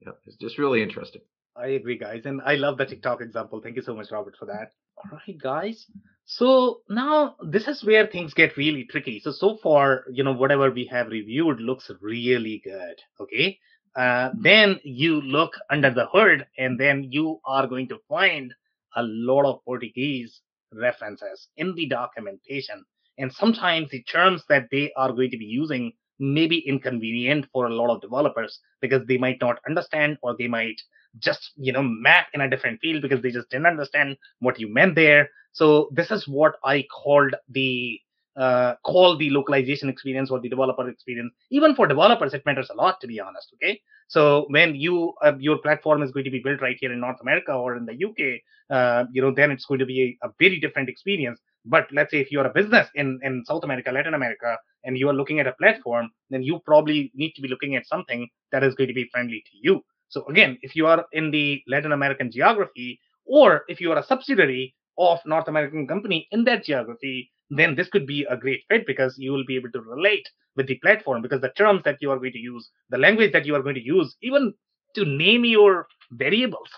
Yeah, 0.00 0.12
it's 0.26 0.36
just 0.36 0.58
really 0.58 0.82
interesting. 0.82 1.22
I 1.56 1.68
agree, 1.68 1.98
guys, 1.98 2.22
and 2.24 2.40
I 2.46 2.54
love 2.54 2.78
the 2.78 2.86
TikTok 2.86 3.20
example. 3.20 3.60
Thank 3.62 3.76
you 3.76 3.82
so 3.82 3.94
much, 3.94 4.10
Robert, 4.10 4.36
for 4.38 4.46
that. 4.46 4.72
All 4.96 5.18
right, 5.26 5.38
guys. 5.38 5.86
So 6.24 6.80
now 6.88 7.36
this 7.42 7.68
is 7.68 7.84
where 7.84 8.06
things 8.06 8.32
get 8.32 8.56
really 8.56 8.86
tricky. 8.90 9.20
So 9.20 9.32
so 9.32 9.58
far, 9.62 10.04
you 10.10 10.24
know, 10.24 10.32
whatever 10.32 10.70
we 10.70 10.86
have 10.86 11.08
reviewed 11.08 11.60
looks 11.60 11.90
really 12.00 12.62
good. 12.64 12.96
Okay. 13.20 13.58
Uh, 13.94 14.30
then 14.40 14.80
you 14.84 15.20
look 15.20 15.52
under 15.68 15.90
the 15.90 16.06
hood, 16.10 16.46
and 16.56 16.80
then 16.80 17.08
you 17.10 17.40
are 17.44 17.66
going 17.66 17.88
to 17.88 17.98
find 18.08 18.54
a 18.96 19.02
lot 19.02 19.44
of 19.44 19.62
Portuguese 19.64 20.40
references 20.72 21.48
in 21.58 21.74
the 21.74 21.86
documentation 21.86 22.82
and 23.18 23.32
sometimes 23.32 23.90
the 23.90 24.02
terms 24.04 24.42
that 24.48 24.68
they 24.70 24.92
are 24.96 25.12
going 25.12 25.30
to 25.30 25.38
be 25.38 25.44
using 25.44 25.92
may 26.18 26.46
be 26.46 26.58
inconvenient 26.58 27.46
for 27.52 27.66
a 27.66 27.74
lot 27.74 27.90
of 27.90 28.00
developers 28.00 28.60
because 28.80 29.04
they 29.06 29.18
might 29.18 29.40
not 29.40 29.58
understand 29.66 30.16
or 30.22 30.36
they 30.38 30.46
might 30.46 30.80
just 31.18 31.52
you 31.56 31.72
know 31.72 31.82
map 31.82 32.26
in 32.32 32.40
a 32.40 32.48
different 32.48 32.80
field 32.80 33.02
because 33.02 33.20
they 33.20 33.30
just 33.30 33.50
didn't 33.50 33.66
understand 33.66 34.16
what 34.40 34.58
you 34.58 34.72
meant 34.72 34.94
there 34.94 35.28
so 35.52 35.88
this 35.92 36.10
is 36.10 36.26
what 36.26 36.54
i 36.64 36.84
called 37.02 37.34
the 37.50 38.00
uh, 38.36 38.74
call 38.84 39.16
the 39.16 39.30
localization 39.30 39.88
experience 39.88 40.30
or 40.30 40.40
the 40.40 40.48
developer 40.48 40.88
experience. 40.88 41.32
Even 41.50 41.74
for 41.74 41.86
developers, 41.86 42.34
it 42.34 42.44
matters 42.46 42.70
a 42.70 42.74
lot, 42.74 43.00
to 43.00 43.06
be 43.06 43.20
honest. 43.20 43.52
Okay, 43.54 43.80
so 44.08 44.46
when 44.48 44.74
you 44.74 45.12
uh, 45.22 45.34
your 45.38 45.58
platform 45.58 46.02
is 46.02 46.10
going 46.12 46.24
to 46.24 46.30
be 46.30 46.40
built 46.40 46.60
right 46.60 46.76
here 46.80 46.92
in 46.92 47.00
North 47.00 47.20
America 47.20 47.52
or 47.52 47.76
in 47.76 47.84
the 47.84 47.92
UK, 47.92 48.40
uh, 48.70 49.04
you 49.12 49.20
know, 49.20 49.32
then 49.32 49.50
it's 49.50 49.66
going 49.66 49.80
to 49.80 49.86
be 49.86 50.18
a, 50.22 50.26
a, 50.26 50.30
very 50.38 50.58
different 50.58 50.88
experience. 50.88 51.40
But 51.64 51.86
let's 51.92 52.10
say 52.10 52.20
if 52.20 52.32
you're 52.32 52.46
a 52.46 52.52
business 52.52 52.88
in 52.94 53.18
in 53.22 53.44
South 53.44 53.64
America, 53.64 53.92
Latin 53.92 54.14
America, 54.14 54.58
and 54.84 54.98
you 54.98 55.08
are 55.08 55.14
looking 55.14 55.40
at 55.40 55.46
a 55.46 55.52
platform, 55.52 56.10
then 56.30 56.42
you 56.42 56.60
probably 56.66 57.10
need 57.14 57.32
to 57.32 57.42
be 57.42 57.48
looking 57.48 57.76
at 57.76 57.86
something 57.86 58.28
that 58.50 58.64
is 58.64 58.74
going 58.74 58.88
to 58.88 58.94
be 58.94 59.08
friendly 59.12 59.42
to 59.50 59.58
you. 59.60 59.84
So 60.08 60.24
again, 60.26 60.58
if 60.62 60.76
you 60.76 60.86
are 60.86 61.04
in 61.12 61.30
the 61.30 61.62
Latin 61.68 61.92
American 61.92 62.30
geography, 62.30 63.00
or 63.24 63.62
if 63.68 63.80
you 63.80 63.92
are 63.92 63.98
a 63.98 64.04
subsidiary 64.04 64.74
of 64.98 65.20
North 65.24 65.48
American 65.48 65.86
company 65.86 66.28
in 66.32 66.44
that 66.44 66.64
geography, 66.64 67.30
then 67.50 67.74
this 67.74 67.88
could 67.88 68.06
be 68.06 68.26
a 68.28 68.36
great 68.36 68.62
fit 68.68 68.86
because 68.86 69.16
you 69.18 69.32
will 69.32 69.44
be 69.44 69.56
able 69.56 69.70
to 69.70 69.80
relate 69.80 70.28
with 70.56 70.66
the 70.66 70.78
platform 70.82 71.22
because 71.22 71.40
the 71.40 71.50
terms 71.50 71.82
that 71.84 71.98
you 72.00 72.10
are 72.10 72.18
going 72.18 72.32
to 72.32 72.38
use, 72.38 72.70
the 72.90 72.98
language 72.98 73.32
that 73.32 73.46
you 73.46 73.54
are 73.54 73.62
going 73.62 73.74
to 73.74 73.84
use, 73.84 74.16
even 74.22 74.52
to 74.94 75.04
name 75.04 75.44
your 75.44 75.86
variables, 76.12 76.68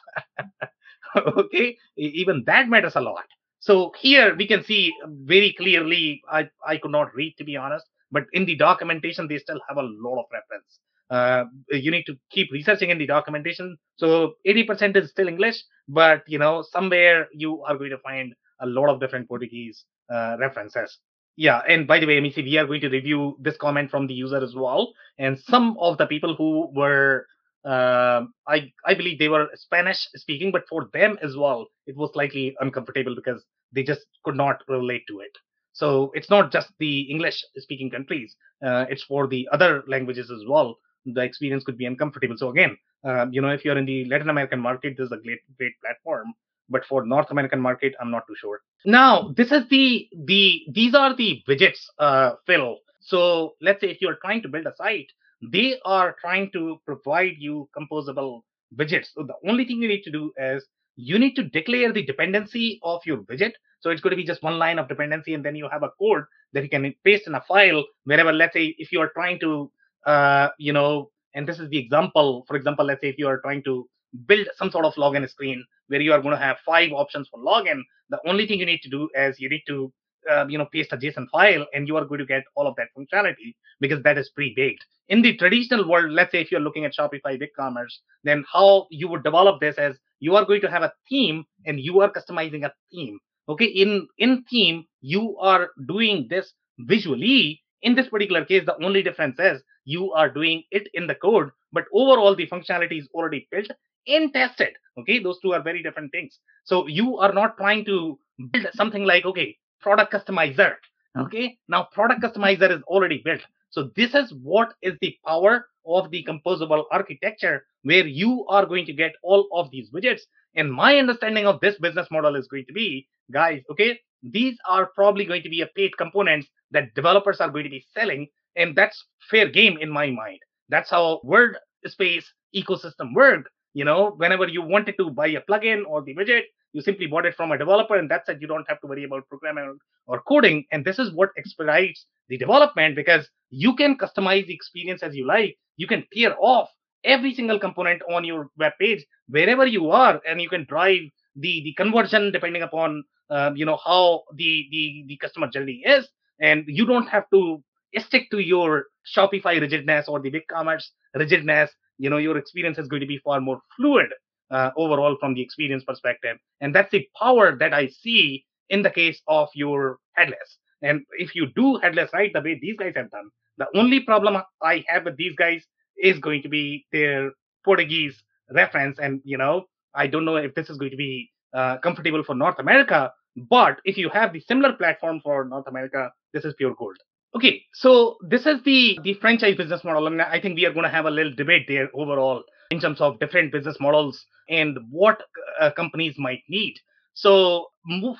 okay, 1.17 1.77
even 1.97 2.43
that 2.47 2.69
matters 2.69 2.97
a 2.97 3.01
lot. 3.01 3.25
So 3.65 3.93
here 3.99 4.37
we 4.37 4.47
can 4.47 4.63
see 4.63 4.93
very 5.23 5.55
clearly, 5.57 6.21
I, 6.31 6.51
I 6.67 6.77
could 6.77 6.91
not 6.91 7.15
read 7.15 7.35
to 7.39 7.45
be 7.45 7.57
honest, 7.57 7.87
but 8.13 8.25
in 8.35 8.45
the 8.45 8.57
documentation, 8.57 9.27
they 9.27 9.39
still 9.39 9.59
have 9.67 9.79
a 9.79 9.83
lot 9.83 10.19
of 10.21 10.27
reference. 10.31 10.81
Uh, 11.09 11.45
you 11.71 11.91
need 11.91 12.05
to 12.05 12.15
keep 12.31 12.53
researching 12.53 12.91
in 12.91 12.99
the 12.99 13.07
documentation. 13.07 13.79
So 13.97 14.35
80% 14.47 14.99
is 14.99 15.09
still 15.09 15.29
English, 15.29 15.65
but 15.89 16.25
you 16.27 16.39
know, 16.39 16.63
somewhere 16.73 17.29
you 17.33 17.63
are 17.63 17.79
going 17.79 17.89
to 17.89 17.99
find 17.99 18.35
a 18.61 18.67
lot 18.67 18.91
of 18.91 19.01
different 19.01 19.29
Portuguese 19.29 19.87
uh, 20.13 20.37
references. 20.39 20.99
Yeah, 21.37 21.63
and 21.67 21.87
by 21.87 22.01
the 22.01 22.07
way, 22.07 22.21
MEC, 22.21 22.45
we 22.45 22.59
are 22.59 22.67
going 22.67 22.83
to 22.83 22.91
review 22.91 23.39
this 23.41 23.57
comment 23.57 23.91
from 23.91 24.07
the 24.07 24.15
user 24.15 24.45
as 24.45 24.55
well. 24.55 24.93
And 25.19 25.39
some 25.39 25.79
of 25.81 25.97
the 25.97 26.07
people 26.07 26.37
who 26.37 26.71
were, 26.75 27.27
uh, 27.65 28.23
I 28.47 28.73
I 28.85 28.95
believe 28.95 29.19
they 29.19 29.29
were 29.29 29.49
Spanish 29.55 30.09
speaking, 30.17 30.51
but 30.53 30.69
for 30.69 30.89
them 30.93 31.19
as 31.23 31.37
well, 31.37 31.67
it 31.87 31.97
was 31.97 32.11
slightly 32.13 32.57
uncomfortable 32.61 33.15
because 33.15 33.45
they 33.73 33.83
just 33.83 34.03
could 34.25 34.37
not 34.37 34.63
relate 34.69 35.05
to 35.09 35.21
it. 35.21 35.33
So 35.73 36.13
it's 36.15 36.31
not 36.31 36.53
just 36.53 36.69
the 36.79 37.01
English 37.03 37.43
speaking 37.57 37.91
countries; 37.91 38.37
uh, 38.65 38.87
it's 38.89 39.03
for 39.05 39.27
the 39.27 39.49
other 39.53 39.83
languages 39.87 40.31
as 40.31 40.45
well. 40.49 40.79
The 41.07 41.23
experience 41.23 41.65
could 41.65 41.77
be 41.79 41.87
uncomfortable. 41.87 42.37
So 42.39 42.51
again, 42.51 42.77
uh, 43.05 43.27
you 43.31 43.41
know, 43.41 43.51
if 43.51 43.65
you're 43.65 43.79
in 43.79 43.85
the 43.87 44.05
Latin 44.07 44.31
American 44.31 44.61
market, 44.61 44.97
this 44.97 45.07
is 45.07 45.13
a 45.13 45.19
great 45.19 45.41
great 45.59 45.75
platform 45.83 46.35
but 46.69 46.85
for 46.87 47.05
North 47.05 47.31
American 47.31 47.61
market, 47.61 47.95
I'm 48.01 48.11
not 48.11 48.27
too 48.27 48.35
sure. 48.37 48.61
Now, 48.85 49.33
this 49.37 49.53
is 49.53 49.69
the 49.69 50.09
the 50.25 50.63
these 50.73 50.95
are 50.95 51.15
the 51.15 51.43
widgets, 51.49 51.81
uh, 51.99 52.33
Phil. 52.47 52.79
So 53.01 53.55
let's 53.61 53.81
say 53.81 53.91
if 53.91 54.01
you're 54.01 54.17
trying 54.17 54.43
to 54.43 54.49
build 54.49 54.67
a 54.67 54.75
site, 54.77 55.11
they 55.53 55.79
are 55.85 56.17
trying 56.21 56.51
to 56.53 56.81
provide 56.85 57.35
you 57.39 57.69
composable 57.77 58.43
widgets. 58.77 59.09
So 59.15 59.23
the 59.23 59.35
only 59.49 59.65
thing 59.65 59.81
you 59.83 59.89
need 59.89 60.03
to 60.03 60.11
do 60.11 60.33
is 60.37 60.67
you 60.97 61.19
need 61.19 61.35
to 61.35 61.45
declare 61.45 61.93
the 61.93 62.05
dependency 62.05 62.81
of 62.83 63.01
your 63.05 63.19
widget. 63.19 63.53
So 63.81 63.91
it's 63.91 64.01
going 64.01 64.13
to 64.13 64.17
be 64.17 64.25
just 64.25 64.43
one 64.43 64.59
line 64.59 64.79
of 64.79 64.89
dependency, 64.89 65.35
and 65.35 65.45
then 65.45 65.57
you 65.57 65.69
have 65.71 65.83
a 65.83 65.91
code 65.99 66.25
that 66.53 66.63
you 66.63 66.71
can 66.71 66.95
paste 67.05 67.27
in 67.27 67.35
a 67.35 67.43
file 67.43 67.85
wherever. 68.05 68.33
Let's 68.33 68.55
say 68.55 68.75
if 68.79 68.93
you 68.93 69.01
are 69.01 69.11
trying 69.15 69.41
to, 69.41 69.71
uh, 70.07 70.49
you 70.59 70.73
know, 70.73 71.11
and 71.35 71.47
this 71.47 71.59
is 71.59 71.69
the 71.69 71.79
example. 71.79 72.45
For 72.47 72.57
example, 72.57 72.87
let's 72.87 73.03
say 73.03 73.09
if 73.09 73.19
you 73.19 73.29
are 73.29 73.41
trying 73.41 73.63
to 73.65 73.89
build 74.27 74.47
some 74.57 74.71
sort 74.71 74.85
of 74.85 74.95
login 74.95 75.29
screen 75.29 75.65
where 75.89 76.01
you 76.01 76.13
are 76.13 76.21
going 76.23 76.35
to 76.35 76.41
have 76.41 76.57
five 76.65 76.93
options 76.93 77.29
for 77.29 77.41
login. 77.41 77.83
The 78.11 78.21
only 78.27 78.47
thing 78.47 78.59
you 78.59 78.67
need 78.67 78.81
to 78.83 78.91
do 78.91 79.09
is 79.15 79.41
you 79.41 79.51
need 79.51 79.65
to 79.67 79.93
uh, 80.31 80.47
you 80.49 80.59
know 80.59 80.67
paste 80.73 80.93
a 80.93 80.97
JSON 80.97 81.29
file 81.31 81.67
and 81.75 81.89
you 81.89 81.97
are 81.97 82.05
going 82.05 82.19
to 82.19 82.27
get 82.27 82.45
all 82.55 82.67
of 82.67 82.77
that 82.77 82.89
functionality 82.97 83.55
because 83.81 84.03
that 84.03 84.19
is 84.19 84.31
pre-baked. 84.31 84.85
In 85.09 85.21
the 85.23 85.37
traditional 85.37 85.89
world, 85.89 86.11
let's 86.13 86.33
say 86.33 86.41
if 86.41 86.51
you're 86.51 86.61
looking 86.61 86.85
at 86.85 86.95
Shopify 86.99 87.41
BigCommerce, 87.41 87.99
then 88.23 88.45
how 88.51 88.87
you 88.91 89.09
would 89.09 89.23
develop 89.23 89.61
this 89.61 89.77
as 89.77 89.97
you 90.21 90.35
are 90.37 90.45
going 90.45 90.63
to 90.63 90.71
have 90.71 90.83
a 90.83 90.93
theme 91.09 91.45
and 91.67 91.79
you 91.79 92.01
are 92.01 92.11
customizing 92.11 92.65
a 92.65 92.73
theme. 92.91 93.19
Okay, 93.49 93.67
in 93.67 94.09
in 94.19 94.45
theme 94.51 94.85
you 95.01 95.37
are 95.39 95.71
doing 95.87 96.27
this 96.31 96.53
visually. 96.79 97.61
In 97.83 97.95
this 97.95 98.09
particular 98.09 98.47
case, 98.47 98.65
the 98.65 98.83
only 98.83 99.03
difference 99.03 99.39
is 99.39 99.63
you 99.85 100.13
are 100.13 100.31
doing 100.31 100.63
it 100.71 100.89
in 100.95 101.07
the 101.07 101.15
code, 101.15 101.51
but 101.73 101.85
overall 101.93 102.35
the 102.35 102.47
functionality 102.47 102.99
is 102.99 103.09
already 103.13 103.47
built 103.51 103.71
and 104.07 104.33
tested. 104.33 104.73
Okay, 104.99 105.19
those 105.19 105.39
two 105.41 105.53
are 105.53 105.63
very 105.63 105.83
different 105.83 106.11
things. 106.13 106.39
So 106.65 106.87
you 106.87 107.19
are 107.19 107.33
not 107.33 107.57
trying 107.59 107.85
to 107.87 108.19
build 108.51 108.67
something 108.75 109.05
like, 109.05 109.25
okay, 109.27 109.57
product 109.85 110.13
customizer. 110.15 110.75
Okay, 111.17 111.59
now 111.69 111.87
product 111.93 112.23
customizer 112.23 112.77
is 112.77 112.83
already 112.85 113.23
built. 113.25 113.43
So 113.71 113.91
this 113.95 114.15
is 114.15 114.33
what 114.43 114.75
is 114.83 114.95
the 115.01 115.17
power 115.27 115.67
of 115.87 116.11
the 116.11 116.25
composable 116.25 116.85
architecture 116.91 117.67
where 117.83 118.07
you 118.07 118.45
are 118.49 118.67
going 118.67 118.87
to 118.87 118.93
get 118.93 119.13
all 119.23 119.47
of 119.53 119.71
these 119.71 119.91
widgets. 119.91 120.23
And 120.57 120.73
my 120.73 120.97
understanding 120.97 121.47
of 121.47 121.61
this 121.61 121.79
business 121.79 122.09
model 122.11 122.35
is 122.35 122.49
going 122.49 122.65
to 122.67 122.73
be, 122.73 123.07
guys, 123.31 123.63
okay, 123.71 124.01
these 124.23 124.57
are 124.69 124.87
probably 124.87 125.25
going 125.25 125.43
to 125.43 125.51
be 125.51 125.61
a 125.61 125.67
paid 125.77 125.97
components 125.99 126.49
that 126.71 126.95
developers 126.95 127.41
are 127.41 127.51
going 127.51 127.65
to 127.65 127.71
be 127.71 127.85
selling, 127.93 128.27
and 128.57 128.75
that's 128.75 129.05
fair 129.31 129.49
game 129.49 129.77
in 129.81 129.91
my 129.91 130.11
mind. 130.11 130.39
That's 130.69 130.91
how 130.91 131.21
WordPress 131.25 132.25
ecosystem 132.57 133.15
work. 133.15 133.51
You 133.75 133.85
know, 133.85 134.15
whenever 134.17 134.49
you 134.49 134.63
wanted 134.63 134.97
to 134.99 135.11
buy 135.11 135.29
a 135.29 135.43
plugin 135.43 135.83
or 135.87 136.03
the 136.03 136.15
widget, 136.15 136.45
you 136.75 136.83
simply 136.83 137.07
bought 137.07 137.25
it 137.25 137.37
from 137.37 137.53
a 137.53 137.59
developer, 137.59 137.97
and 137.97 138.11
that's 138.11 138.29
it. 138.29 138.39
You 138.41 138.49
don't 138.49 138.69
have 138.69 138.81
to 138.81 138.89
worry 138.89 139.05
about 139.05 139.29
programming 139.29 139.79
or 140.07 140.21
coding. 140.23 140.65
And 140.73 140.85
this 140.85 140.99
is 140.99 141.13
what 141.15 141.31
expedites 141.39 142.05
the 142.29 142.37
development 142.37 142.97
because 142.97 143.29
you 143.51 143.77
can 143.77 143.97
customize 143.97 144.47
the 144.47 144.55
experience 144.55 145.03
as 145.03 145.15
you 145.15 145.27
like. 145.27 145.57
You 145.77 145.87
can 145.87 146.05
tear 146.13 146.37
off 146.39 146.69
every 147.05 147.33
single 147.35 147.61
component 147.61 148.03
on 148.11 148.25
your 148.25 148.49
web 148.59 148.73
page 148.81 149.07
wherever 149.29 149.65
you 149.65 149.91
are, 149.91 150.21
and 150.29 150.43
you 150.43 150.49
can 150.49 150.67
drive 150.69 151.03
the 151.37 151.63
the 151.65 151.75
conversion 151.77 152.33
depending 152.33 152.63
upon 152.63 153.05
uh, 153.31 153.53
you 153.55 153.65
know 153.65 153.79
how 153.85 154.23
the 154.35 154.67
the 154.73 155.05
the 155.09 155.17
customer 155.19 155.49
journey 155.49 155.83
is, 155.87 156.09
and 156.41 156.65
you 156.67 156.85
don't 156.87 157.09
have 157.09 157.25
to 157.31 157.63
stick 157.99 158.31
to 158.33 158.39
your 158.41 158.87
Shopify 159.17 159.61
rigidness 159.61 160.09
or 160.09 160.21
the 160.21 160.31
BigCommerce 160.33 160.87
rigidness. 161.15 161.71
You 161.99 162.11
know 162.11 162.17
your 162.19 162.37
experience 162.37 162.79
is 162.79 162.89
going 162.89 163.01
to 163.01 163.07
be 163.07 163.19
far 163.19 163.41
more 163.41 163.61
fluid 163.77 164.09
uh, 164.51 164.71
overall 164.77 165.17
from 165.19 165.35
the 165.35 165.43
experience 165.43 165.85
perspective, 165.85 166.37
and 166.61 166.75
that's 166.75 166.91
the 166.91 167.09
power 167.21 167.57
that 167.57 167.73
I 167.73 167.89
see 167.89 168.45
in 168.69 168.83
the 168.83 168.91
case 168.91 169.21
of 169.29 169.49
your 169.55 169.99
headless. 170.13 170.59
And 170.83 171.03
if 171.19 171.35
you 171.35 171.47
do 171.55 171.77
headless 171.77 172.11
right 172.13 172.31
the 172.33 172.41
way 172.41 172.59
these 172.61 172.77
guys 172.77 172.95
have 172.97 173.11
done, 173.11 173.31
the 173.59 173.67
only 173.75 174.01
problem 174.01 174.43
I 174.63 174.85
have 174.89 175.05
with 175.05 175.17
these 175.17 175.35
guys 175.37 175.65
is 175.97 176.19
going 176.19 176.43
to 176.43 176.49
be 176.49 176.87
their 176.93 177.33
Portuguese 177.65 178.23
reference. 178.53 178.99
And, 178.99 179.21
you 179.25 179.39
know, 179.39 179.65
I 179.95 180.07
don't 180.07 180.25
know 180.25 180.37
if 180.37 180.55
this 180.55 180.69
is 180.69 180.77
going 180.77 180.91
to 180.91 180.97
be 180.97 181.31
uh, 181.55 181.79
comfortable 181.79 182.23
for 182.25 182.35
North 182.35 182.59
America, 182.59 183.13
but 183.37 183.81
if 183.85 183.97
you 183.97 184.09
have 184.11 184.33
the 184.33 184.41
similar 184.41 184.73
platform 184.75 185.21
for 185.23 185.45
North 185.45 185.67
America, 185.67 186.11
this 186.33 186.45
is 186.45 186.55
pure 186.55 186.75
gold. 186.75 186.97
Okay, 187.37 187.63
so 187.73 188.17
this 188.23 188.47
is 188.47 188.63
the 188.63 188.97
the 189.03 189.15
franchise 189.15 189.57
business 189.57 189.83
model, 189.83 190.07
and 190.07 190.23
I 190.23 190.41
think 190.41 190.55
we 190.55 190.67
are 190.67 190.73
going 190.73 190.85
to 190.85 190.91
have 190.91 191.07
a 191.07 191.11
little 191.11 191.35
debate 191.35 191.67
there 191.67 191.89
overall 191.93 192.45
in 192.71 192.81
terms 192.81 193.01
of 193.01 193.19
different 193.21 193.53
business 193.53 193.77
models 193.81 194.25
and 194.49 194.79
what 194.91 195.23
uh, 195.61 195.71
companies 195.71 196.15
might 196.19 196.43
need. 196.49 196.75
So 197.15 197.69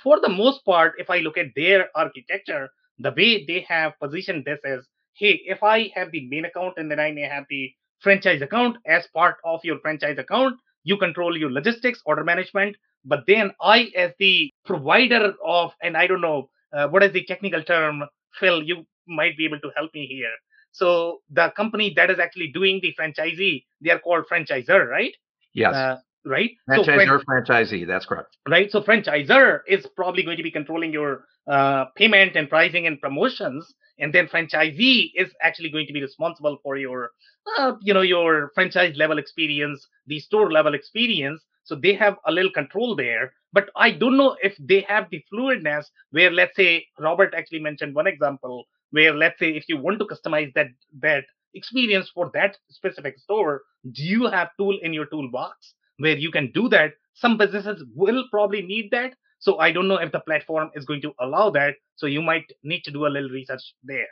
for 0.03 0.21
the 0.21 0.29
most 0.29 0.65
part, 0.65 0.95
if 0.99 1.11
I 1.11 1.19
look 1.19 1.37
at 1.37 1.47
their 1.57 1.89
architecture, 1.95 2.69
the 2.99 3.13
way 3.17 3.45
they 3.45 3.61
have 3.69 3.99
positioned 4.01 4.45
this 4.45 4.61
is, 4.65 4.87
hey, 5.15 5.41
if 5.47 5.63
I 5.63 5.91
have 5.95 6.13
the 6.13 6.27
main 6.29 6.45
account 6.45 6.75
and 6.77 6.91
then 6.91 7.01
I 7.01 7.11
may 7.11 7.23
have 7.23 7.45
the 7.49 7.73
franchise 8.01 8.43
account 8.43 8.77
as 8.87 9.07
part 9.09 9.37
of 9.45 9.61
your 9.65 9.81
franchise 9.81 10.19
account, 10.19 10.57
you 10.85 10.97
control 10.97 11.37
your 11.37 11.51
logistics, 11.51 12.01
order 12.05 12.25
management. 12.25 12.77
But 13.05 13.25
then 13.27 13.53
I, 13.61 13.91
as 13.97 14.13
the 14.19 14.51
provider 14.65 15.35
of, 15.45 15.73
and 15.83 15.97
I 15.97 16.07
don't 16.07 16.21
know 16.21 16.51
uh, 16.73 16.89
what 16.89 17.03
is 17.03 17.13
the 17.13 17.25
technical 17.25 17.63
term, 17.63 18.05
Phil, 18.39 18.63
you 18.63 18.87
might 19.07 19.37
be 19.37 19.45
able 19.45 19.61
to 19.61 19.71
help 19.77 19.93
me 19.95 20.07
here. 20.07 20.33
So 20.75 21.21
the 21.31 21.53
company 21.57 21.93
that 21.95 22.11
is 22.11 22.19
actually 22.19 22.49
doing 22.49 22.81
the 22.83 22.93
franchisee, 22.99 23.65
they 23.81 23.91
are 23.91 24.01
called 24.01 24.25
franchisor, 24.31 24.89
right? 24.89 25.15
Yes. 25.53 25.73
Uh, 25.73 25.99
right? 26.27 26.51
Franchisor, 26.69 27.21
so, 27.21 27.25
franchisee, 27.25 27.87
that's 27.87 28.07
correct. 28.07 28.37
Right. 28.49 28.69
So 28.73 28.83
franchisor 28.83 29.61
is 29.69 29.87
probably 29.95 30.25
going 30.25 30.37
to 30.37 30.43
be 30.43 30.51
controlling 30.51 30.93
your 30.93 31.27
uh, 31.47 31.85
payment 31.95 32.35
and 32.35 32.49
pricing 32.49 32.89
and 32.89 33.01
promotions, 33.01 33.73
and 34.01 34.13
then 34.13 34.27
franchisee 34.27 35.13
is 35.15 35.31
actually 35.43 35.71
going 35.71 35.87
to 35.87 35.93
be 35.93 36.03
responsible 36.03 36.59
for 36.65 36.77
your, 36.77 37.11
uh, 37.57 37.75
you 37.81 37.95
know, 37.95 38.03
your 38.03 38.51
franchise 38.57 38.97
level 38.97 39.19
experience, 39.19 39.87
the 40.09 40.19
store 40.19 40.51
level 40.51 40.75
experience. 40.75 41.41
So 41.63 41.77
they 41.77 41.95
have 41.95 42.17
a 42.27 42.33
little 42.33 42.51
control 42.51 42.97
there. 42.97 43.33
But 43.53 43.71
I 43.77 43.93
don't 43.93 44.17
know 44.17 44.37
if 44.43 44.57
they 44.59 44.81
have 44.89 45.09
the 45.11 45.23
fluidness 45.33 45.85
where, 46.11 46.33
let's 46.33 46.57
say, 46.57 46.85
Robert 46.99 47.33
actually 47.33 47.61
mentioned 47.61 47.95
one 47.95 48.09
example 48.09 48.65
where, 48.95 49.15
let's 49.23 49.39
say, 49.39 49.51
if 49.51 49.65
you 49.69 49.77
want 49.77 49.99
to 49.99 50.07
customize 50.13 50.53
that 50.55 50.69
that 51.01 51.25
experience 51.55 52.11
for 52.15 52.31
that 52.35 52.57
specific 52.71 53.19
store, 53.19 53.63
do 53.97 54.03
you 54.03 54.27
have 54.27 54.49
tool 54.59 54.77
in 54.83 54.93
your 54.93 55.07
toolbox 55.07 55.75
where 55.99 56.17
you 56.17 56.31
can 56.31 56.51
do 56.53 56.69
that. 56.69 56.93
Some 57.15 57.37
businesses 57.39 57.83
will 57.95 58.25
probably 58.31 58.63
need 58.63 58.91
that. 58.91 59.15
So 59.39 59.59
I 59.59 59.73
don't 59.73 59.89
know 59.89 59.97
if 59.97 60.13
the 60.13 60.21
platform 60.21 60.71
is 60.75 60.85
going 60.85 61.03
to 61.03 61.13
allow 61.21 61.51
that. 61.51 61.75
So 61.97 62.07
you 62.07 62.23
might 62.23 62.47
need 62.63 62.83
to 62.85 62.91
do 62.91 63.07
a 63.07 63.13
little 63.15 63.31
research 63.31 63.63
there. 63.83 64.07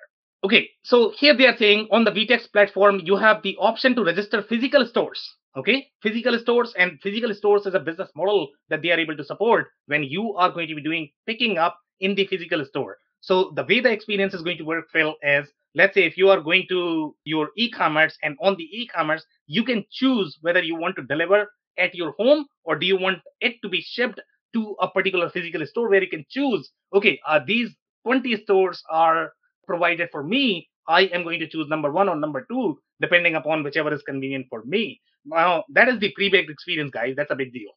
Okay, 0.44 0.70
so 0.82 1.12
here 1.16 1.36
they 1.36 1.46
are 1.46 1.56
saying 1.56 1.88
on 1.90 2.04
the 2.04 2.10
VTEX 2.10 2.50
platform, 2.52 3.00
you 3.04 3.16
have 3.16 3.42
the 3.42 3.56
option 3.58 3.94
to 3.94 4.04
register 4.04 4.42
physical 4.42 4.86
stores. 4.86 5.22
Okay, 5.56 5.86
physical 6.02 6.38
stores 6.38 6.72
and 6.78 6.98
physical 7.02 7.34
stores 7.34 7.66
is 7.66 7.74
a 7.74 7.80
business 7.80 8.08
model 8.16 8.48
that 8.70 8.82
they 8.82 8.90
are 8.90 8.98
able 8.98 9.16
to 9.16 9.24
support 9.24 9.68
when 9.86 10.02
you 10.02 10.34
are 10.34 10.50
going 10.50 10.68
to 10.68 10.74
be 10.74 10.82
doing 10.82 11.10
picking 11.26 11.58
up 11.58 11.78
in 12.00 12.14
the 12.14 12.26
physical 12.26 12.64
store. 12.64 12.96
So 13.22 13.52
the 13.54 13.64
way 13.64 13.80
the 13.80 13.90
experience 13.90 14.34
is 14.34 14.42
going 14.42 14.58
to 14.58 14.64
work, 14.64 14.90
Phil, 14.92 15.14
is 15.22 15.48
let's 15.74 15.94
say 15.94 16.04
if 16.04 16.16
you 16.18 16.28
are 16.28 16.40
going 16.40 16.66
to 16.68 17.14
your 17.24 17.50
e-commerce 17.56 18.16
and 18.22 18.36
on 18.42 18.56
the 18.56 18.64
e-commerce, 18.64 19.24
you 19.46 19.64
can 19.64 19.84
choose 19.90 20.36
whether 20.40 20.62
you 20.62 20.76
want 20.76 20.96
to 20.96 21.02
deliver 21.02 21.46
at 21.78 21.94
your 21.94 22.12
home 22.18 22.46
or 22.64 22.76
do 22.76 22.84
you 22.84 22.98
want 22.98 23.18
it 23.40 23.56
to 23.62 23.68
be 23.68 23.80
shipped 23.80 24.20
to 24.54 24.76
a 24.80 24.90
particular 24.90 25.30
physical 25.30 25.64
store 25.66 25.88
where 25.88 26.02
you 26.02 26.10
can 26.10 26.26
choose 26.28 26.70
okay 26.92 27.18
uh, 27.26 27.40
these 27.46 27.70
20 28.04 28.36
stores 28.42 28.82
are 28.90 29.32
provided 29.66 30.08
for 30.10 30.22
me. 30.22 30.68
I 30.88 31.02
am 31.04 31.22
going 31.22 31.40
to 31.40 31.48
choose 31.48 31.68
number 31.68 31.90
one 31.90 32.08
or 32.08 32.16
number 32.16 32.44
two 32.50 32.78
depending 33.00 33.36
upon 33.36 33.62
whichever 33.62 33.92
is 33.94 34.02
convenient 34.02 34.46
for 34.50 34.62
me. 34.64 35.00
Now 35.24 35.64
that 35.70 35.88
is 35.88 35.98
the 36.00 36.12
pre-baked 36.12 36.50
experience 36.50 36.90
guys. 36.90 37.14
That's 37.16 37.30
a 37.30 37.36
big 37.36 37.52
deal 37.52 37.70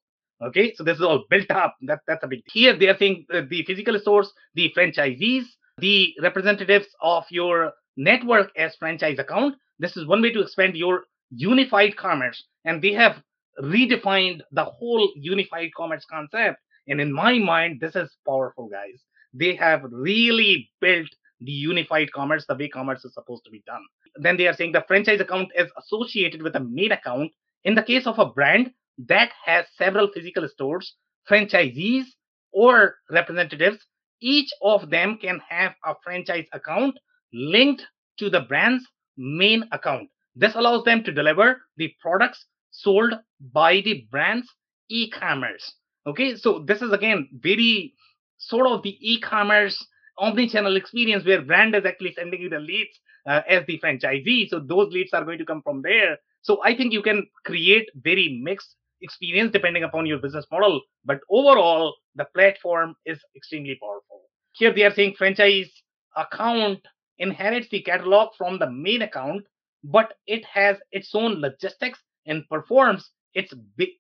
okay 0.44 0.74
so 0.76 0.84
this 0.84 0.98
is 0.98 1.04
all 1.04 1.24
built 1.30 1.50
up 1.52 1.76
that, 1.82 2.00
that's 2.08 2.24
a 2.24 2.28
big 2.28 2.44
deal. 2.46 2.64
here 2.64 2.78
they 2.78 2.88
are 2.88 2.98
saying 2.98 3.26
uh, 3.34 3.42
the 3.50 3.64
physical 3.64 3.98
stores 4.00 4.32
the 4.56 4.72
franchisees 4.78 5.44
the 5.78 6.14
representatives 6.22 6.88
of 7.02 7.24
your 7.30 7.72
network 7.98 8.52
as 8.58 8.76
franchise 8.76 9.20
account 9.20 9.56
this 9.80 9.98
is 9.98 10.08
one 10.08 10.22
way 10.22 10.32
to 10.32 10.42
expand 10.42 10.76
your 10.76 11.04
unified 11.32 11.96
commerce 11.98 12.44
and 12.66 12.82
they 12.82 12.94
have 12.94 13.22
redefined 13.62 14.42
the 14.52 14.64
whole 14.64 15.12
unified 15.16 15.72
commerce 15.76 16.06
concept. 16.10 16.60
And 16.88 17.02
in 17.02 17.12
my 17.12 17.40
mind, 17.40 17.80
this 17.80 17.96
is 17.96 18.16
powerful, 18.28 18.68
guys. 18.68 19.02
They 19.34 19.56
have 19.56 19.84
really 19.92 20.70
built 20.82 21.08
the 21.42 21.52
unified 21.52 22.12
commerce 22.14 22.46
the 22.48 22.56
way 22.56 22.70
commerce 22.70 23.04
is 23.04 23.14
supposed 23.14 23.44
to 23.46 23.52
be 23.52 23.64
done. 23.66 23.84
Then 24.16 24.38
they 24.38 24.48
are 24.48 24.54
saying 24.54 24.72
the 24.72 24.86
franchise 24.88 25.20
account 25.20 25.50
is 25.56 25.70
associated 25.78 26.42
with 26.42 26.56
a 26.56 26.62
main 26.62 26.92
account. 26.92 27.32
In 27.64 27.76
the 27.76 27.84
case 27.84 28.08
of 28.08 28.20
a 28.20 28.28
brand 28.28 28.72
that 28.98 29.32
has 29.46 29.66
several 29.78 30.10
physical 30.14 30.48
stores, 30.48 30.96
franchisees 31.30 32.06
or 32.52 32.96
representatives, 33.10 33.78
each 34.22 34.50
of 34.62 34.90
them 34.90 35.18
can 35.22 35.42
have 35.50 35.74
a 35.86 35.94
franchise 36.04 36.46
account 36.54 36.98
linked 37.34 37.84
to 38.18 38.30
the 38.30 38.42
brand's 38.42 38.86
main 39.18 39.64
account. 39.72 40.10
This 40.36 40.56
allows 40.56 40.84
them 40.84 41.04
to 41.04 41.12
deliver 41.12 41.62
the 41.78 41.94
products 42.02 42.46
sold 42.72 43.14
by 43.54 43.82
the 43.82 44.08
brand's 44.12 44.48
e-commerce. 44.90 45.74
Okay, 46.08 46.36
so 46.36 46.60
this 46.60 46.82
is 46.82 46.92
again 46.92 47.30
very 47.34 47.94
sort 48.38 48.68
of 48.68 48.84
the 48.84 48.98
e-commerce 49.02 49.86
omni-channel 50.18 50.76
experience 50.76 51.26
where 51.26 51.42
brand 51.42 51.76
is 51.76 51.86
actually 51.86 52.14
sending 52.14 52.42
you 52.42 52.50
the 52.50 52.60
leads 52.60 53.00
uh, 53.28 53.42
as 53.50 53.66
the 53.66 53.80
franchisee. 53.84 54.48
So 54.48 54.60
those 54.60 54.92
leads 54.94 55.14
are 55.14 55.26
going 55.26 55.40
to 55.40 55.46
come 55.46 55.62
from 55.62 55.82
there. 55.82 56.18
So 56.42 56.64
I 56.64 56.76
think 56.76 56.94
you 56.94 57.02
can 57.02 57.28
create 57.44 57.90
very 57.96 58.40
mixed 58.44 58.76
experience 59.02 59.52
depending 59.52 59.84
upon 59.84 60.06
your 60.06 60.20
business 60.20 60.46
model. 60.52 60.82
But 61.04 61.20
overall, 61.30 61.96
the 62.16 62.26
platform 62.34 62.96
is 63.06 63.20
extremely 63.36 63.78
powerful. 63.82 64.22
Here 64.54 64.74
they 64.74 64.84
are 64.84 64.94
saying 64.94 65.16
franchise 65.18 65.72
account 66.16 66.80
inherits 67.18 67.70
the 67.70 67.82
catalog 67.82 68.30
from 68.38 68.60
the 68.60 68.70
main 68.70 69.02
account, 69.02 69.46
but 69.84 70.14
it 70.28 70.46
has 70.46 70.78
its 70.92 71.14
own 71.14 71.42
logistics 71.42 72.00
and 72.26 72.48
performs 72.50 73.10
its 73.34 73.54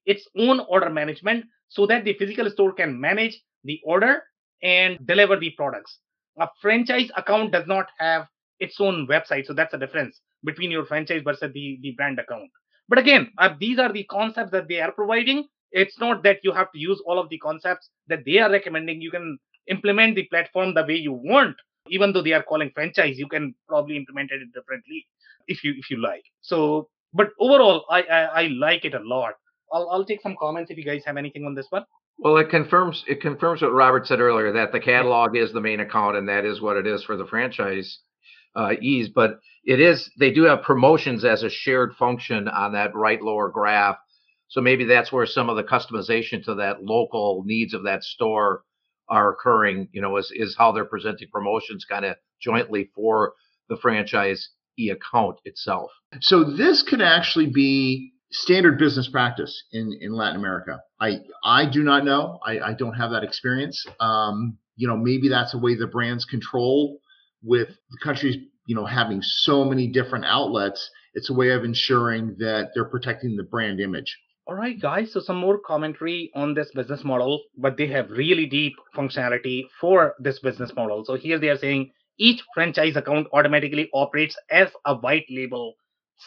its 0.05 0.27
own 0.37 0.61
order 0.61 0.89
management 0.89 1.45
so 1.67 1.85
that 1.85 2.05
the 2.05 2.13
physical 2.13 2.49
store 2.49 2.73
can 2.73 2.99
manage 2.99 3.39
the 3.63 3.79
order 3.83 4.23
and 4.63 5.05
deliver 5.05 5.37
the 5.37 5.51
products. 5.51 5.99
A 6.39 6.47
franchise 6.61 7.11
account 7.15 7.51
does 7.51 7.67
not 7.67 7.87
have 7.99 8.27
its 8.59 8.79
own 8.79 9.07
website, 9.07 9.45
so 9.45 9.53
that's 9.53 9.71
the 9.71 9.77
difference 9.77 10.21
between 10.43 10.71
your 10.71 10.85
franchise 10.85 11.21
versus 11.23 11.51
the, 11.53 11.79
the 11.81 11.91
brand 11.91 12.19
account. 12.19 12.49
But 12.87 12.99
again, 12.99 13.31
uh, 13.37 13.49
these 13.59 13.79
are 13.79 13.91
the 13.91 14.03
concepts 14.03 14.51
that 14.51 14.67
they 14.67 14.79
are 14.79 14.91
providing. 14.91 15.47
It's 15.71 15.99
not 15.99 16.23
that 16.23 16.39
you 16.43 16.51
have 16.51 16.71
to 16.71 16.79
use 16.79 17.01
all 17.05 17.19
of 17.19 17.29
the 17.29 17.37
concepts 17.39 17.89
that 18.07 18.23
they 18.25 18.37
are 18.39 18.51
recommending. 18.51 19.01
You 19.01 19.11
can 19.11 19.37
implement 19.67 20.15
the 20.15 20.23
platform 20.23 20.73
the 20.73 20.85
way 20.85 20.95
you 20.95 21.13
want. 21.13 21.55
Even 21.87 22.13
though 22.13 22.21
they 22.21 22.33
are 22.33 22.43
calling 22.43 22.71
franchise, 22.73 23.17
you 23.17 23.27
can 23.27 23.53
probably 23.67 23.95
implement 23.97 24.31
it 24.31 24.39
differently 24.53 25.05
if 25.47 25.63
you 25.63 25.73
if 25.77 25.89
you 25.89 26.01
like. 26.01 26.23
So 26.41 26.89
but 27.13 27.29
overall, 27.39 27.85
I, 27.89 28.01
I, 28.03 28.21
I 28.21 28.47
like 28.47 28.85
it 28.85 28.93
a 28.93 28.99
lot. 28.99 29.33
I'll 29.71 29.89
I'll 29.89 30.05
take 30.05 30.21
some 30.21 30.35
comments 30.39 30.71
if 30.71 30.77
you 30.77 30.83
guys 30.83 31.03
have 31.05 31.17
anything 31.17 31.45
on 31.45 31.55
this 31.55 31.67
one. 31.69 31.85
Well, 32.17 32.37
it 32.37 32.49
confirms 32.49 33.03
it 33.07 33.21
confirms 33.21 33.61
what 33.61 33.73
Robert 33.73 34.07
said 34.07 34.19
earlier 34.19 34.51
that 34.53 34.71
the 34.71 34.79
catalog 34.79 35.35
is 35.35 35.51
the 35.51 35.61
main 35.61 35.79
account 35.79 36.17
and 36.17 36.27
that 36.29 36.45
is 36.45 36.61
what 36.61 36.77
it 36.77 36.87
is 36.87 37.03
for 37.03 37.17
the 37.17 37.25
franchise 37.25 37.99
uh, 38.55 38.73
ease. 38.81 39.09
But 39.09 39.39
it 39.63 39.79
is 39.79 40.09
they 40.19 40.31
do 40.31 40.43
have 40.43 40.61
promotions 40.61 41.25
as 41.25 41.43
a 41.43 41.49
shared 41.49 41.95
function 41.95 42.47
on 42.47 42.73
that 42.73 42.95
right 42.95 43.21
lower 43.21 43.49
graph. 43.49 43.97
So 44.47 44.61
maybe 44.61 44.85
that's 44.85 45.11
where 45.11 45.25
some 45.25 45.49
of 45.49 45.55
the 45.55 45.63
customization 45.63 46.43
to 46.45 46.55
that 46.55 46.83
local 46.83 47.43
needs 47.45 47.73
of 47.73 47.83
that 47.83 48.03
store 48.03 48.63
are 49.09 49.33
occurring, 49.33 49.89
you 49.91 50.01
know, 50.01 50.17
is, 50.17 50.31
is 50.33 50.55
how 50.57 50.71
they're 50.71 50.85
presenting 50.85 51.27
promotions 51.31 51.85
kind 51.85 52.05
of 52.05 52.15
jointly 52.41 52.89
for 52.95 53.33
the 53.69 53.77
franchise 53.77 54.49
account 54.79 55.37
itself. 55.45 55.89
So 56.21 56.43
this 56.43 56.83
could 56.83 57.01
actually 57.01 57.47
be 57.47 58.11
standard 58.31 58.77
business 58.77 59.07
practice 59.07 59.63
in, 59.71 59.97
in 60.01 60.13
Latin 60.13 60.35
America. 60.37 60.81
I 60.99 61.19
I 61.43 61.69
do 61.69 61.83
not 61.83 62.03
know. 62.03 62.39
I, 62.45 62.59
I 62.59 62.73
don't 62.73 62.93
have 62.93 63.11
that 63.11 63.23
experience. 63.23 63.85
Um, 63.99 64.57
you 64.75 64.87
know, 64.87 64.97
maybe 64.97 65.29
that's 65.29 65.53
a 65.53 65.57
way 65.57 65.75
the 65.75 65.87
brands 65.87 66.25
control 66.25 66.99
with 67.45 67.69
the 67.69 67.97
countries, 68.03 68.37
you 68.67 68.75
know, 68.75 68.85
having 68.85 69.21
so 69.21 69.63
many 69.63 69.87
different 69.87 70.25
outlets. 70.25 70.89
It's 71.13 71.29
a 71.29 71.33
way 71.33 71.51
of 71.51 71.63
ensuring 71.63 72.35
that 72.39 72.71
they're 72.73 72.89
protecting 72.89 73.37
the 73.37 73.43
brand 73.43 73.79
image. 73.79 74.17
All 74.47 74.55
right, 74.55 74.79
guys. 74.79 75.11
So 75.11 75.19
some 75.19 75.37
more 75.37 75.57
commentary 75.57 76.31
on 76.35 76.53
this 76.53 76.69
business 76.75 77.03
model, 77.03 77.41
but 77.57 77.77
they 77.77 77.87
have 77.87 78.11
really 78.11 78.45
deep 78.45 78.73
functionality 78.95 79.63
for 79.81 80.13
this 80.19 80.39
business 80.39 80.71
model. 80.75 81.03
So 81.03 81.15
here 81.15 81.39
they 81.39 81.49
are 81.49 81.57
saying 81.57 81.91
each 82.19 82.43
franchise 82.53 82.95
account 82.95 83.27
automatically 83.33 83.89
operates 83.93 84.37
as 84.51 84.69
a 84.85 84.95
white 84.95 85.25
label 85.29 85.75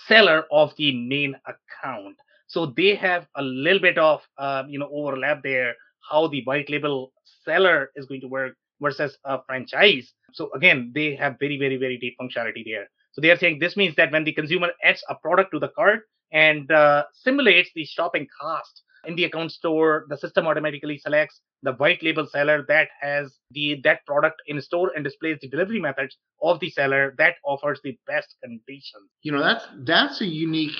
seller 0.07 0.45
of 0.51 0.73
the 0.77 0.93
main 1.09 1.37
account. 1.47 2.17
So 2.49 2.67
they 2.77 2.95
have 2.97 3.27
a 3.37 3.43
little 3.43 3.81
bit 3.81 3.99
of 3.99 4.21
uh, 4.37 4.65
you 4.69 4.79
know 4.79 4.91
overlap 4.93 5.43
there. 5.43 5.75
How 6.11 6.27
the 6.27 6.43
white 6.45 6.71
label 6.71 7.13
seller 7.49 7.91
is 7.97 8.07
going 8.07 8.21
to 8.23 8.29
work 8.29 8.55
versus 8.81 9.17
a 9.25 9.39
franchise. 9.47 10.13
So 10.33 10.51
again, 10.55 10.93
they 10.95 11.09
have 11.17 11.37
very 11.45 11.59
very 11.59 11.79
very 11.85 11.99
deep 11.99 12.17
functionality 12.21 12.65
there. 12.65 12.87
So 13.13 13.21
they 13.23 13.31
are 13.31 13.39
saying 13.39 13.59
this 13.59 13.77
means 13.77 13.95
that 13.97 14.13
when 14.13 14.25
the 14.25 14.33
consumer 14.41 14.71
adds 14.85 15.03
a 15.09 15.15
product 15.15 15.51
to 15.53 15.59
the 15.59 15.73
cart 15.79 16.03
and 16.33 16.71
uh, 16.71 17.05
simulates 17.13 17.71
the 17.75 17.85
shopping 17.85 18.27
cost 18.41 18.83
in 19.07 19.17
the 19.17 19.25
account 19.25 19.53
store, 19.53 20.05
the 20.09 20.19
system 20.19 20.47
automatically 20.47 20.99
selects 20.99 21.41
the 21.63 21.73
white 21.73 22.03
label 22.03 22.27
seller 22.27 22.65
that 22.69 22.89
has 23.01 23.37
the 23.51 23.81
that 23.83 24.05
product 24.07 24.41
in 24.47 24.61
store 24.61 24.93
and 24.95 25.05
displays 25.05 25.39
the 25.41 25.49
delivery 25.49 25.81
methods 25.81 26.17
of 26.43 26.61
the 26.61 26.71
seller 26.71 27.15
that 27.19 27.35
offers 27.45 27.81
the 27.83 27.97
best 28.07 28.37
conditions. 28.43 29.09
You 29.23 29.33
know, 29.33 29.43
that's 29.43 29.67
that's 29.85 30.21
a 30.21 30.27
unique 30.27 30.79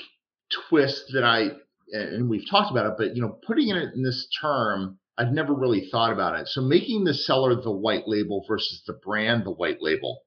twist 0.69 1.05
that 1.13 1.23
I 1.23 1.51
and 1.91 2.29
we've 2.29 2.47
talked 2.49 2.71
about 2.71 2.85
it, 2.85 2.93
but 2.97 3.15
you 3.15 3.21
know, 3.21 3.37
putting 3.45 3.69
it 3.69 3.93
in 3.95 4.03
this 4.03 4.27
term, 4.41 4.99
I've 5.19 5.33
never 5.33 5.53
really 5.53 5.89
thought 5.91 6.13
about 6.13 6.39
it. 6.39 6.47
So 6.47 6.61
making 6.61 7.03
the 7.03 7.13
seller 7.13 7.53
the 7.53 7.71
white 7.71 8.07
label 8.07 8.45
versus 8.47 8.81
the 8.87 8.93
brand 8.93 9.45
the 9.45 9.51
white 9.51 9.81
label. 9.81 10.23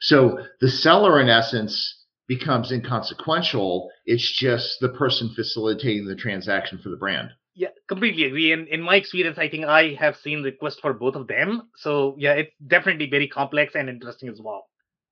So 0.00 0.38
the 0.60 0.70
seller 0.70 1.20
in 1.20 1.28
essence 1.28 2.04
becomes 2.28 2.70
inconsequential. 2.70 3.90
It's 4.06 4.30
just 4.30 4.78
the 4.80 4.90
person 4.90 5.30
facilitating 5.34 6.06
the 6.06 6.14
transaction 6.14 6.78
for 6.78 6.88
the 6.88 6.96
brand. 6.96 7.30
Yeah, 7.56 7.68
completely 7.88 8.24
agree. 8.24 8.52
And 8.52 8.68
in 8.68 8.80
my 8.80 8.96
experience, 8.96 9.38
I 9.38 9.48
think 9.48 9.64
I 9.64 9.94
have 10.00 10.16
seen 10.16 10.42
requests 10.42 10.80
for 10.80 10.92
both 10.92 11.16
of 11.16 11.26
them. 11.26 11.68
So 11.76 12.14
yeah, 12.18 12.32
it's 12.32 12.52
definitely 12.64 13.10
very 13.10 13.28
complex 13.28 13.74
and 13.74 13.88
interesting 13.88 14.28
as 14.28 14.40
well. 14.40 14.66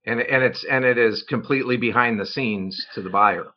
And 0.06 0.20
and 0.20 0.42
it's 0.42 0.64
and 0.64 0.84
it 0.84 0.98
is 0.98 1.24
completely 1.28 1.76
behind 1.76 2.18
the 2.18 2.26
scenes 2.26 2.86
to 2.94 3.02
the 3.02 3.10
buyer. 3.10 3.52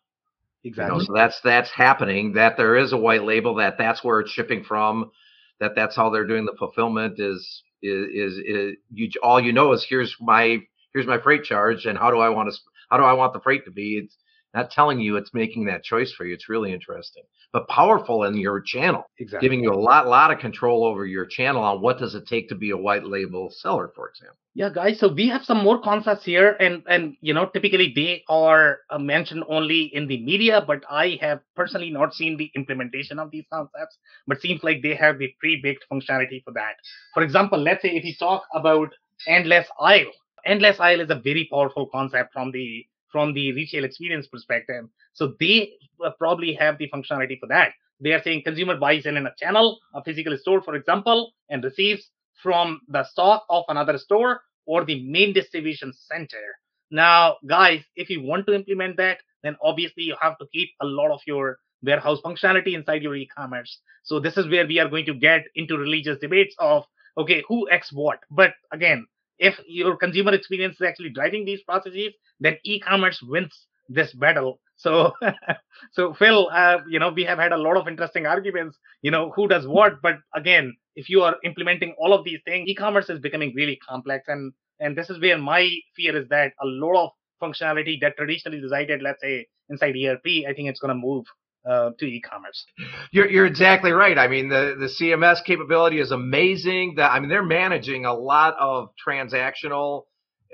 Exactly. 0.65 0.93
You 0.93 0.99
know, 0.99 1.05
so 1.05 1.13
that's 1.13 1.39
that's 1.41 1.69
happening. 1.71 2.33
That 2.33 2.57
there 2.57 2.75
is 2.75 2.91
a 2.91 2.97
white 2.97 3.23
label. 3.23 3.55
That 3.55 3.77
that's 3.77 4.03
where 4.03 4.19
it's 4.19 4.31
shipping 4.31 4.63
from. 4.63 5.11
That 5.59 5.73
that's 5.75 5.95
how 5.95 6.09
they're 6.09 6.27
doing 6.27 6.45
the 6.45 6.55
fulfillment. 6.57 7.19
Is 7.19 7.63
is 7.83 8.07
is, 8.13 8.37
is 8.39 8.75
you 8.91 9.09
all 9.21 9.39
you 9.39 9.53
know 9.53 9.73
is 9.73 9.85
here's 9.87 10.15
my 10.19 10.59
here's 10.93 11.05
my 11.05 11.19
freight 11.19 11.43
charge 11.43 11.85
and 11.85 11.97
how 11.97 12.09
do 12.09 12.17
I 12.17 12.29
want 12.29 12.51
to 12.51 12.59
how 12.89 12.97
do 12.97 13.03
I 13.03 13.13
want 13.13 13.33
the 13.33 13.39
freight 13.41 13.63
to 13.65 13.71
be? 13.71 14.01
It's 14.03 14.17
not 14.55 14.71
telling 14.71 14.99
you 14.99 15.17
it's 15.17 15.33
making 15.33 15.65
that 15.65 15.83
choice 15.83 16.13
for 16.13 16.25
you. 16.25 16.33
It's 16.33 16.49
really 16.49 16.73
interesting, 16.73 17.23
but 17.51 17.67
powerful 17.67 18.23
in 18.23 18.37
your 18.37 18.61
channel, 18.61 19.03
exactly. 19.19 19.45
giving 19.45 19.61
you 19.61 19.73
a 19.73 19.75
lot, 19.75 20.07
lot 20.07 20.31
of 20.31 20.39
control 20.39 20.85
over 20.85 21.05
your 21.05 21.25
channel 21.25 21.61
on 21.61 21.81
what 21.81 21.99
does 21.99 22.15
it 22.15 22.25
take 22.25 22.47
to 22.49 22.55
be 22.55 22.71
a 22.71 22.77
white 22.77 23.05
label 23.05 23.51
seller, 23.51 23.91
for 23.93 24.09
example. 24.09 24.37
Yeah, 24.57 24.69
guys. 24.69 24.99
So 24.99 25.09
we 25.11 25.27
have 25.27 25.43
some 25.43 25.61
more 25.61 25.81
concepts 25.81 26.23
here, 26.23 26.55
and 26.61 26.81
and 26.87 27.17
you 27.19 27.33
know, 27.33 27.47
typically 27.47 27.91
they 27.93 28.23
are 28.29 28.79
uh, 28.89 28.97
mentioned 28.97 29.43
only 29.49 29.91
in 29.93 30.07
the 30.07 30.23
media, 30.23 30.63
but 30.65 30.85
I 30.89 31.17
have 31.19 31.41
personally 31.57 31.89
not 31.89 32.13
seen 32.13 32.37
the 32.37 32.49
implementation 32.55 33.19
of 33.19 33.31
these 33.31 33.43
concepts. 33.51 33.97
But 34.27 34.39
seems 34.39 34.63
like 34.63 34.81
they 34.81 34.95
have 34.95 35.19
the 35.19 35.35
pre-baked 35.41 35.85
functionality 35.91 36.41
for 36.45 36.53
that. 36.53 36.75
For 37.13 37.21
example, 37.21 37.59
let's 37.59 37.81
say 37.81 37.89
if 37.89 38.05
you 38.05 38.15
talk 38.17 38.43
about 38.53 38.93
endless 39.27 39.67
aisle, 39.77 40.11
endless 40.45 40.79
aisle 40.79 41.01
is 41.01 41.09
a 41.09 41.15
very 41.15 41.49
powerful 41.51 41.87
concept 41.87 42.31
from 42.31 42.51
the 42.51 42.85
from 43.11 43.33
the 43.33 43.53
retail 43.53 43.83
experience 43.83 44.27
perspective. 44.27 44.85
So 45.13 45.33
they 45.39 45.73
uh, 46.03 46.11
probably 46.17 46.53
have 46.53 46.77
the 46.77 46.89
functionality 46.89 47.39
for 47.39 47.47
that. 47.47 47.73
They 47.99 48.11
are 48.11 48.21
saying 48.21 48.43
consumer 48.43 48.77
buys 48.77 49.05
in, 49.05 49.17
in 49.17 49.25
a 49.25 49.33
channel, 49.39 49.79
a 49.93 50.03
physical 50.03 50.37
store, 50.37 50.61
for 50.61 50.75
example, 50.75 51.31
and 51.49 51.63
receives 51.63 52.09
from 52.43 52.81
the 52.89 53.03
stock 53.05 53.45
of 53.49 53.63
another 53.69 53.97
store 53.97 54.41
or 54.65 54.83
the 54.83 55.03
main 55.03 55.33
distribution 55.33 55.93
center. 55.93 56.55
Now, 56.91 57.37
guys, 57.47 57.83
if 57.95 58.09
you 58.09 58.21
want 58.21 58.45
to 58.47 58.53
implement 58.53 58.97
that, 58.97 59.19
then 59.43 59.55
obviously 59.63 60.03
you 60.03 60.15
have 60.19 60.37
to 60.39 60.45
keep 60.51 60.69
a 60.81 60.85
lot 60.85 61.11
of 61.11 61.21
your 61.25 61.59
warehouse 61.83 62.19
functionality 62.23 62.73
inside 62.73 63.01
your 63.01 63.15
e-commerce. 63.15 63.79
So 64.03 64.19
this 64.19 64.37
is 64.37 64.47
where 64.47 64.67
we 64.67 64.79
are 64.79 64.89
going 64.89 65.05
to 65.05 65.13
get 65.13 65.45
into 65.55 65.77
religious 65.77 66.19
debates 66.19 66.55
of 66.59 66.83
okay, 67.17 67.43
who 67.47 67.69
X 67.69 67.91
what. 67.93 68.19
But 68.29 68.53
again, 68.71 69.07
if 69.39 69.59
your 69.67 69.97
consumer 69.97 70.33
experience 70.33 70.75
is 70.75 70.87
actually 70.87 71.09
driving 71.09 71.45
these 71.45 71.61
processes, 71.63 72.13
then 72.39 72.57
e-commerce 72.63 73.19
wins 73.21 73.67
this 73.89 74.13
battle. 74.13 74.59
So, 74.77 75.13
so 75.91 76.13
Phil, 76.13 76.49
uh, 76.51 76.77
you 76.89 76.99
know, 76.99 77.11
we 77.11 77.23
have 77.23 77.39
had 77.39 77.51
a 77.51 77.57
lot 77.57 77.77
of 77.77 77.87
interesting 77.87 78.25
arguments. 78.25 78.77
You 79.01 79.11
know, 79.11 79.31
who 79.35 79.47
does 79.47 79.67
what? 79.67 80.01
But 80.01 80.15
again, 80.33 80.75
if 80.95 81.09
you 81.09 81.21
are 81.21 81.35
implementing 81.43 81.95
all 81.97 82.13
of 82.13 82.23
these 82.23 82.39
things, 82.45 82.67
e-commerce 82.67 83.09
is 83.09 83.19
becoming 83.19 83.53
really 83.55 83.77
complex, 83.87 84.25
and 84.27 84.53
and 84.79 84.97
this 84.97 85.09
is 85.09 85.21
where 85.21 85.37
my 85.37 85.69
fear 85.95 86.17
is 86.17 86.27
that 86.29 86.53
a 86.61 86.65
lot 86.65 87.05
of 87.05 87.09
functionality 87.41 87.99
that 88.01 88.17
traditionally 88.17 88.61
resided, 88.61 89.01
let's 89.01 89.21
say, 89.21 89.47
inside 89.69 89.95
ERP, 89.95 90.45
I 90.47 90.53
think 90.53 90.69
it's 90.69 90.79
going 90.79 90.93
to 90.93 90.99
move 90.99 91.25
uh, 91.65 91.91
to 91.99 92.05
e-commerce. 92.05 92.65
You're 93.11 93.29
you're 93.29 93.45
exactly 93.45 93.91
right. 93.91 94.17
I 94.17 94.27
mean, 94.27 94.49
the 94.49 94.75
the 94.77 94.85
CMS 94.87 95.43
capability 95.45 95.99
is 95.99 96.11
amazing. 96.11 96.95
That 96.97 97.11
I 97.11 97.19
mean, 97.19 97.29
they're 97.29 97.43
managing 97.43 98.05
a 98.05 98.13
lot 98.13 98.55
of 98.59 98.89
transactional 99.05 100.03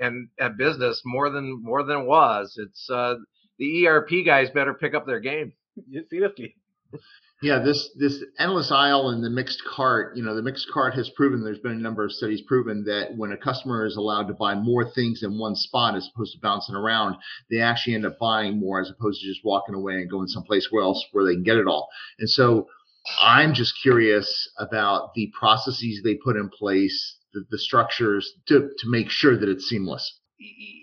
and, 0.00 0.28
and 0.38 0.56
business 0.56 1.02
more 1.04 1.30
than 1.30 1.62
more 1.62 1.82
than 1.82 2.00
it 2.00 2.06
was. 2.06 2.58
It's 2.58 2.88
uh, 2.90 3.14
the 3.58 3.86
ERP 3.86 4.10
guys 4.24 4.50
better 4.50 4.74
pick 4.74 4.94
up 4.94 5.06
their 5.06 5.20
game. 5.20 5.52
Seriously. 6.10 6.56
Yeah, 7.42 7.58
this 7.58 7.90
this 7.96 8.22
endless 8.38 8.70
aisle 8.70 9.08
and 9.08 9.22
the 9.22 9.28
mixed 9.28 9.64
cart, 9.64 10.16
you 10.16 10.22
know, 10.22 10.36
the 10.36 10.42
mixed 10.42 10.70
cart 10.70 10.94
has 10.94 11.10
proven 11.10 11.42
there's 11.42 11.58
been 11.58 11.72
a 11.72 11.74
number 11.74 12.04
of 12.04 12.12
studies 12.12 12.40
proven 12.42 12.84
that 12.84 13.16
when 13.16 13.32
a 13.32 13.36
customer 13.36 13.84
is 13.84 13.96
allowed 13.96 14.28
to 14.28 14.34
buy 14.34 14.54
more 14.54 14.88
things 14.88 15.24
in 15.24 15.36
one 15.36 15.56
spot 15.56 15.96
as 15.96 16.08
opposed 16.14 16.34
to 16.34 16.40
bouncing 16.40 16.76
around, 16.76 17.16
they 17.50 17.58
actually 17.60 17.96
end 17.96 18.06
up 18.06 18.16
buying 18.20 18.60
more 18.60 18.80
as 18.80 18.90
opposed 18.90 19.20
to 19.20 19.26
just 19.26 19.44
walking 19.44 19.74
away 19.74 19.94
and 19.94 20.08
going 20.08 20.28
someplace 20.28 20.68
else 20.72 21.04
where 21.10 21.24
they 21.24 21.34
can 21.34 21.42
get 21.42 21.56
it 21.56 21.66
all. 21.66 21.88
And 22.20 22.30
so 22.30 22.68
I'm 23.20 23.54
just 23.54 23.74
curious 23.82 24.48
about 24.58 25.12
the 25.14 25.32
processes 25.36 26.00
they 26.04 26.14
put 26.14 26.36
in 26.36 26.48
place, 26.48 27.16
the, 27.34 27.44
the 27.50 27.58
structures 27.58 28.32
to 28.46 28.70
to 28.78 28.88
make 28.88 29.10
sure 29.10 29.36
that 29.36 29.48
it's 29.48 29.68
seamless 29.68 30.20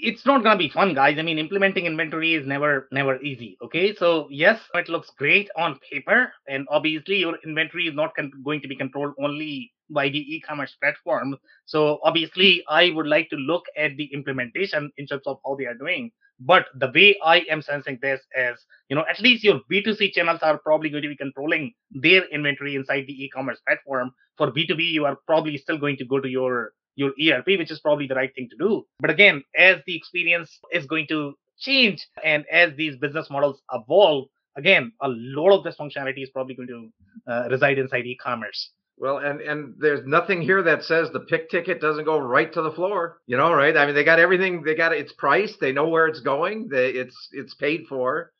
it's 0.02 0.26
not 0.26 0.44
going 0.44 0.58
to 0.58 0.64
be 0.64 0.70
fun 0.70 0.94
guys. 0.94 1.18
I 1.18 1.22
mean 1.22 1.38
implementing 1.38 1.86
inventory 1.86 2.34
is 2.34 2.48
never 2.48 2.88
never 2.92 3.22
easy 3.22 3.58
okay? 3.62 3.94
So 3.96 4.28
yes 4.30 4.60
it 4.74 4.90
looks 4.90 5.12
great 5.18 5.50
on 5.56 5.80
paper 5.92 6.32
and 6.48 6.68
obviously 6.70 7.18
your 7.18 7.38
inventory 7.46 7.88
is 7.88 7.96
not 7.96 8.16
con- 8.16 8.32
going 8.44 8.62
to 8.62 8.68
be 8.68 8.76
controlled 8.76 9.14
only 9.22 9.72
by 9.90 10.08
the 10.10 10.20
e-commerce 10.36 10.76
platform. 10.82 11.36
So 11.66 12.00
obviously 12.04 12.64
i 12.70 12.92
would 12.92 13.08
like 13.08 13.30
to 13.32 13.36
look 13.36 13.66
at 13.78 13.98
the 13.98 14.10
implementation 14.14 14.92
in 14.98 15.08
terms 15.08 15.24
of 15.26 15.40
how 15.46 15.56
they 15.56 15.66
are 15.66 15.76
doing. 15.78 16.12
But 16.40 16.68
the 16.76 16.92
way 16.96 17.18
i 17.24 17.40
am 17.50 17.62
sensing 17.62 18.00
this 18.02 18.22
is 18.38 18.66
you 18.88 18.96
know 18.96 19.06
at 19.10 19.20
least 19.20 19.44
your 19.44 19.60
b2c 19.72 20.14
channels 20.14 20.42
are 20.42 20.58
probably 20.60 20.90
going 20.90 21.04
to 21.04 21.10
be 21.10 21.18
controlling 21.18 21.74
their 21.92 22.26
inventory 22.30 22.76
inside 22.76 23.06
the 23.08 23.24
e-commerce 23.24 23.60
platform. 23.68 24.12
For 24.38 24.52
b2b 24.52 24.92
you 24.92 25.06
are 25.06 25.18
probably 25.28 25.58
still 25.58 25.78
going 25.78 25.98
to 25.98 26.06
go 26.06 26.20
to 26.22 26.30
your 26.30 26.72
your 27.00 27.12
ERP, 27.12 27.48
which 27.60 27.72
is 27.72 27.80
probably 27.80 28.08
the 28.08 28.16
right 28.16 28.34
thing 28.36 28.50
to 28.50 28.58
do. 28.58 28.86
But 29.00 29.10
again, 29.10 29.44
as 29.56 29.78
the 29.88 29.96
experience 29.96 30.60
is 30.72 30.86
going 30.86 31.08
to 31.08 31.34
change 31.58 32.06
and 32.24 32.46
as 32.52 32.76
these 32.76 32.98
business 32.98 33.30
models 33.30 33.62
evolve, 33.72 34.28
again, 34.58 34.92
a 35.02 35.08
lot 35.08 35.58
of 35.58 35.64
this 35.64 35.78
functionality 35.80 36.24
is 36.24 36.30
probably 36.30 36.56
going 36.56 36.68
to 36.68 36.90
uh, 37.32 37.48
reside 37.50 37.80
inside 37.80 38.06
e-commerce. 38.06 38.72
Well, 38.98 39.20
and 39.20 39.40
and 39.40 39.76
there's 39.80 40.06
nothing 40.06 40.42
here 40.42 40.62
that 40.64 40.84
says 40.84 41.08
the 41.14 41.22
pick 41.22 41.50
ticket 41.50 41.80
doesn't 41.80 42.04
go 42.04 42.20
right 42.20 42.52
to 42.52 42.62
the 42.62 42.74
floor. 42.74 43.22
You 43.28 43.38
know, 43.38 43.54
right? 43.54 43.78
I 43.78 43.86
mean, 43.86 43.96
they 43.96 44.04
got 44.04 44.20
everything. 44.20 44.62
They 44.62 44.76
got 44.76 44.92
its 44.92 45.14
price. 45.14 45.56
They 45.62 45.72
know 45.72 45.88
where 45.88 46.08
it's 46.08 46.20
going. 46.20 46.68
They, 46.68 46.90
it's 46.90 47.16
it's 47.32 47.54
paid 47.54 47.86
for. 47.88 48.34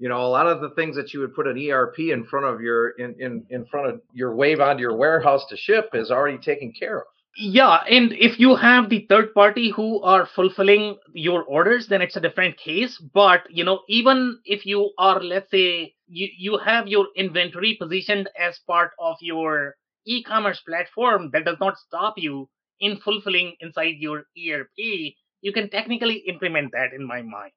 You 0.00 0.08
know, 0.08 0.22
a 0.22 0.26
lot 0.26 0.48
of 0.48 0.62
the 0.62 0.70
things 0.70 0.96
that 0.96 1.14
you 1.14 1.20
would 1.20 1.36
put 1.36 1.46
an 1.46 1.56
ERP 1.56 2.00
in 2.00 2.24
front 2.24 2.46
of 2.46 2.60
your 2.60 2.88
in 2.88 3.14
in 3.20 3.46
in 3.50 3.66
front 3.66 3.86
of 3.86 4.00
your 4.12 4.34
wave 4.34 4.58
onto 4.58 4.80
your 4.80 4.96
warehouse 4.96 5.46
to 5.50 5.56
ship 5.56 5.90
is 5.94 6.10
already 6.10 6.38
taken 6.38 6.72
care 6.72 6.98
of. 6.98 7.06
Yeah, 7.36 7.78
and 7.88 8.12
if 8.12 8.38
you 8.40 8.56
have 8.56 8.88
the 8.90 9.06
third 9.08 9.32
party 9.34 9.70
who 9.70 10.02
are 10.02 10.26
fulfilling 10.26 10.98
your 11.14 11.44
orders, 11.44 11.86
then 11.86 12.02
it's 12.02 12.16
a 12.16 12.20
different 12.20 12.56
case. 12.58 12.98
But 12.98 13.42
you 13.48 13.64
know, 13.64 13.82
even 13.88 14.40
if 14.44 14.66
you 14.66 14.90
are, 14.98 15.22
let's 15.22 15.50
say, 15.50 15.94
you 16.08 16.28
you 16.36 16.58
have 16.58 16.88
your 16.88 17.06
inventory 17.16 17.76
positioned 17.80 18.28
as 18.38 18.58
part 18.66 18.92
of 18.98 19.16
your 19.20 19.76
e-commerce 20.06 20.60
platform 20.60 21.30
that 21.32 21.44
does 21.44 21.58
not 21.60 21.78
stop 21.78 22.14
you 22.18 22.48
in 22.80 22.96
fulfilling 22.98 23.54
inside 23.60 23.96
your 23.98 24.24
ERP, 24.36 25.14
you 25.40 25.52
can 25.52 25.70
technically 25.70 26.16
implement 26.26 26.72
that 26.72 26.92
in 26.92 27.06
my 27.06 27.22
mind. 27.22 27.52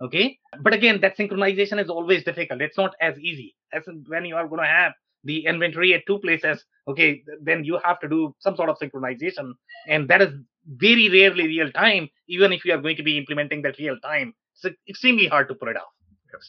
Okay. 0.00 0.38
But 0.60 0.74
again, 0.74 1.00
that 1.00 1.16
synchronization 1.16 1.80
is 1.82 1.88
always 1.88 2.24
difficult. 2.24 2.60
It's 2.60 2.76
not 2.76 2.94
as 3.00 3.18
easy 3.18 3.54
as 3.72 3.84
when 4.06 4.24
you 4.24 4.36
are 4.36 4.48
going 4.48 4.60
to 4.62 4.66
have 4.68 4.92
the 5.24 5.44
inventory 5.46 5.94
at 5.94 6.06
two 6.06 6.18
places. 6.18 6.64
Okay. 6.88 7.22
Then 7.42 7.64
you 7.64 7.78
have 7.84 8.00
to 8.00 8.08
do 8.08 8.34
some 8.38 8.56
sort 8.56 8.68
of 8.68 8.78
synchronization. 8.78 9.52
And 9.88 10.08
that 10.08 10.22
is 10.22 10.32
very 10.66 11.08
rarely 11.08 11.46
real 11.46 11.70
time, 11.72 12.08
even 12.28 12.52
if 12.52 12.64
you 12.64 12.72
are 12.72 12.80
going 12.80 12.96
to 12.96 13.02
be 13.02 13.18
implementing 13.18 13.62
that 13.62 13.78
real 13.78 13.98
time. 14.00 14.34
It's 14.62 14.76
extremely 14.88 15.26
hard 15.26 15.48
to 15.48 15.54
pull 15.54 15.68
it 15.68 15.76
off. 15.76 15.94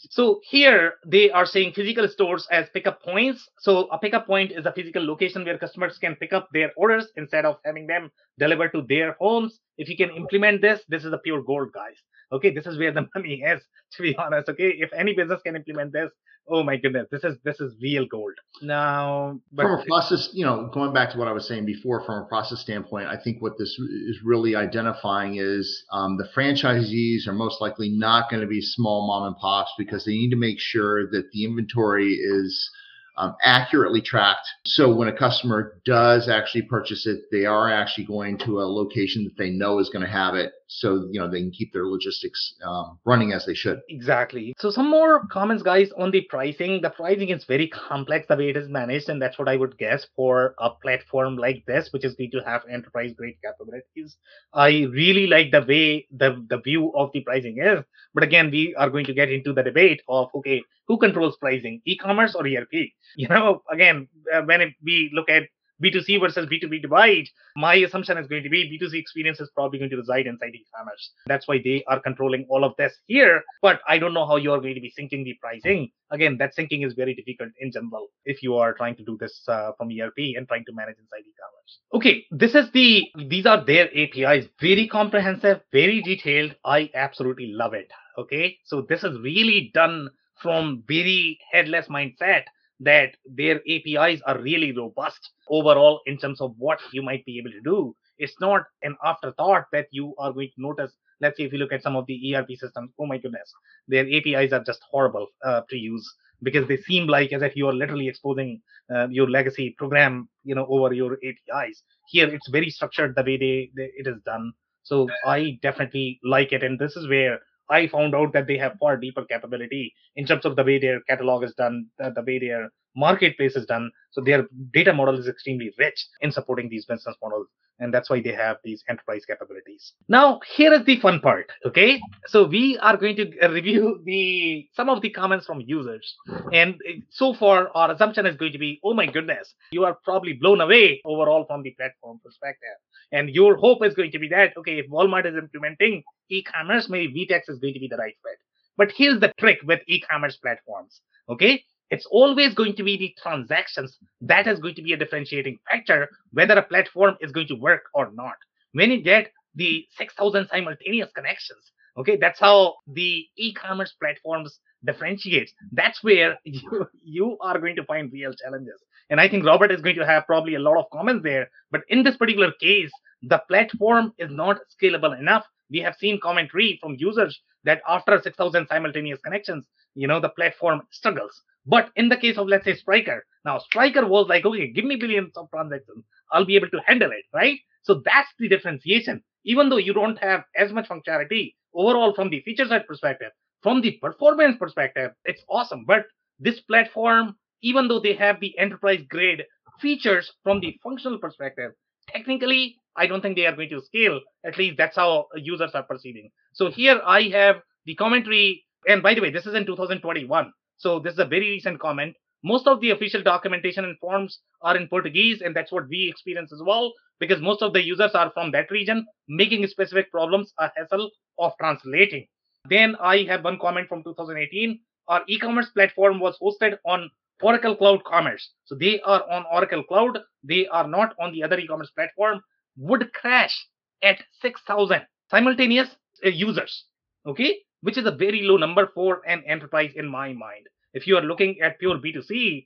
So 0.09 0.41
here 0.43 0.95
they 1.05 1.29
are 1.31 1.45
saying 1.45 1.73
physical 1.73 2.07
stores 2.07 2.47
as 2.51 2.67
pickup 2.73 3.03
points. 3.03 3.47
So 3.59 3.87
a 3.91 3.97
pickup 3.97 4.25
point 4.25 4.51
is 4.51 4.65
a 4.65 4.71
physical 4.71 5.05
location 5.05 5.45
where 5.45 5.57
customers 5.57 5.97
can 5.97 6.15
pick 6.15 6.33
up 6.33 6.49
their 6.53 6.71
orders 6.75 7.07
instead 7.17 7.45
of 7.45 7.57
having 7.65 7.87
them 7.87 8.11
delivered 8.39 8.71
to 8.73 8.81
their 8.87 9.15
homes. 9.19 9.59
If 9.77 9.89
you 9.89 9.97
can 9.97 10.09
implement 10.11 10.61
this, 10.61 10.81
this 10.87 11.05
is 11.05 11.11
the 11.11 11.17
pure 11.19 11.43
gold, 11.43 11.71
guys. 11.73 11.95
Okay, 12.31 12.53
this 12.53 12.65
is 12.65 12.77
where 12.77 12.91
the 12.91 13.07
money 13.15 13.41
is, 13.41 13.61
to 13.93 14.01
be 14.01 14.15
honest. 14.17 14.49
Okay, 14.49 14.69
if 14.79 14.91
any 14.93 15.13
business 15.13 15.41
can 15.43 15.55
implement 15.55 15.93
this, 15.93 16.11
oh 16.47 16.63
my 16.63 16.77
goodness, 16.77 17.07
this 17.11 17.23
is 17.23 17.37
this 17.43 17.59
is 17.59 17.73
real 17.81 18.05
gold. 18.05 18.33
Now, 18.61 19.39
from 19.55 19.79
a 19.79 19.85
process, 19.85 20.29
you 20.33 20.45
know, 20.45 20.69
going 20.73 20.93
back 20.93 21.11
to 21.11 21.17
what 21.17 21.27
I 21.27 21.31
was 21.31 21.47
saying 21.47 21.65
before, 21.65 22.03
from 22.05 22.23
a 22.23 22.25
process 22.25 22.59
standpoint, 22.59 23.07
I 23.07 23.17
think 23.21 23.41
what 23.41 23.57
this 23.57 23.69
is 23.69 24.19
really 24.23 24.55
identifying 24.55 25.35
is 25.37 25.83
um, 25.91 26.17
the 26.17 26.27
franchisees 26.35 27.27
are 27.27 27.33
most 27.33 27.61
likely 27.61 27.89
not 27.89 28.29
going 28.29 28.41
to 28.41 28.47
be 28.47 28.61
small 28.61 29.07
mom 29.07 29.27
and 29.27 29.37
pops 29.37 29.71
because 29.77 30.05
they 30.05 30.13
need 30.13 30.31
to 30.31 30.37
make 30.37 30.59
sure 30.59 31.09
that 31.11 31.31
the 31.31 31.45
inventory 31.45 32.13
is 32.13 32.69
um, 33.17 33.35
accurately 33.43 34.01
tracked. 34.01 34.47
So 34.65 34.93
when 34.93 35.07
a 35.07 35.17
customer 35.17 35.79
does 35.85 36.27
actually 36.27 36.63
purchase 36.63 37.05
it, 37.05 37.21
they 37.31 37.45
are 37.45 37.71
actually 37.71 38.05
going 38.05 38.37
to 38.39 38.59
a 38.59 38.65
location 38.65 39.23
that 39.23 39.37
they 39.37 39.51
know 39.51 39.79
is 39.79 39.89
going 39.89 40.05
to 40.05 40.11
have 40.11 40.35
it. 40.35 40.51
So, 40.67 41.07
you 41.11 41.19
know, 41.19 41.29
they 41.29 41.39
can 41.39 41.51
keep 41.51 41.71
their 41.73 41.85
logistics 41.85 42.55
um, 42.65 42.97
running 43.05 43.33
as 43.33 43.45
they 43.45 43.53
should. 43.53 43.81
Exactly. 43.89 44.55
So 44.57 44.71
some 44.71 44.89
more 44.89 45.27
comments, 45.27 45.63
guys, 45.63 45.91
on 45.97 46.09
the 46.11 46.21
pricing. 46.21 46.81
The 46.81 46.89
pricing 46.89 47.29
is 47.29 47.45
very 47.45 47.67
complex 47.67 48.25
the 48.27 48.35
way 48.35 48.49
it 48.49 48.57
is 48.57 48.67
managed. 48.67 49.09
And 49.09 49.21
that's 49.21 49.37
what 49.37 49.47
I 49.47 49.57
would 49.57 49.77
guess 49.77 50.07
for 50.15 50.55
a 50.59 50.71
platform 50.71 51.37
like 51.37 51.63
this, 51.67 51.89
which 51.91 52.03
is 52.03 52.15
going 52.15 52.31
to 52.31 52.41
have 52.45 52.63
enterprise 52.69 53.13
grade 53.15 53.35
capabilities. 53.43 54.17
I 54.53 54.87
really 54.91 55.27
like 55.27 55.51
the 55.51 55.61
way 55.61 56.07
the, 56.11 56.43
the 56.49 56.59
view 56.59 56.91
of 56.95 57.11
the 57.13 57.21
pricing 57.21 57.57
is. 57.59 57.83
But 58.13 58.23
again, 58.23 58.49
we 58.49 58.73
are 58.75 58.89
going 58.89 59.05
to 59.05 59.13
get 59.13 59.31
into 59.31 59.53
the 59.53 59.63
debate 59.63 60.01
of, 60.07 60.29
okay, 60.33 60.63
who 60.87 60.97
controls 60.97 61.37
pricing, 61.37 61.81
e-commerce 61.85 62.35
or 62.35 62.45
ERP? 62.45 62.73
You 63.15 63.27
know, 63.27 63.61
again, 63.71 64.07
uh, 64.33 64.41
when 64.43 64.73
we 64.83 65.11
look 65.13 65.29
at 65.29 65.43
B2C 65.83 66.21
versus 66.21 66.47
B2B 66.47 66.81
divide, 66.81 67.27
my 67.57 67.75
assumption 67.75 68.17
is 68.17 68.27
going 68.27 68.43
to 68.43 68.49
be 68.49 68.69
B2C 68.69 68.97
experience 68.97 69.39
is 69.39 69.49
probably 69.53 69.79
going 69.79 69.91
to 69.91 69.97
reside 69.97 70.25
inside 70.25 70.53
e-commerce. 70.53 71.11
That's 71.27 71.47
why 71.47 71.59
they 71.63 71.83
are 71.87 71.99
controlling 71.99 72.45
all 72.49 72.63
of 72.63 72.73
this 72.77 72.93
here. 73.07 73.43
But 73.61 73.81
I 73.87 73.97
don't 73.97 74.13
know 74.13 74.25
how 74.25 74.37
you 74.37 74.51
are 74.53 74.61
going 74.61 74.75
to 74.75 74.81
be 74.81 74.93
syncing 74.97 75.23
the 75.25 75.37
pricing. 75.41 75.89
Again, 76.11 76.37
that 76.37 76.55
syncing 76.55 76.85
is 76.85 76.93
very 76.93 77.13
difficult 77.13 77.49
in 77.59 77.71
general 77.71 78.07
if 78.23 78.41
you 78.41 78.55
are 78.55 78.73
trying 78.73 78.95
to 78.95 79.03
do 79.03 79.17
this 79.19 79.41
uh, 79.47 79.71
from 79.77 79.89
ERP 79.89 80.37
and 80.37 80.47
trying 80.47 80.65
to 80.65 80.73
manage 80.73 80.97
inside 80.97 81.27
e-commerce. 81.27 81.79
Okay, 81.93 82.25
this 82.31 82.55
is 82.55 82.71
the, 82.71 83.05
these 83.27 83.45
are 83.45 83.63
their 83.63 83.89
APIs. 83.95 84.47
Very 84.61 84.87
comprehensive, 84.87 85.61
very 85.73 86.01
detailed. 86.01 86.55
I 86.63 86.89
absolutely 86.93 87.47
love 87.47 87.73
it. 87.73 87.91
Okay, 88.17 88.57
so 88.63 88.85
this 88.87 89.03
is 89.03 89.19
really 89.19 89.71
done 89.73 90.09
from 90.41 90.83
very 90.87 91.39
headless 91.51 91.87
mindset 91.87 92.43
that 92.79 93.15
their 93.25 93.61
APIs 93.69 94.21
are 94.25 94.39
really 94.39 94.71
robust 94.75 95.31
overall 95.49 96.01
in 96.05 96.17
terms 96.17 96.41
of 96.41 96.53
what 96.57 96.79
you 96.91 97.01
might 97.01 97.23
be 97.25 97.37
able 97.39 97.51
to 97.51 97.61
do. 97.61 97.95
It's 98.17 98.35
not 98.39 98.63
an 98.83 98.95
afterthought 99.03 99.65
that 99.71 99.87
you 99.91 100.13
are 100.17 100.31
going 100.33 100.49
to 100.55 100.61
notice. 100.61 100.91
Let's 101.21 101.37
say 101.37 101.43
if 101.43 101.53
you 101.53 101.59
look 101.59 101.71
at 101.71 101.83
some 101.83 101.95
of 101.95 102.05
the 102.07 102.35
ERP 102.35 102.49
systems, 102.57 102.91
oh 102.99 103.05
my 103.05 103.17
goodness, 103.17 103.51
their 103.87 104.05
APIs 104.05 104.51
are 104.51 104.63
just 104.63 104.81
horrible 104.89 105.27
uh, 105.43 105.61
to 105.69 105.77
use 105.77 106.05
because 106.43 106.67
they 106.67 106.77
seem 106.77 107.07
like 107.07 107.31
as 107.31 107.41
if 107.41 107.55
you 107.55 107.67
are 107.67 107.73
literally 107.73 108.07
exposing 108.07 108.61
uh, 108.93 109.07
your 109.09 109.29
legacy 109.29 109.75
program, 109.77 110.27
you 110.43 110.55
know, 110.55 110.65
over 110.69 110.93
your 110.93 111.17
APIs. 111.23 111.83
Here, 112.07 112.27
it's 112.27 112.49
very 112.49 112.69
structured 112.69 113.15
the 113.15 113.23
way 113.23 113.37
they, 113.37 113.71
they 113.75 113.91
it 113.97 114.07
is 114.07 114.21
done. 114.25 114.53
So 114.83 115.09
I 115.25 115.57
definitely 115.61 116.19
like 116.23 116.51
it, 116.51 116.63
and 116.63 116.77
this 116.77 116.95
is 116.95 117.07
where 117.07 117.39
I 117.69 117.87
found 117.87 118.15
out 118.15 118.33
that 118.33 118.47
they 118.47 118.57
have 118.57 118.77
far 118.79 118.97
deeper 118.97 119.25
capability 119.25 119.93
in 120.15 120.25
terms 120.25 120.45
of 120.45 120.55
the 120.55 120.63
way 120.63 120.79
their 120.79 121.01
catalog 121.01 121.43
is 121.43 121.53
done, 121.55 121.87
the, 121.97 122.11
the 122.15 122.23
way 122.23 122.39
their 122.39 122.69
marketplace 122.95 123.55
is 123.55 123.65
done. 123.65 123.91
So 124.11 124.21
their 124.21 124.47
data 124.73 124.93
model 124.93 125.19
is 125.19 125.27
extremely 125.27 125.73
rich 125.77 126.05
in 126.21 126.31
supporting 126.31 126.69
these 126.69 126.85
business 126.85 127.15
models. 127.21 127.47
And 127.79 127.93
that's 127.93 128.09
why 128.09 128.21
they 128.21 128.31
have 128.31 128.57
these 128.63 128.83
enterprise 128.89 129.25
capabilities. 129.25 129.93
Now, 130.07 130.39
here 130.55 130.73
is 130.73 130.85
the 130.85 130.99
fun 130.99 131.19
part. 131.19 131.51
Okay. 131.65 131.99
So 132.27 132.45
we 132.47 132.77
are 132.77 132.95
going 132.95 133.17
to 133.17 133.47
review 133.49 134.01
the, 134.05 134.67
some 134.73 134.89
of 134.89 135.01
the 135.01 135.09
comments 135.09 135.45
from 135.45 135.61
users. 135.61 136.15
And 136.53 136.75
uh, 136.75 137.01
so 137.09 137.33
far, 137.33 137.69
our 137.75 137.91
assumption 137.91 138.25
is 138.25 138.37
going 138.37 138.53
to 138.53 138.57
be, 138.57 138.79
oh 138.83 138.93
my 138.93 139.07
goodness, 139.07 139.53
you 139.71 139.83
are 139.83 139.97
probably 140.03 140.33
blown 140.33 140.61
away 140.61 141.01
overall 141.03 141.45
from 141.45 141.63
the 141.63 141.71
platform 141.71 142.21
perspective. 142.23 142.77
And 143.11 143.29
your 143.29 143.57
hope 143.57 143.83
is 143.83 143.93
going 143.93 144.11
to 144.11 144.19
be 144.19 144.29
that, 144.29 144.53
okay, 144.57 144.79
if 144.79 144.89
Walmart 144.89 145.25
is 145.25 145.35
implementing 145.37 146.03
e-commerce, 146.29 146.89
maybe 146.89 147.27
VTEX 147.27 147.41
is 147.49 147.59
going 147.59 147.73
to 147.73 147.79
be 147.79 147.89
the 147.89 147.97
right 147.97 148.15
fit. 148.23 148.39
But 148.77 148.91
here's 148.95 149.19
the 149.19 149.33
trick 149.37 149.59
with 149.63 149.81
e-commerce 149.87 150.37
platforms. 150.37 151.01
Okay. 151.29 151.63
It's 151.95 152.05
always 152.11 152.53
going 152.53 152.75
to 152.75 152.83
be 152.83 152.97
the 152.97 153.15
transactions 153.23 153.97
that 154.19 154.47
is 154.47 154.59
going 154.59 154.75
to 154.75 154.81
be 154.81 154.91
a 154.91 154.97
differentiating 154.97 155.59
factor 155.71 156.09
whether 156.33 156.55
a 156.55 156.61
platform 156.61 157.15
is 157.21 157.31
going 157.31 157.47
to 157.47 157.55
work 157.55 157.83
or 157.93 158.11
not. 158.11 158.35
When 158.73 158.91
you 158.91 159.01
get 159.01 159.31
the 159.55 159.85
6,000 159.97 160.49
simultaneous 160.49 161.09
connections, 161.15 161.71
okay, 161.97 162.17
that's 162.17 162.41
how 162.41 162.75
the 162.85 163.25
e-commerce 163.37 163.93
platforms 163.97 164.59
differentiates. 164.83 165.53
That's 165.71 166.03
where 166.03 166.37
you, 166.43 166.85
you 167.01 167.37
are 167.39 167.57
going 167.59 167.77
to 167.77 167.85
find 167.85 168.11
real 168.11 168.33
challenges. 168.33 168.81
And 169.09 169.21
I 169.21 169.29
think 169.29 169.45
Robert 169.45 169.71
is 169.71 169.79
going 169.79 169.95
to 169.95 170.05
have 170.05 170.25
probably 170.25 170.55
a 170.55 170.59
lot 170.59 170.77
of 170.77 170.89
comments 170.91 171.23
there. 171.23 171.49
But 171.71 171.83
in 171.87 172.03
this 172.03 172.17
particular 172.17 172.51
case, 172.59 172.91
the 173.21 173.41
platform 173.47 174.11
is 174.17 174.29
not 174.29 174.57
scalable 174.75 175.17
enough. 175.17 175.45
We 175.71 175.79
have 175.79 175.95
seen 175.95 176.19
commentary 176.21 176.77
from 176.81 176.97
users 176.99 177.39
that 177.63 177.81
after 177.87 178.19
6,000 178.21 178.67
simultaneous 178.67 179.19
connections, 179.23 179.65
you 179.93 180.09
know, 180.09 180.19
the 180.19 180.29
platform 180.29 180.81
struggles. 180.91 181.41
But 181.65 181.89
in 181.95 182.09
the 182.09 182.17
case 182.17 182.37
of, 182.37 182.47
let's 182.47 182.65
say, 182.65 182.75
Spryker, 182.75 183.21
now 183.43 183.59
Spryker 183.59 184.07
was 184.07 184.27
like, 184.27 184.45
okay, 184.45 184.71
give 184.71 184.85
me 184.85 184.95
billions 184.95 185.35
of 185.35 185.49
transactions. 185.49 186.05
I'll 186.31 186.45
be 186.45 186.55
able 186.55 186.69
to 186.69 186.81
handle 186.85 187.11
it, 187.11 187.25
right? 187.33 187.59
So 187.83 188.01
that's 188.05 188.29
the 188.39 188.47
differentiation. 188.47 189.23
Even 189.45 189.69
though 189.69 189.77
you 189.77 189.93
don't 189.93 190.17
have 190.17 190.43
as 190.55 190.71
much 190.71 190.89
functionality 190.89 191.55
overall 191.73 192.13
from 192.13 192.29
the 192.29 192.41
feature 192.41 192.65
set 192.65 192.87
perspective, 192.87 193.31
from 193.61 193.81
the 193.81 193.97
performance 194.01 194.57
perspective, 194.59 195.11
it's 195.23 195.43
awesome. 195.49 195.85
But 195.85 196.05
this 196.39 196.59
platform, 196.61 197.35
even 197.61 197.87
though 197.87 197.99
they 197.99 198.13
have 198.13 198.39
the 198.39 198.57
enterprise 198.57 199.01
grade 199.09 199.43
features 199.79 200.31
from 200.43 200.59
the 200.59 200.77
functional 200.83 201.19
perspective, 201.19 201.71
technically, 202.09 202.77
I 202.95 203.07
don't 203.07 203.21
think 203.21 203.35
they 203.35 203.45
are 203.45 203.55
going 203.55 203.69
to 203.69 203.81
scale. 203.81 204.19
At 204.45 204.57
least 204.57 204.77
that's 204.77 204.95
how 204.95 205.25
users 205.35 205.71
are 205.73 205.83
perceiving. 205.83 206.29
So 206.53 206.69
here 206.69 207.01
I 207.05 207.23
have 207.33 207.57
the 207.85 207.95
commentary. 207.95 208.65
And 208.87 209.01
by 209.03 209.13
the 209.15 209.21
way, 209.21 209.31
this 209.31 209.45
is 209.45 209.53
in 209.53 209.65
2021. 209.65 210.51
So 210.77 210.99
this 210.99 211.13
is 211.13 211.19
a 211.19 211.25
very 211.25 211.49
recent 211.49 211.79
comment. 211.79 212.15
Most 212.43 212.67
of 212.67 212.79
the 212.79 212.91
official 212.91 213.23
documentation 213.23 213.85
and 213.85 213.97
forms 213.97 214.39
are 214.61 214.77
in 214.77 214.87
Portuguese, 214.87 215.41
and 215.41 215.55
that's 215.55 215.71
what 215.71 215.87
we 215.89 216.07
experience 216.09 216.53
as 216.53 216.61
well, 216.63 216.93
because 217.19 217.41
most 217.41 217.61
of 217.61 217.73
the 217.73 217.83
users 217.83 218.11
are 218.13 218.31
from 218.31 218.51
that 218.51 218.69
region, 218.69 219.05
making 219.27 219.65
specific 219.67 220.11
problems 220.11 220.53
a 220.59 220.69
hassle 220.75 221.09
of 221.39 221.53
translating. 221.59 222.27
Then 222.69 222.95
I 222.99 223.23
have 223.23 223.43
one 223.43 223.57
comment 223.59 223.87
from 223.87 224.03
2018. 224.03 224.79
Our 225.07 225.23
e-commerce 225.27 225.69
platform 225.69 226.19
was 226.19 226.37
hosted 226.39 226.77
on 226.85 227.09
Oracle 227.41 227.75
Cloud 227.75 228.03
Commerce. 228.03 228.51
So 228.65 228.75
they 228.75 228.99
are 229.01 229.23
on 229.29 229.45
Oracle 229.51 229.83
Cloud. 229.83 230.19
They 230.43 230.67
are 230.67 230.87
not 230.87 231.15
on 231.19 231.31
the 231.31 231.43
other 231.43 231.57
e-commerce 231.59 231.91
platform. 231.91 232.41
Would 232.77 233.11
crash 233.13 233.55
at 234.03 234.21
6,000 234.41 235.01
simultaneous 235.29 235.89
uh, 236.23 236.29
users. 236.29 236.85
Okay 237.25 237.59
which 237.85 237.99
is 237.99 238.05
a 238.07 238.11
very 238.11 238.41
low 238.41 238.57
number 238.57 238.89
for 238.95 239.21
an 239.27 239.43
enterprise 239.45 239.91
in 239.95 240.07
my 240.07 240.33
mind. 240.33 240.65
If 240.91 241.05
you 241.05 241.17
are 241.17 241.21
looking 241.21 241.57
at 241.61 241.77
pure 241.77 241.99
B2C, 241.99 242.65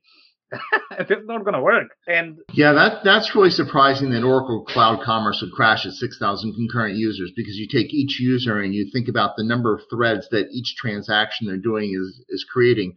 it's 0.98 1.12
not 1.26 1.44
going 1.44 1.56
to 1.56 1.62
work. 1.62 1.90
And 2.08 2.40
yeah, 2.54 2.72
that 2.72 3.04
that's 3.04 3.36
really 3.36 3.50
surprising 3.50 4.12
that 4.12 4.24
Oracle 4.24 4.64
Cloud 4.64 5.04
Commerce 5.04 5.42
would 5.42 5.52
crash 5.52 5.86
at 5.86 5.92
6,000 5.92 6.54
concurrent 6.54 6.96
users 6.96 7.34
because 7.36 7.58
you 7.58 7.68
take 7.68 7.94
each 7.94 8.18
user 8.22 8.62
and 8.62 8.74
you 8.74 8.90
think 8.94 9.10
about 9.10 9.36
the 9.36 9.44
number 9.44 9.76
of 9.76 9.82
threads 9.92 10.30
that 10.32 10.48
each 10.54 10.76
transaction 10.78 11.48
they're 11.48 11.58
doing 11.58 11.94
is 11.94 12.24
is 12.30 12.46
creating. 12.50 12.96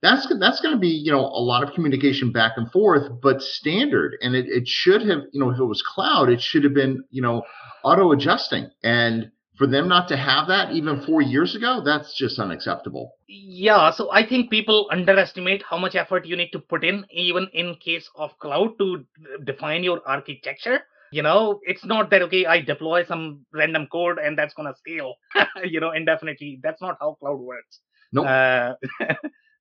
That's 0.00 0.32
that's 0.38 0.60
going 0.60 0.76
to 0.76 0.80
be 0.80 0.90
you 0.90 1.10
know 1.10 1.24
a 1.24 1.42
lot 1.42 1.64
of 1.64 1.74
communication 1.74 2.30
back 2.30 2.52
and 2.54 2.70
forth, 2.70 3.10
but 3.20 3.42
standard. 3.42 4.16
And 4.20 4.36
it, 4.36 4.46
it 4.46 4.68
should 4.68 5.02
have 5.02 5.22
you 5.32 5.40
know 5.40 5.50
if 5.50 5.58
it 5.58 5.64
was 5.64 5.82
cloud, 5.82 6.30
it 6.30 6.40
should 6.40 6.62
have 6.62 6.74
been 6.74 7.02
you 7.10 7.20
know 7.20 7.42
auto 7.82 8.12
adjusting 8.12 8.70
and 8.84 9.32
for 9.58 9.66
them 9.66 9.88
not 9.88 10.06
to 10.08 10.16
have 10.16 10.46
that 10.48 10.72
even 10.72 11.02
four 11.02 11.20
years 11.20 11.56
ago, 11.56 11.82
that's 11.84 12.16
just 12.16 12.38
unacceptable. 12.38 13.12
Yeah, 13.26 13.90
so 13.90 14.10
I 14.12 14.24
think 14.26 14.50
people 14.50 14.88
underestimate 14.92 15.64
how 15.68 15.76
much 15.76 15.96
effort 15.96 16.24
you 16.26 16.36
need 16.36 16.50
to 16.52 16.60
put 16.60 16.84
in, 16.84 17.04
even 17.10 17.48
in 17.52 17.74
case 17.74 18.08
of 18.14 18.38
cloud, 18.38 18.78
to 18.78 19.04
define 19.44 19.82
your 19.82 20.00
architecture. 20.06 20.80
You 21.10 21.22
know, 21.22 21.58
it's 21.62 21.84
not 21.84 22.10
that 22.10 22.22
okay, 22.22 22.46
I 22.46 22.60
deploy 22.60 23.04
some 23.04 23.44
random 23.52 23.88
code 23.90 24.18
and 24.18 24.38
that's 24.38 24.54
gonna 24.54 24.74
scale, 24.76 25.14
you 25.64 25.80
know, 25.80 25.90
indefinitely. 25.90 26.60
That's 26.62 26.80
not 26.80 26.96
how 27.00 27.16
cloud 27.18 27.40
works. 27.40 27.80
Nope. 28.12 28.26
Uh, 28.26 28.74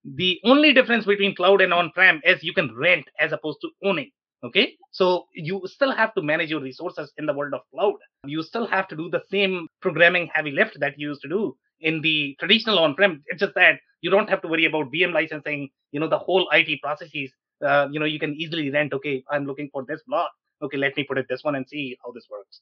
the 0.05 0.39
only 0.43 0.73
difference 0.73 1.05
between 1.05 1.35
cloud 1.35 1.61
and 1.61 1.73
on-prem 1.73 2.21
is 2.23 2.43
you 2.43 2.53
can 2.53 2.75
rent 2.75 3.05
as 3.19 3.31
opposed 3.31 3.59
to 3.61 3.69
owning. 3.83 4.11
Okay, 4.43 4.75
so 4.91 5.25
you 5.33 5.61
still 5.65 5.91
have 5.91 6.13
to 6.13 6.21
manage 6.21 6.49
your 6.51 6.61
resources 6.61 7.11
in 7.17 7.25
the 7.25 7.33
world 7.33 7.53
of 7.55 7.61
cloud. 7.73 7.95
You 8.25 8.43
still 8.43 8.67
have 8.67 8.87
to 8.89 8.95
do 8.95 9.09
the 9.09 9.23
same 9.31 9.67
programming 9.81 10.29
heavy 10.33 10.51
lift 10.51 10.79
that 10.79 10.93
you 10.99 11.09
used 11.09 11.21
to 11.23 11.29
do 11.29 11.57
in 11.81 12.01
the 12.01 12.35
traditional 12.39 12.77
on-prem. 12.79 13.23
It's 13.27 13.39
just 13.39 13.55
that 13.55 13.79
you 14.01 14.11
don't 14.11 14.29
have 14.29 14.41
to 14.43 14.47
worry 14.47 14.65
about 14.65 14.91
VM 14.91 15.11
licensing. 15.11 15.69
You 15.91 15.99
know 15.99 16.07
the 16.07 16.19
whole 16.19 16.47
IT 16.51 16.81
processes. 16.81 17.31
Uh, 17.65 17.87
you 17.91 17.99
know 17.99 18.05
you 18.05 18.19
can 18.19 18.35
easily 18.35 18.69
rent. 18.69 18.93
Okay, 18.93 19.23
I'm 19.31 19.45
looking 19.45 19.69
for 19.71 19.83
this 19.87 20.01
block. 20.07 20.31
Okay, 20.61 20.77
let 20.77 20.95
me 20.95 21.03
put 21.03 21.17
it 21.17 21.25
this 21.29 21.43
one 21.43 21.55
and 21.55 21.67
see 21.67 21.97
how 22.03 22.11
this 22.11 22.27
works. 22.29 22.61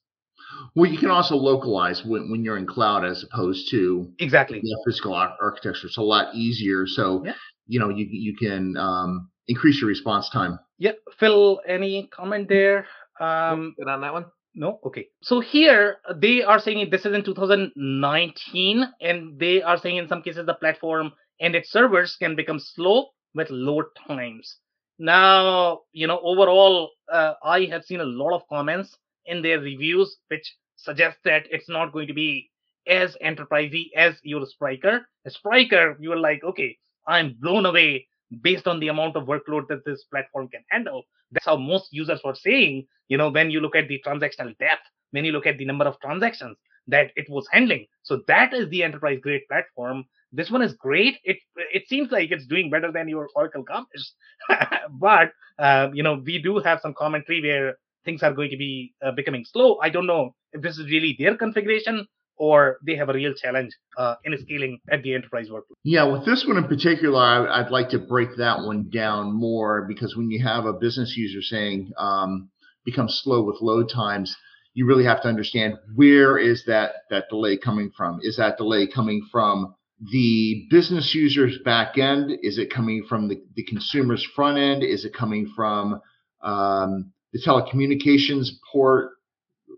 Well, 0.74 0.90
you 0.90 0.98
can 0.98 1.10
also 1.10 1.34
localize 1.36 2.04
when, 2.04 2.30
when 2.30 2.44
you're 2.44 2.58
in 2.58 2.66
cloud 2.66 3.04
as 3.04 3.22
opposed 3.24 3.70
to 3.70 4.10
Exactly. 4.18 4.60
the 4.60 4.82
physical 4.86 5.14
ar- 5.14 5.36
architecture. 5.40 5.86
It's 5.86 5.96
a 5.96 6.02
lot 6.02 6.34
easier. 6.34 6.86
So, 6.86 7.22
Yeah. 7.24 7.34
you 7.66 7.80
know, 7.80 7.88
you 7.88 8.06
you 8.08 8.36
can 8.36 8.76
um, 8.76 9.30
increase 9.48 9.80
your 9.80 9.88
response 9.88 10.28
time. 10.30 10.58
Yeah, 10.78 10.92
Phil, 11.18 11.60
any 11.66 12.08
comment 12.08 12.48
there? 12.48 12.86
Um, 13.20 13.74
Good 13.78 13.88
on 13.88 14.00
that 14.02 14.12
one. 14.12 14.26
no, 14.54 14.80
okay. 14.84 15.06
So 15.22 15.40
here 15.40 15.96
uh, 16.08 16.14
they 16.16 16.42
are 16.42 16.58
saying 16.58 16.90
this 16.90 17.06
is 17.06 17.14
in 17.14 17.24
2019, 17.24 18.84
and 19.00 19.38
they 19.38 19.62
are 19.62 19.78
saying 19.78 19.96
in 19.96 20.08
some 20.08 20.22
cases 20.22 20.46
the 20.46 20.54
platform 20.54 21.12
and 21.40 21.54
its 21.54 21.70
servers 21.70 22.16
can 22.16 22.36
become 22.36 22.58
slow 22.58 23.06
with 23.34 23.48
load 23.50 23.86
times. 24.06 24.58
Now, 24.98 25.80
you 25.92 26.06
know, 26.06 26.20
overall, 26.22 26.90
uh, 27.12 27.34
I 27.42 27.66
have 27.66 27.84
seen 27.84 28.00
a 28.00 28.04
lot 28.04 28.34
of 28.34 28.48
comments 28.48 28.96
in 29.26 29.42
their 29.42 29.60
reviews 29.60 30.16
which 30.28 30.54
suggest 30.76 31.18
that 31.24 31.44
it's 31.50 31.68
not 31.68 31.92
going 31.92 32.06
to 32.08 32.14
be 32.14 32.50
as 32.86 33.16
enterprisey 33.22 33.86
as 33.96 34.14
your 34.22 34.46
Spryker. 34.46 35.00
A 35.26 35.30
Spryker, 35.30 35.96
you 36.00 36.12
are 36.12 36.18
like, 36.18 36.42
okay, 36.44 36.76
I'm 37.06 37.36
blown 37.40 37.66
away 37.66 38.06
based 38.42 38.66
on 38.66 38.80
the 38.80 38.88
amount 38.88 39.16
of 39.16 39.24
workload 39.24 39.68
that 39.68 39.84
this 39.84 40.04
platform 40.04 40.48
can 40.48 40.62
handle. 40.70 41.02
That's 41.32 41.46
how 41.46 41.56
most 41.56 41.88
users 41.92 42.20
were 42.24 42.34
saying, 42.34 42.86
you 43.08 43.16
know, 43.16 43.30
when 43.30 43.50
you 43.50 43.60
look 43.60 43.76
at 43.76 43.88
the 43.88 44.02
transactional 44.06 44.56
depth, 44.58 44.82
when 45.10 45.24
you 45.24 45.32
look 45.32 45.46
at 45.46 45.58
the 45.58 45.64
number 45.64 45.84
of 45.84 45.98
transactions 46.00 46.56
that 46.88 47.10
it 47.16 47.28
was 47.28 47.46
handling. 47.50 47.86
So 48.02 48.20
that 48.28 48.52
is 48.52 48.68
the 48.70 48.82
enterprise 48.82 49.18
grade 49.22 49.42
platform. 49.50 50.04
This 50.32 50.50
one 50.50 50.62
is 50.62 50.74
great. 50.74 51.18
It 51.24 51.38
it 51.72 51.88
seems 51.88 52.10
like 52.10 52.30
it's 52.30 52.46
doing 52.46 52.70
better 52.70 52.92
than 52.92 53.08
your 53.08 53.28
Oracle 53.34 53.64
Commerce, 53.64 54.14
but 54.90 55.30
uh, 55.58 55.88
you 55.94 56.02
know 56.02 56.22
we 56.24 56.40
do 56.40 56.58
have 56.58 56.80
some 56.80 56.94
commentary 56.94 57.40
where 57.40 57.76
things 58.04 58.22
are 58.22 58.32
going 58.32 58.50
to 58.50 58.56
be 58.56 58.94
uh, 59.04 59.12
becoming 59.12 59.44
slow. 59.44 59.78
I 59.82 59.88
don't 59.88 60.06
know 60.06 60.34
if 60.52 60.62
this 60.62 60.78
is 60.78 60.86
really 60.86 61.16
their 61.18 61.36
configuration 61.36 62.06
or 62.36 62.78
they 62.86 62.96
have 62.96 63.08
a 63.08 63.12
real 63.12 63.34
challenge 63.34 63.72
uh, 63.96 64.14
in 64.24 64.36
scaling 64.38 64.78
at 64.90 65.02
the 65.02 65.14
enterprise 65.14 65.48
workload. 65.48 65.76
Yeah, 65.84 66.04
with 66.04 66.24
this 66.24 66.44
one 66.46 66.56
in 66.56 66.64
particular, 66.64 67.20
I, 67.20 67.60
I'd 67.60 67.70
like 67.70 67.88
to 67.90 67.98
break 67.98 68.36
that 68.36 68.58
one 68.60 68.90
down 68.90 69.32
more 69.32 69.86
because 69.88 70.16
when 70.16 70.30
you 70.30 70.42
have 70.44 70.66
a 70.66 70.72
business 70.72 71.16
user 71.16 71.42
saying 71.42 71.92
um, 71.98 72.50
becomes 72.84 73.20
slow 73.22 73.42
with 73.42 73.60
load 73.60 73.88
times, 73.88 74.36
you 74.74 74.86
really 74.86 75.04
have 75.04 75.22
to 75.22 75.28
understand 75.28 75.74
where 75.94 76.36
is 76.36 76.64
that 76.66 76.92
that 77.10 77.28
delay 77.30 77.56
coming 77.56 77.90
from? 77.96 78.20
Is 78.22 78.36
that 78.36 78.58
delay 78.58 78.86
coming 78.86 79.26
from 79.32 79.74
the 80.12 80.66
business 80.70 81.14
user's 81.14 81.58
back 81.64 81.96
end? 81.96 82.30
Is 82.42 82.58
it 82.58 82.70
coming 82.70 83.04
from 83.08 83.28
the, 83.28 83.42
the 83.54 83.64
consumer's 83.64 84.22
front 84.22 84.58
end? 84.58 84.82
Is 84.82 85.06
it 85.06 85.14
coming 85.14 85.50
from 85.56 86.00
um, 86.42 87.12
the 87.32 87.40
telecommunications 87.40 88.48
port, 88.70 89.12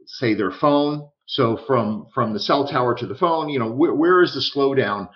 say 0.06 0.34
their 0.34 0.50
phone? 0.50 1.08
So 1.28 1.58
from 1.66 2.06
from 2.14 2.32
the 2.32 2.40
cell 2.40 2.66
tower 2.66 2.94
to 2.94 3.06
the 3.06 3.14
phone, 3.14 3.50
you 3.50 3.58
know, 3.58 3.70
where, 3.70 3.94
where 3.94 4.22
is 4.22 4.32
the 4.32 4.40
slowdown? 4.40 5.10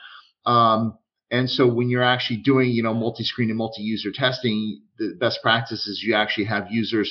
Um, 0.45 0.99
and 1.31 1.49
so 1.49 1.67
when 1.67 1.89
you're 1.89 2.05
actually 2.05 2.37
doing, 2.37 2.69
you 2.71 2.83
know, 2.83 2.93
multi-screen 2.93 3.49
and 3.49 3.57
multi-user 3.57 4.13
testing, 4.13 4.83
the 4.99 5.17
best 5.19 5.41
practice 5.41 5.87
is 5.87 6.03
you 6.03 6.15
actually 6.15 6.45
have 6.45 6.71
users 6.71 7.11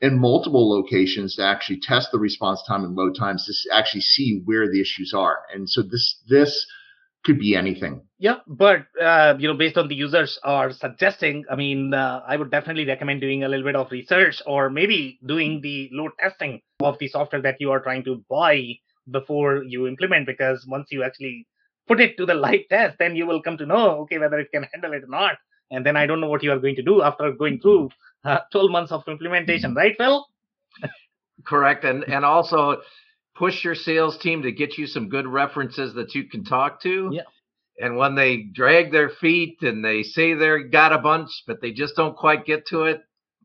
in 0.00 0.18
multiple 0.18 0.68
locations 0.68 1.36
to 1.36 1.44
actually 1.44 1.78
test 1.80 2.08
the 2.10 2.18
response 2.18 2.60
time 2.66 2.82
and 2.82 2.96
load 2.96 3.14
times 3.16 3.46
to 3.46 3.72
actually 3.72 4.00
see 4.00 4.42
where 4.44 4.66
the 4.66 4.80
issues 4.80 5.14
are. 5.14 5.38
And 5.54 5.70
so 5.70 5.82
this 5.82 6.20
this 6.28 6.66
could 7.24 7.38
be 7.38 7.54
anything. 7.54 8.02
Yeah, 8.18 8.36
but 8.46 8.86
uh, 9.00 9.34
you 9.38 9.48
know, 9.48 9.54
based 9.54 9.76
on 9.76 9.88
the 9.88 9.94
users 9.94 10.38
are 10.42 10.72
suggesting, 10.72 11.44
I 11.50 11.56
mean, 11.56 11.94
uh, 11.94 12.22
I 12.26 12.36
would 12.36 12.50
definitely 12.50 12.86
recommend 12.86 13.20
doing 13.20 13.44
a 13.44 13.48
little 13.48 13.64
bit 13.64 13.76
of 13.76 13.90
research 13.90 14.42
or 14.46 14.70
maybe 14.70 15.18
doing 15.26 15.60
the 15.60 15.88
load 15.92 16.12
testing 16.18 16.60
of 16.80 16.98
the 16.98 17.08
software 17.08 17.42
that 17.42 17.56
you 17.60 17.70
are 17.70 17.80
trying 17.80 18.04
to 18.04 18.24
buy 18.28 18.74
before 19.10 19.64
you 19.64 19.86
implement. 19.86 20.26
Because 20.26 20.66
once 20.68 20.88
you 20.90 21.02
actually 21.02 21.46
put 21.86 22.00
it 22.00 22.16
to 22.18 22.26
the 22.26 22.34
live 22.34 22.60
test, 22.70 22.96
then 22.98 23.16
you 23.16 23.26
will 23.26 23.42
come 23.42 23.56
to 23.58 23.66
know, 23.66 24.00
okay, 24.00 24.18
whether 24.18 24.38
it 24.38 24.48
can 24.52 24.66
handle 24.72 24.92
it 24.92 25.04
or 25.04 25.08
not. 25.08 25.36
And 25.70 25.84
then 25.84 25.96
I 25.96 26.06
don't 26.06 26.20
know 26.20 26.28
what 26.28 26.42
you 26.42 26.52
are 26.52 26.58
going 26.58 26.76
to 26.76 26.82
do 26.82 27.02
after 27.02 27.32
going 27.32 27.60
through 27.60 27.90
uh, 28.24 28.40
12 28.52 28.70
months 28.70 28.92
of 28.92 29.02
implementation, 29.08 29.74
right, 29.74 29.94
Phil? 29.96 30.26
Correct. 31.46 31.84
And 31.84 32.04
and 32.04 32.24
also 32.24 32.82
push 33.40 33.64
your 33.64 33.74
sales 33.74 34.18
team 34.18 34.42
to 34.42 34.52
get 34.52 34.76
you 34.76 34.86
some 34.86 35.08
good 35.08 35.26
references 35.26 35.94
that 35.94 36.14
you 36.14 36.28
can 36.28 36.44
talk 36.44 36.82
to. 36.82 37.08
Yeah. 37.10 37.22
And 37.78 37.96
when 37.96 38.14
they 38.14 38.36
drag 38.52 38.92
their 38.92 39.08
feet 39.08 39.62
and 39.62 39.82
they 39.82 40.02
say 40.02 40.34
they're 40.34 40.68
got 40.68 40.92
a 40.92 40.98
bunch, 40.98 41.30
but 41.46 41.62
they 41.62 41.72
just 41.72 41.96
don't 41.96 42.14
quite 42.14 42.44
get 42.44 42.66
to 42.66 42.82
it, 42.82 43.00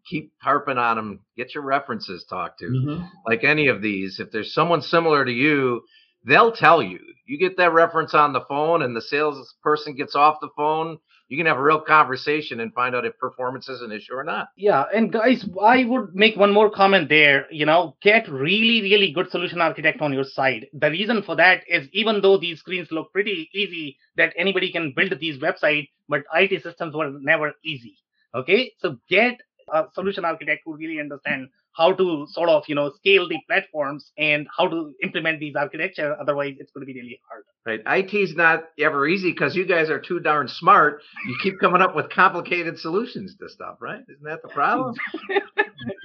keep 0.05 0.33
harping 0.41 0.77
on 0.77 0.97
them. 0.97 1.21
Get 1.37 1.55
your 1.55 1.63
references 1.63 2.25
talked 2.29 2.59
to. 2.59 2.65
Mm-hmm. 2.65 3.05
Like 3.25 3.45
any 3.45 3.67
of 3.67 3.81
these, 3.81 4.19
if 4.19 4.31
there's 4.31 4.53
someone 4.53 4.81
similar 4.81 5.23
to 5.23 5.31
you, 5.31 5.83
they'll 6.27 6.51
tell 6.51 6.83
you. 6.83 6.99
You 7.25 7.39
get 7.39 7.55
that 7.55 7.71
reference 7.71 8.13
on 8.13 8.33
the 8.33 8.45
phone, 8.49 8.81
and 8.81 8.93
the 8.93 9.01
salesperson 9.01 9.95
gets 9.95 10.15
off 10.15 10.41
the 10.41 10.49
phone. 10.57 10.97
You 11.27 11.37
can 11.37 11.47
have 11.47 11.57
a 11.57 11.63
real 11.63 11.81
conversation 11.81 12.59
and 12.59 12.73
find 12.73 12.95
out 12.95 13.05
if 13.05 13.17
performance 13.17 13.67
is 13.67 13.81
an 13.81 13.91
issue 13.91 14.13
or 14.13 14.23
not. 14.23 14.49
Yeah, 14.55 14.83
and 14.93 15.11
guys, 15.11 15.43
I 15.61 15.83
would 15.85 16.15
make 16.15 16.35
one 16.35 16.53
more 16.53 16.69
comment 16.69 17.09
there. 17.09 17.47
You 17.51 17.65
know, 17.65 17.95
get 18.01 18.29
really, 18.29 18.81
really 18.81 19.11
good 19.11 19.31
solution 19.31 19.59
architect 19.59 20.01
on 20.01 20.13
your 20.13 20.23
side. 20.23 20.67
The 20.73 20.91
reason 20.91 21.23
for 21.23 21.35
that 21.37 21.63
is 21.67 21.87
even 21.93 22.21
though 22.21 22.37
these 22.37 22.59
screens 22.59 22.89
look 22.91 23.11
pretty 23.11 23.49
easy, 23.53 23.97
that 24.17 24.33
anybody 24.37 24.71
can 24.71 24.93
build 24.95 25.19
these 25.19 25.39
websites, 25.39 25.89
but 26.07 26.23
IT 26.33 26.61
systems 26.61 26.95
were 26.95 27.11
never 27.19 27.53
easy. 27.63 27.97
Okay, 28.35 28.73
so 28.79 28.97
get 29.09 29.39
a 29.73 29.85
solution 29.93 30.25
architect 30.25 30.61
who 30.65 30.75
really 30.75 30.99
understand 30.99 31.49
how 31.75 31.93
to 31.93 32.25
sort 32.29 32.49
of 32.49 32.63
you 32.67 32.75
know 32.75 32.91
scale 32.97 33.27
the 33.27 33.37
platforms 33.47 34.11
and 34.17 34.47
how 34.55 34.67
to 34.67 34.93
implement 35.03 35.39
these 35.39 35.55
architecture. 35.55 36.15
Otherwise, 36.19 36.55
it's 36.59 36.71
going 36.71 36.85
to 36.85 36.91
be 36.91 36.99
really 36.99 37.19
hard. 37.29 37.43
Right. 37.65 37.81
IT's 37.85 38.35
not 38.35 38.65
ever 38.79 39.07
easy 39.07 39.31
because 39.31 39.55
you 39.55 39.65
guys 39.65 39.89
are 39.89 39.99
too 39.99 40.19
darn 40.19 40.47
smart. 40.47 41.01
You 41.27 41.37
keep 41.41 41.59
coming 41.59 41.81
up 41.81 41.95
with 41.95 42.09
complicated 42.09 42.77
solutions 42.77 43.35
to 43.39 43.49
stuff, 43.49 43.77
right? 43.79 44.01
Isn't 44.07 44.23
that 44.23 44.41
the 44.43 44.49
problem? 44.49 44.95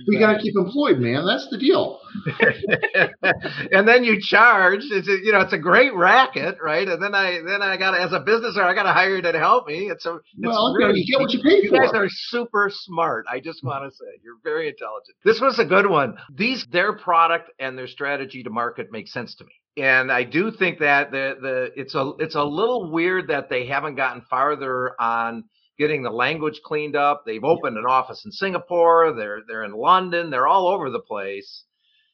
We 0.08 0.18
got 0.18 0.34
to 0.34 0.42
keep 0.42 0.54
employed, 0.56 0.98
man. 0.98 1.24
That's 1.24 1.48
the 1.50 1.58
deal. 1.58 2.00
and 3.72 3.86
then 3.86 4.02
you 4.02 4.20
charge. 4.20 4.80
It's 4.90 5.08
a, 5.08 5.24
you 5.24 5.32
know 5.32 5.40
it's 5.40 5.52
a 5.52 5.58
great 5.58 5.94
racket, 5.94 6.56
right? 6.60 6.88
And 6.88 7.02
then 7.02 7.14
I 7.14 7.40
then 7.46 7.62
I 7.62 7.76
got 7.76 7.98
as 7.98 8.12
a 8.12 8.20
business 8.20 8.56
owner 8.56 8.66
I 8.66 8.74
got 8.74 8.84
to 8.84 8.92
hire 8.92 9.16
you 9.16 9.22
to 9.22 9.38
help 9.38 9.68
me. 9.68 9.90
It's 9.90 10.06
a 10.06 10.16
it's 10.16 10.24
Well, 10.38 10.72
you, 10.72 10.86
really 10.86 11.00
you 11.00 11.06
get 11.06 11.20
what 11.20 11.32
you 11.32 11.40
pay 11.42 11.60
You 11.62 11.70
guys 11.70 11.92
are 11.94 12.08
super 12.08 12.70
smart. 12.72 13.26
I 13.30 13.40
just 13.40 13.62
want 13.62 13.84
to 13.84 13.96
say 13.96 14.06
you're 14.22 14.38
very 14.42 14.68
intelligent. 14.68 15.16
This 15.24 15.40
was 15.40 15.58
a 15.60 15.64
good 15.64 15.88
one. 15.88 16.16
These 16.34 16.66
their 16.70 16.94
product 16.94 17.50
and 17.60 17.78
their 17.78 17.86
strategy 17.86 18.42
to 18.42 18.50
market 18.50 18.90
makes 18.90 19.12
sense 19.12 19.34
to 19.36 19.44
me. 19.44 19.52
And 19.76 20.10
I 20.10 20.24
do 20.24 20.50
think 20.50 20.80
that 20.80 21.12
the 21.12 21.36
the 21.40 21.80
it's 21.80 21.94
a 21.94 22.12
it's 22.18 22.34
a 22.34 22.42
little 22.42 22.90
weird 22.90 23.28
that 23.28 23.48
they 23.48 23.66
haven't 23.66 23.94
gotten 23.94 24.22
farther 24.22 25.00
on 25.00 25.44
getting 25.78 26.02
the 26.02 26.10
language 26.10 26.60
cleaned 26.64 26.96
up. 26.96 27.22
They've 27.24 27.44
opened 27.44 27.78
an 27.78 27.86
office 27.86 28.24
in 28.24 28.32
Singapore. 28.32 29.14
They're 29.14 29.40
they're 29.46 29.64
in 29.64 29.72
London. 29.72 30.30
They're 30.30 30.48
all 30.48 30.68
over 30.68 30.90
the 30.90 31.00
place. 31.00 31.64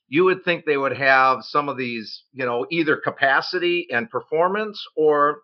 You 0.09 0.25
would 0.25 0.45
think 0.45 0.65
they 0.65 0.77
would 0.77 0.97
have 0.97 1.39
some 1.43 1.69
of 1.69 1.77
these, 1.77 2.25
you 2.33 2.47
know, 2.47 2.67
either 2.71 2.97
capacity 2.97 3.89
and 3.91 4.09
performance 4.09 4.85
or 4.97 5.41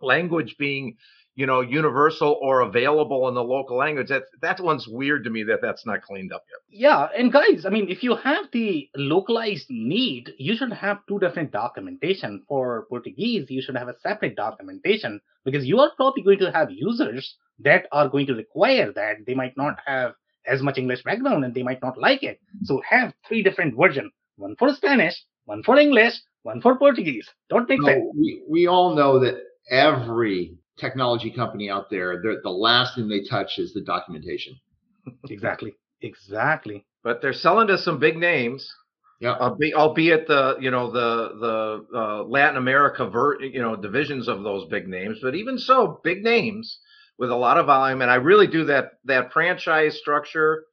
language 0.00 0.56
being 0.58 0.96
you 1.36 1.46
know, 1.46 1.60
universal 1.60 2.38
or 2.42 2.60
available 2.60 3.28
in 3.28 3.34
the 3.34 3.42
local 3.42 3.76
language. 3.76 4.08
That 4.08 4.24
that 4.42 4.60
one's 4.60 4.86
weird 4.88 5.24
to 5.24 5.30
me 5.30 5.42
that 5.44 5.60
that's 5.62 5.86
not 5.86 6.02
cleaned 6.02 6.32
up 6.32 6.42
yet. 6.50 6.60
Yeah, 6.80 7.08
and 7.16 7.32
guys, 7.32 7.64
I 7.66 7.70
mean, 7.70 7.88
if 7.88 8.02
you 8.02 8.16
have 8.16 8.46
the 8.52 8.88
localized 8.96 9.66
need, 9.70 10.32
you 10.38 10.56
should 10.56 10.72
have 10.72 10.98
two 11.08 11.18
different 11.18 11.52
documentation. 11.52 12.42
For 12.48 12.86
Portuguese, 12.88 13.50
you 13.50 13.62
should 13.62 13.76
have 13.76 13.88
a 13.88 13.98
separate 14.00 14.36
documentation 14.36 15.20
because 15.44 15.64
you 15.66 15.78
are 15.80 15.90
probably 15.96 16.22
going 16.22 16.38
to 16.40 16.52
have 16.52 16.70
users 16.70 17.36
that 17.60 17.86
are 17.92 18.08
going 18.08 18.26
to 18.26 18.34
require 18.34 18.92
that. 18.92 19.16
They 19.26 19.34
might 19.34 19.56
not 19.56 19.76
have 19.86 20.12
as 20.46 20.62
much 20.62 20.78
English 20.78 21.02
background 21.04 21.44
and 21.44 21.54
they 21.54 21.62
might 21.62 21.82
not 21.82 21.98
like 21.98 22.22
it. 22.22 22.40
So 22.64 22.80
have 22.88 23.12
three 23.28 23.42
different 23.42 23.76
version, 23.76 24.10
one 24.36 24.56
for 24.58 24.72
Spanish, 24.74 25.22
one 25.44 25.62
for 25.62 25.78
English, 25.78 26.14
one 26.42 26.60
for 26.60 26.76
Portuguese. 26.78 27.28
Don't 27.50 27.68
make 27.68 27.80
No, 27.80 27.86
sense. 27.86 28.04
we, 28.18 28.42
we 28.48 28.66
all 28.66 28.94
know 28.94 29.18
that 29.20 29.36
every 29.70 30.56
technology 30.80 31.30
company 31.30 31.70
out 31.70 31.90
there, 31.90 32.20
the 32.42 32.50
last 32.50 32.94
thing 32.94 33.08
they 33.08 33.22
touch 33.22 33.58
is 33.58 33.72
the 33.72 33.82
documentation. 33.82 34.54
Exactly. 35.30 35.74
Exactly. 36.02 36.84
But 37.02 37.20
they're 37.22 37.32
selling 37.32 37.68
to 37.68 37.78
some 37.78 37.98
big 37.98 38.16
names. 38.16 38.70
Yeah. 39.20 39.36
Albeit, 39.38 39.74
albeit 39.74 40.26
the 40.26 40.56
you 40.60 40.70
know 40.70 40.90
the 40.90 41.34
the 41.40 41.98
uh, 41.98 42.22
Latin 42.24 42.56
America 42.56 43.06
ver- 43.08 43.40
you 43.42 43.60
know 43.60 43.76
divisions 43.76 44.28
of 44.28 44.42
those 44.42 44.68
big 44.68 44.88
names, 44.88 45.18
but 45.22 45.34
even 45.34 45.58
so, 45.58 46.00
big 46.04 46.22
names 46.22 46.78
with 47.18 47.30
a 47.30 47.36
lot 47.36 47.58
of 47.58 47.66
volume. 47.66 48.00
And 48.00 48.10
I 48.10 48.14
really 48.16 48.46
do 48.46 48.64
that 48.64 48.92
that 49.04 49.32
franchise 49.32 49.98
structure, 49.98 50.64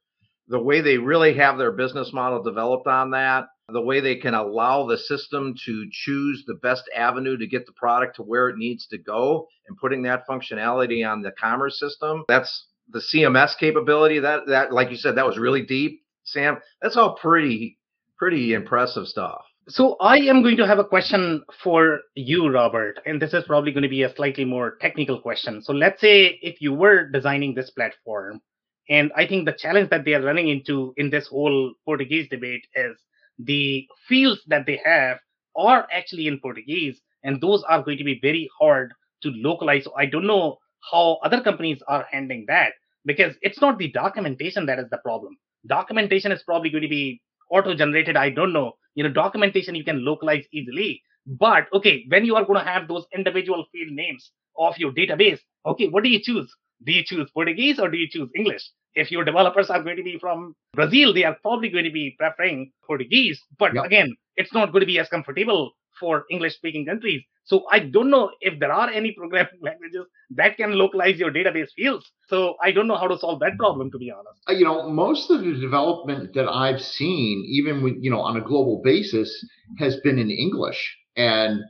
the 0.48 0.58
way 0.60 0.80
they 0.80 0.96
really 0.96 1.34
have 1.34 1.58
their 1.58 1.72
business 1.72 2.12
model 2.12 2.42
developed 2.42 2.86
on 2.86 3.10
that, 3.10 3.46
the 3.70 3.80
way 3.80 4.00
they 4.00 4.16
can 4.16 4.34
allow 4.34 4.86
the 4.86 4.96
system 4.96 5.54
to 5.66 5.86
choose 5.90 6.44
the 6.46 6.54
best 6.54 6.84
avenue 6.96 7.36
to 7.36 7.46
get 7.46 7.66
the 7.66 7.72
product 7.72 8.16
to 8.16 8.22
where 8.22 8.48
it 8.48 8.56
needs 8.56 8.86
to 8.86 8.98
go, 8.98 9.46
and 9.68 9.76
putting 9.76 10.02
that 10.02 10.26
functionality 10.28 11.06
on 11.06 11.22
the 11.22 11.32
commerce 11.32 11.78
system. 11.78 12.24
That's 12.28 12.66
the 12.90 13.00
CMS 13.00 13.56
capability. 13.58 14.20
That 14.20 14.46
that 14.46 14.72
like 14.72 14.90
you 14.90 14.96
said, 14.96 15.16
that 15.16 15.26
was 15.26 15.38
really 15.38 15.62
deep, 15.62 16.02
Sam. 16.24 16.58
That's 16.80 16.96
all 16.96 17.16
pretty 17.16 17.78
pretty 18.16 18.54
impressive 18.54 19.06
stuff. 19.06 19.42
So 19.68 19.96
I 20.00 20.16
am 20.16 20.42
going 20.42 20.56
to 20.56 20.66
have 20.66 20.78
a 20.78 20.84
question 20.84 21.44
for 21.62 22.00
you, 22.14 22.48
Robert, 22.48 23.00
and 23.04 23.20
this 23.20 23.34
is 23.34 23.44
probably 23.44 23.70
going 23.70 23.82
to 23.82 23.88
be 23.88 24.02
a 24.02 24.14
slightly 24.14 24.46
more 24.46 24.78
technical 24.80 25.20
question. 25.20 25.62
So 25.62 25.74
let's 25.74 26.00
say 26.00 26.38
if 26.40 26.62
you 26.62 26.72
were 26.72 27.06
designing 27.10 27.54
this 27.54 27.68
platform, 27.70 28.40
and 28.88 29.12
I 29.14 29.26
think 29.26 29.44
the 29.44 29.52
challenge 29.52 29.90
that 29.90 30.06
they 30.06 30.14
are 30.14 30.22
running 30.22 30.48
into 30.48 30.94
in 30.96 31.10
this 31.10 31.28
whole 31.28 31.74
Portuguese 31.84 32.28
debate 32.30 32.66
is 32.74 32.96
the 33.38 33.86
fields 34.08 34.40
that 34.48 34.66
they 34.66 34.80
have 34.84 35.18
are 35.56 35.86
actually 35.92 36.26
in 36.26 36.40
Portuguese, 36.40 37.00
and 37.24 37.40
those 37.40 37.62
are 37.68 37.82
going 37.82 37.98
to 37.98 38.04
be 38.04 38.18
very 38.20 38.48
hard 38.58 38.92
to 39.22 39.30
localize. 39.30 39.84
So 39.84 39.92
I 39.96 40.06
don't 40.06 40.26
know 40.26 40.58
how 40.90 41.18
other 41.24 41.40
companies 41.40 41.82
are 41.88 42.06
handling 42.10 42.44
that 42.48 42.72
because 43.04 43.34
it's 43.42 43.60
not 43.60 43.78
the 43.78 43.90
documentation 43.90 44.66
that 44.66 44.78
is 44.78 44.86
the 44.90 44.98
problem. 44.98 45.36
Documentation 45.66 46.32
is 46.32 46.42
probably 46.42 46.70
going 46.70 46.82
to 46.82 46.88
be 46.88 47.20
auto 47.50 47.74
generated. 47.74 48.16
I 48.16 48.30
don't 48.30 48.52
know. 48.52 48.72
You 48.94 49.04
know, 49.04 49.10
documentation 49.10 49.74
you 49.74 49.84
can 49.84 50.04
localize 50.04 50.44
easily. 50.52 51.02
But 51.26 51.66
okay, 51.74 52.04
when 52.08 52.24
you 52.24 52.36
are 52.36 52.44
going 52.44 52.58
to 52.58 52.70
have 52.70 52.88
those 52.88 53.04
individual 53.14 53.66
field 53.72 53.92
names 53.92 54.30
of 54.58 54.78
your 54.78 54.92
database, 54.92 55.40
okay, 55.66 55.88
what 55.88 56.04
do 56.04 56.10
you 56.10 56.20
choose? 56.22 56.50
Do 56.84 56.92
you 56.92 57.02
choose 57.04 57.30
Portuguese 57.34 57.78
or 57.78 57.90
do 57.90 57.98
you 57.98 58.08
choose 58.08 58.30
English? 58.34 58.62
If 58.98 59.10
your 59.14 59.24
developers 59.24 59.70
are 59.70 59.82
going 59.82 59.96
to 59.96 60.02
be 60.02 60.18
from 60.18 60.54
Brazil, 60.74 61.14
they 61.14 61.24
are 61.24 61.36
probably 61.42 61.68
going 61.74 61.84
to 61.84 61.96
be 62.02 62.16
preferring 62.18 62.72
Portuguese. 62.86 63.40
But 63.58 63.74
Yep. 63.74 63.84
again, 63.84 64.08
it's 64.36 64.52
not 64.52 64.72
going 64.72 64.80
to 64.80 64.86
be 64.94 64.98
as 64.98 65.08
comfortable 65.08 65.72
for 66.00 66.24
English 66.30 66.54
speaking 66.54 66.84
countries. 66.86 67.22
So 67.44 67.64
I 67.72 67.78
don't 67.94 68.10
know 68.10 68.30
if 68.40 68.60
there 68.60 68.72
are 68.72 68.90
any 68.90 69.12
programming 69.12 69.60
languages 69.68 70.04
that 70.30 70.56
can 70.56 70.72
localize 70.82 71.18
your 71.18 71.32
database 71.32 71.70
fields. 71.74 72.04
So 72.28 72.56
I 72.62 72.72
don't 72.72 72.86
know 72.86 72.96
how 72.96 73.08
to 73.08 73.18
solve 73.18 73.40
that 73.40 73.56
problem, 73.58 73.90
to 73.92 73.98
be 73.98 74.10
honest. 74.10 74.38
Uh, 74.48 74.52
you 74.52 74.64
know, 74.64 74.88
most 74.90 75.30
of 75.30 75.40
the 75.44 75.54
development 75.54 76.34
that 76.34 76.48
I've 76.48 76.80
seen, 76.80 77.44
even 77.48 77.82
with, 77.82 77.94
you 78.00 78.10
know, 78.10 78.20
on 78.20 78.36
a 78.36 78.40
global 78.40 78.82
basis, 78.84 79.30
has 79.78 79.96
been 80.04 80.18
in 80.18 80.30
English. 80.30 80.80
And, 81.16 81.60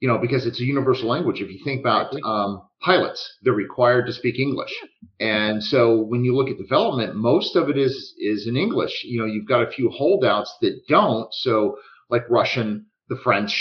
you 0.00 0.08
know, 0.08 0.18
because 0.18 0.46
it's 0.46 0.60
a 0.60 0.64
universal 0.64 1.08
language. 1.08 1.40
If 1.40 1.50
you 1.50 1.58
think 1.64 1.80
about 1.80 2.14
um, 2.24 2.62
pilots, 2.80 3.36
they're 3.42 3.52
required 3.52 4.06
to 4.06 4.12
speak 4.12 4.38
English. 4.38 4.72
And 5.18 5.62
so 5.62 6.02
when 6.02 6.24
you 6.24 6.36
look 6.36 6.48
at 6.48 6.58
development, 6.58 7.16
most 7.16 7.56
of 7.56 7.68
it 7.68 7.76
is 7.76 8.14
is 8.18 8.46
in 8.46 8.56
English. 8.56 9.02
You 9.04 9.20
know, 9.20 9.26
you've 9.26 9.48
got 9.48 9.62
a 9.62 9.70
few 9.70 9.90
holdouts 9.90 10.54
that 10.62 10.80
don't. 10.88 11.32
So 11.34 11.78
like 12.10 12.30
Russian, 12.30 12.86
the 13.08 13.16
French, 13.16 13.52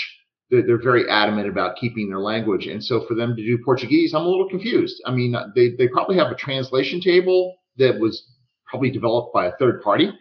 they're, 0.50 0.62
they're 0.62 0.82
very 0.82 1.10
adamant 1.10 1.50
about 1.50 1.78
keeping 1.78 2.10
their 2.10 2.20
language. 2.20 2.68
And 2.68 2.84
so 2.84 3.06
for 3.08 3.16
them 3.16 3.36
to 3.36 3.44
do 3.44 3.58
Portuguese, 3.64 4.14
I'm 4.14 4.26
a 4.26 4.30
little 4.30 4.50
confused. 4.50 5.02
I 5.06 5.12
mean, 5.12 5.36
they, 5.56 5.72
they 5.78 5.88
probably 5.88 6.18
have 6.18 6.32
a 6.32 6.36
translation 6.36 7.02
table 7.02 7.56
that 7.78 8.00
was 8.00 8.24
probably 8.68 8.92
developed 8.92 9.34
by 9.34 9.48
a 9.48 9.56
third 9.60 9.82
party 9.82 10.12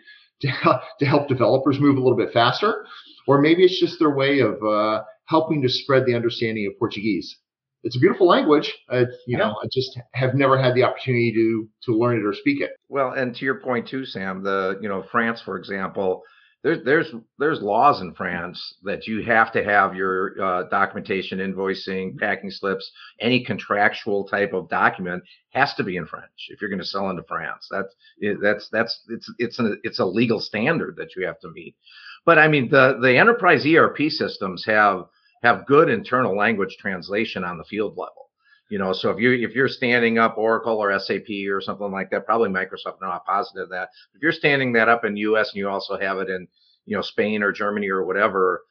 to, 0.41 0.49
help- 0.49 0.83
to 0.99 1.07
help 1.07 1.29
developers 1.29 1.79
move 1.79 1.97
a 1.97 2.01
little 2.01 2.17
bit 2.17 2.33
faster. 2.33 2.87
Or 3.29 3.41
maybe 3.41 3.65
it's 3.65 3.81
just 3.81 3.99
their 3.99 4.15
way 4.15 4.41
of 4.41 4.63
uh, 4.63 5.03
helping 5.27 5.63
to 5.63 5.69
spread 5.69 6.07
the 6.07 6.15
understanding 6.15 6.67
of 6.67 6.79
Portuguese. 6.79 7.37
It's 7.83 7.97
a 7.97 8.01
beautiful 8.01 8.27
language. 8.27 8.77
Uh, 8.91 9.05
you 9.27 9.37
know, 9.37 9.55
I 9.63 9.67
just 9.73 9.99
have 10.13 10.35
never 10.35 10.61
had 10.61 10.75
the 10.75 10.83
opportunity 10.83 11.33
to 11.33 11.69
to 11.85 11.97
learn 11.97 12.17
it 12.17 12.27
or 12.27 12.33
speak 12.33 12.61
it. 12.61 12.73
Well, 12.89 13.13
and 13.13 13.35
to 13.37 13.45
your 13.45 13.61
point 13.61 13.87
too, 13.87 14.05
Sam, 14.05 14.43
the 14.43 14.79
you 14.81 14.89
know 14.89 15.05
France, 15.11 15.41
for 15.41 15.57
example, 15.57 16.23
there's 16.67 16.85
there's 16.85 17.15
there's 17.39 17.63
laws 17.63 18.01
in 18.01 18.13
France 18.15 18.61
that 18.83 19.07
you 19.07 19.23
have 19.23 19.53
to 19.53 19.63
have 19.63 19.95
your 19.95 20.35
uh, 20.43 20.63
documentation, 20.65 21.39
invoicing, 21.39 22.19
packing 22.19 22.51
slips, 22.51 22.91
any 23.21 23.45
contractual 23.45 24.27
type 24.27 24.53
of 24.53 24.69
document 24.69 25.23
has 25.51 25.73
to 25.75 25.85
be 25.85 25.97
in 25.97 26.07
French 26.07 26.49
if 26.49 26.61
you're 26.61 26.71
going 26.71 26.81
to 26.81 26.85
sell 26.85 27.09
into 27.09 27.23
France. 27.29 27.69
That's 27.71 27.95
that's 28.43 28.69
that's 28.73 29.01
it's 29.09 29.33
it's 29.39 29.61
a 29.61 29.75
it's 29.85 30.01
a 30.01 30.05
legal 30.05 30.41
standard 30.41 30.97
that 30.97 31.15
you 31.15 31.25
have 31.25 31.39
to 31.41 31.51
meet. 31.51 31.77
But 32.25 32.39
I 32.39 32.49
mean, 32.49 32.69
the 32.69 32.99
the 33.01 33.17
enterprise 33.17 33.65
ERP 33.65 34.11
systems 34.11 34.65
have 34.67 35.05
have 35.47 35.67
good 35.67 35.89
internal 35.89 36.37
language 36.37 36.77
translation 36.79 37.45
on 37.45 37.59
the 37.59 37.65
field 37.65 37.97
level. 37.97 38.31
You 38.69 38.79
know, 38.79 38.93
so 38.93 39.11
if 39.11 39.21
you 39.21 39.33
if 39.33 39.55
you're 39.55 39.69
standing 39.69 40.19
up 40.19 40.37
Oracle 40.37 40.79
or 40.79 40.99
SAP 40.99 41.29
or 41.49 41.61
something 41.61 41.91
like 41.93 42.11
that, 42.11 42.27
probably 42.27 42.51
Microsoft. 42.51 43.01
No, 43.01 43.09
I'm 43.09 43.21
positive 43.21 43.69
that. 43.69 43.91
If 44.15 44.23
you're 44.23 44.33
standing 44.33 44.73
that 44.73 44.89
up 44.89 45.05
in 45.05 45.17
US 45.17 45.51
and 45.51 45.59
you 45.59 45.69
also 45.69 45.97
have 45.99 46.19
it 46.19 46.29
in 46.29 46.49
you 46.85 46.97
know 46.97 47.03
Spain 47.03 47.45
or 47.45 47.53
Germany 47.53 47.89
or 47.89 48.05
whatever, 48.05 48.63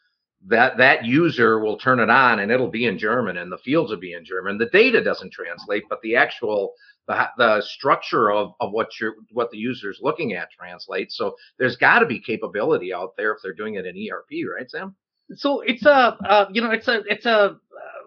that 0.48 0.78
that 0.78 1.06
user 1.06 1.60
will 1.60 1.78
turn 1.78 2.02
it 2.02 2.10
on 2.10 2.40
and 2.40 2.52
it'll 2.52 2.70
be 2.70 2.88
in 2.88 3.00
German 3.00 3.38
and 3.38 3.50
the 3.50 3.58
fields 3.60 3.90
will 3.90 4.00
be 4.00 4.14
in 4.14 4.26
German. 4.26 4.58
The 4.58 4.66
data 4.66 5.02
doesn't 5.02 5.32
translate, 5.32 5.84
but 5.90 6.02
the 6.02 6.18
actual 6.18 6.74
the, 7.08 7.30
the 7.38 7.62
structure 7.62 8.32
of, 8.32 8.54
of 8.60 8.74
what 8.74 8.90
you're 9.00 9.16
what 9.32 9.50
the 9.52 9.58
user's 9.58 10.00
looking 10.02 10.34
at 10.34 10.52
translates. 10.52 11.16
So 11.16 11.36
there's 11.58 11.78
got 11.78 12.00
to 12.00 12.06
be 12.06 12.20
capability 12.20 12.94
out 12.94 13.16
there 13.16 13.32
if 13.34 13.40
they're 13.42 13.54
doing 13.54 13.76
it 13.76 13.86
in 13.86 13.96
ERP, 13.96 14.46
right, 14.54 14.70
Sam? 14.70 14.94
So 15.34 15.62
it's 15.62 15.86
a 15.86 15.92
uh, 15.92 16.48
you 16.52 16.62
know 16.62 16.72
it's 16.72 16.88
a 16.88 17.02
it's 17.08 17.26
a 17.26 17.32
uh, 17.32 17.54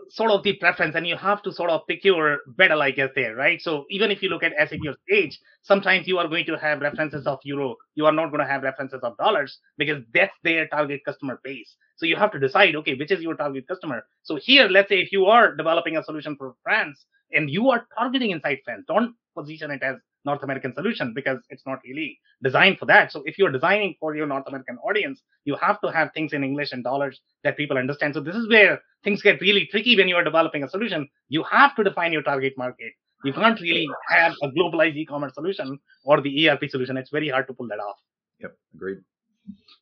sort 0.08 0.30
of 0.30 0.42
the 0.42 0.54
preference 0.54 0.94
and 0.94 1.06
you 1.06 1.16
have 1.16 1.42
to 1.42 1.52
sort 1.52 1.68
of 1.70 1.86
pick 1.86 2.04
your 2.04 2.38
battle 2.56 2.80
i 2.80 2.90
guess 2.90 3.10
there 3.14 3.34
right? 3.34 3.60
So 3.60 3.84
even 3.90 4.10
if 4.10 4.22
you 4.22 4.28
look 4.28 4.42
at 4.42 4.52
sap 4.56 4.78
or 4.86 4.94
sage 5.08 5.38
sometimes 5.62 6.06
you 6.06 6.18
are 6.18 6.28
going 6.28 6.46
to 6.46 6.56
have 6.56 6.80
references 6.80 7.26
of 7.26 7.40
euro. 7.42 7.76
You 7.94 8.06
are 8.06 8.12
not 8.12 8.28
going 8.30 8.40
to 8.40 8.46
have 8.46 8.62
references 8.62 9.00
of 9.02 9.16
dollars 9.18 9.58
because 9.76 10.02
that's 10.14 10.34
their 10.44 10.66
target 10.68 11.04
customer 11.04 11.40
base. 11.44 11.74
So 11.96 12.06
you 12.06 12.16
have 12.16 12.32
to 12.32 12.38
decide 12.38 12.76
okay 12.76 12.94
which 12.94 13.10
is 13.10 13.20
your 13.20 13.34
target 13.34 13.66
customer? 13.68 14.04
So 14.22 14.36
here 14.36 14.68
let's 14.68 14.88
say 14.88 15.00
if 15.00 15.12
you 15.12 15.26
are 15.26 15.54
developing 15.54 15.96
a 15.96 16.04
solution 16.04 16.36
for 16.36 16.54
france 16.62 17.04
and 17.32 17.50
you 17.50 17.68
are 17.70 17.86
targeting 17.98 18.30
inside 18.30 18.58
france 18.64 18.84
don't 18.86 19.14
position 19.36 19.70
it 19.70 19.82
as 19.82 19.96
north 20.24 20.42
american 20.42 20.74
solution 20.74 21.12
because 21.14 21.38
it's 21.50 21.66
not 21.66 21.78
really 21.84 22.18
designed 22.42 22.78
for 22.78 22.86
that 22.86 23.10
so 23.12 23.22
if 23.24 23.38
you're 23.38 23.52
designing 23.52 23.94
for 24.00 24.14
your 24.14 24.26
north 24.26 24.46
american 24.46 24.78
audience 24.78 25.22
you 25.44 25.56
have 25.56 25.80
to 25.80 25.90
have 25.90 26.10
things 26.12 26.32
in 26.32 26.44
english 26.44 26.72
and 26.72 26.84
dollars 26.84 27.20
that 27.44 27.56
people 27.56 27.78
understand 27.78 28.14
so 28.14 28.20
this 28.20 28.36
is 28.36 28.48
where 28.48 28.80
things 29.04 29.22
get 29.22 29.40
really 29.40 29.66
tricky 29.70 29.96
when 29.96 30.08
you 30.08 30.16
are 30.16 30.24
developing 30.24 30.62
a 30.62 30.68
solution 30.68 31.08
you 31.28 31.44
have 31.44 31.74
to 31.76 31.84
define 31.84 32.12
your 32.12 32.22
target 32.22 32.54
market 32.56 32.92
you 33.24 33.32
can't 33.32 33.60
really 33.60 33.88
have 34.08 34.32
a 34.42 34.48
globalized 34.48 34.96
e-commerce 34.96 35.34
solution 35.34 35.78
or 36.04 36.20
the 36.20 36.48
erp 36.48 36.62
solution 36.68 36.96
it's 36.96 37.10
very 37.10 37.28
hard 37.28 37.46
to 37.46 37.52
pull 37.52 37.66
that 37.68 37.80
off 37.80 37.96
Yep, 38.40 38.56
agreed. 38.74 38.98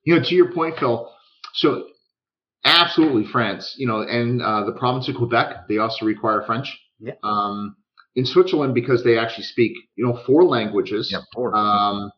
You 0.05 0.17
know, 0.17 0.23
to 0.23 0.35
your 0.35 0.53
point, 0.53 0.79
Phil. 0.79 1.13
So 1.55 1.89
absolutely 2.65 3.31
France. 3.31 3.75
You 3.79 3.87
know, 3.87 4.03
and 4.03 4.43
uh, 4.43 4.65
the 4.65 4.73
province 4.73 5.09
of 5.09 5.17
Quebec, 5.17 5.69
they 5.69 5.79
also 5.79 6.07
require 6.07 6.43
French. 6.47 6.77
Yeah. 6.99 7.15
Um, 7.23 7.77
in 8.17 8.27
Switzerland, 8.27 8.75
because 8.75 9.05
they 9.05 9.19
actually 9.19 9.45
speak, 9.45 9.73
you 9.95 10.05
know, 10.05 10.19
four 10.27 10.45
languages. 10.45 11.11
Yep, 11.13 11.23
four. 11.35 11.57
Um, 11.57 12.11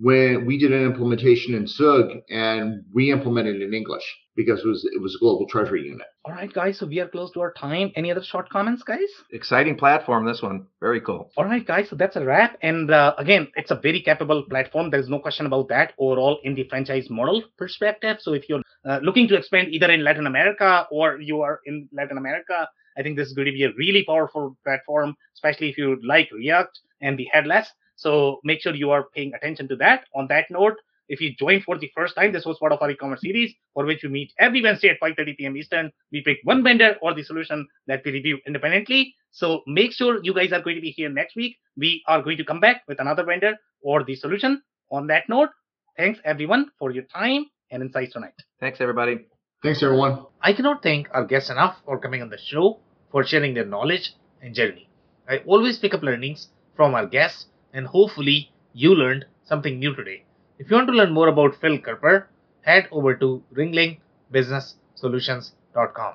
when 0.00 0.44
we 0.44 0.58
did 0.58 0.72
an 0.72 0.84
implementation 0.84 1.54
in 1.54 1.66
Zug 1.68 2.10
and 2.28 2.84
we 2.92 3.12
implemented 3.12 3.62
in 3.62 3.72
English 3.74 4.02
because 4.36 4.60
it 4.60 4.66
was 4.66 4.84
it 4.92 5.00
was 5.00 5.14
a 5.14 5.18
global 5.20 5.46
treasury 5.46 5.82
unit. 5.82 6.06
all 6.24 6.32
right 6.32 6.52
guys 6.52 6.78
so 6.80 6.86
we 6.86 6.98
are 6.98 7.06
close 7.06 7.30
to 7.30 7.40
our 7.40 7.52
time 7.52 7.92
any 7.94 8.10
other 8.10 8.22
short 8.22 8.48
comments 8.50 8.82
guys 8.82 9.06
Exciting 9.30 9.76
platform, 9.76 10.24
this 10.26 10.42
one. 10.42 10.66
Very 10.80 11.00
cool. 11.00 11.30
All 11.36 11.44
right, 11.44 11.66
guys. 11.66 11.88
So 11.90 11.96
that's 11.96 12.16
a 12.16 12.24
wrap. 12.24 12.56
And 12.62 12.90
uh, 12.90 13.14
again, 13.18 13.48
it's 13.56 13.70
a 13.72 13.74
very 13.74 14.00
capable 14.00 14.44
platform. 14.48 14.90
There's 14.90 15.08
no 15.08 15.18
question 15.18 15.44
about 15.46 15.68
that 15.68 15.92
overall 15.98 16.38
in 16.44 16.54
the 16.54 16.64
franchise 16.68 17.08
model 17.10 17.42
perspective. 17.58 18.18
So 18.20 18.32
if 18.32 18.48
you're 18.48 18.62
uh, 18.88 19.00
looking 19.02 19.26
to 19.28 19.34
expand 19.34 19.68
either 19.72 19.90
in 19.90 20.04
Latin 20.04 20.26
America 20.26 20.86
or 20.92 21.20
you 21.20 21.40
are 21.40 21.60
in 21.66 21.88
Latin 21.92 22.16
America, 22.16 22.68
I 22.96 23.02
think 23.02 23.16
this 23.16 23.28
is 23.28 23.34
going 23.34 23.46
to 23.46 23.52
be 23.52 23.64
a 23.64 23.72
really 23.76 24.04
powerful 24.04 24.56
platform, 24.64 25.16
especially 25.34 25.70
if 25.70 25.78
you 25.78 25.98
like 26.04 26.30
React 26.32 26.78
and 27.00 27.18
the 27.18 27.28
headless. 27.32 27.68
So 27.96 28.40
make 28.44 28.60
sure 28.60 28.74
you 28.74 28.90
are 28.90 29.04
paying 29.14 29.34
attention 29.34 29.68
to 29.68 29.76
that. 29.76 30.04
On 30.14 30.26
that 30.28 30.50
note, 30.50 30.74
if 31.08 31.20
you 31.20 31.34
join 31.34 31.60
for 31.60 31.78
the 31.78 31.90
first 31.94 32.14
time, 32.16 32.32
this 32.32 32.46
was 32.46 32.58
part 32.58 32.72
of 32.72 32.80
our 32.80 32.90
e-commerce 32.90 33.20
series 33.20 33.54
for 33.74 33.84
which 33.84 34.02
we 34.02 34.08
meet 34.08 34.32
every 34.38 34.62
Wednesday 34.62 34.88
at 34.88 35.00
5:30 35.00 35.36
p.m. 35.36 35.56
Eastern. 35.56 35.92
We 36.10 36.22
pick 36.22 36.38
one 36.44 36.62
vendor 36.62 36.96
or 37.02 37.14
the 37.14 37.22
solution 37.22 37.68
that 37.86 38.02
we 38.04 38.12
review 38.12 38.38
independently. 38.46 39.14
So 39.30 39.62
make 39.66 39.92
sure 39.92 40.20
you 40.22 40.32
guys 40.32 40.52
are 40.52 40.62
going 40.62 40.76
to 40.76 40.82
be 40.82 40.90
here 40.90 41.10
next 41.10 41.36
week. 41.36 41.56
We 41.76 42.02
are 42.06 42.22
going 42.22 42.38
to 42.38 42.44
come 42.44 42.60
back 42.60 42.82
with 42.88 43.00
another 43.00 43.24
vendor 43.24 43.54
or 43.82 44.04
the 44.04 44.14
solution. 44.14 44.62
On 44.90 45.06
that 45.08 45.28
note, 45.28 45.50
thanks 45.96 46.20
everyone 46.24 46.70
for 46.78 46.90
your 46.90 47.04
time 47.04 47.46
and 47.70 47.82
insights 47.82 48.12
tonight. 48.12 48.34
Thanks, 48.60 48.80
everybody. 48.80 49.33
Thanks, 49.64 49.82
everyone. 49.82 50.26
I 50.42 50.52
cannot 50.52 50.82
thank 50.82 51.08
our 51.10 51.24
guests 51.24 51.48
enough 51.48 51.78
for 51.86 51.98
coming 51.98 52.20
on 52.20 52.28
the 52.28 52.36
show, 52.36 52.80
for 53.10 53.24
sharing 53.24 53.54
their 53.54 53.64
knowledge 53.64 54.12
and 54.42 54.54
journey. 54.54 54.90
I 55.26 55.38
always 55.46 55.78
pick 55.78 55.94
up 55.94 56.02
learnings 56.02 56.48
from 56.76 56.94
our 56.94 57.06
guests, 57.06 57.46
and 57.72 57.86
hopefully, 57.86 58.52
you 58.74 58.94
learned 58.94 59.24
something 59.44 59.78
new 59.78 59.94
today. 59.94 60.24
If 60.58 60.70
you 60.70 60.76
want 60.76 60.88
to 60.88 60.92
learn 60.92 61.14
more 61.14 61.28
about 61.28 61.58
Phil 61.62 61.78
Kerper, 61.78 62.26
head 62.60 62.88
over 62.92 63.14
to 63.14 63.42
ringling.businesssolutions.com. 63.54 66.14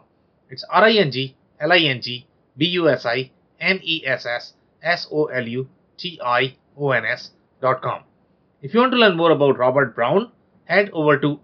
It's 0.52 0.64
R 0.70 0.84
I 0.84 0.92
N 0.92 1.10
G 1.10 1.36
L 1.60 1.72
I 1.72 1.80
N 1.80 2.02
G 2.04 2.28
B 2.56 2.68
U 2.68 2.88
S 2.88 3.04
I 3.04 3.32
N 3.60 3.80
E 3.82 4.06
S 4.06 4.28
S 4.28 4.54
S 4.84 5.08
O 5.12 5.26
L 5.26 5.48
U 5.48 5.68
T 5.98 6.22
I 6.24 6.56
O 6.78 6.92
N 6.92 7.04
S.com. 7.04 8.04
If 8.62 8.76
you 8.76 8.80
want 8.80 8.92
to 8.92 9.00
learn 9.00 9.18
more 9.18 9.32
about 9.32 9.58
Robert 9.58 9.96
Brown, 9.96 10.32
head 10.66 10.92
over 10.94 11.18
to 11.18 11.40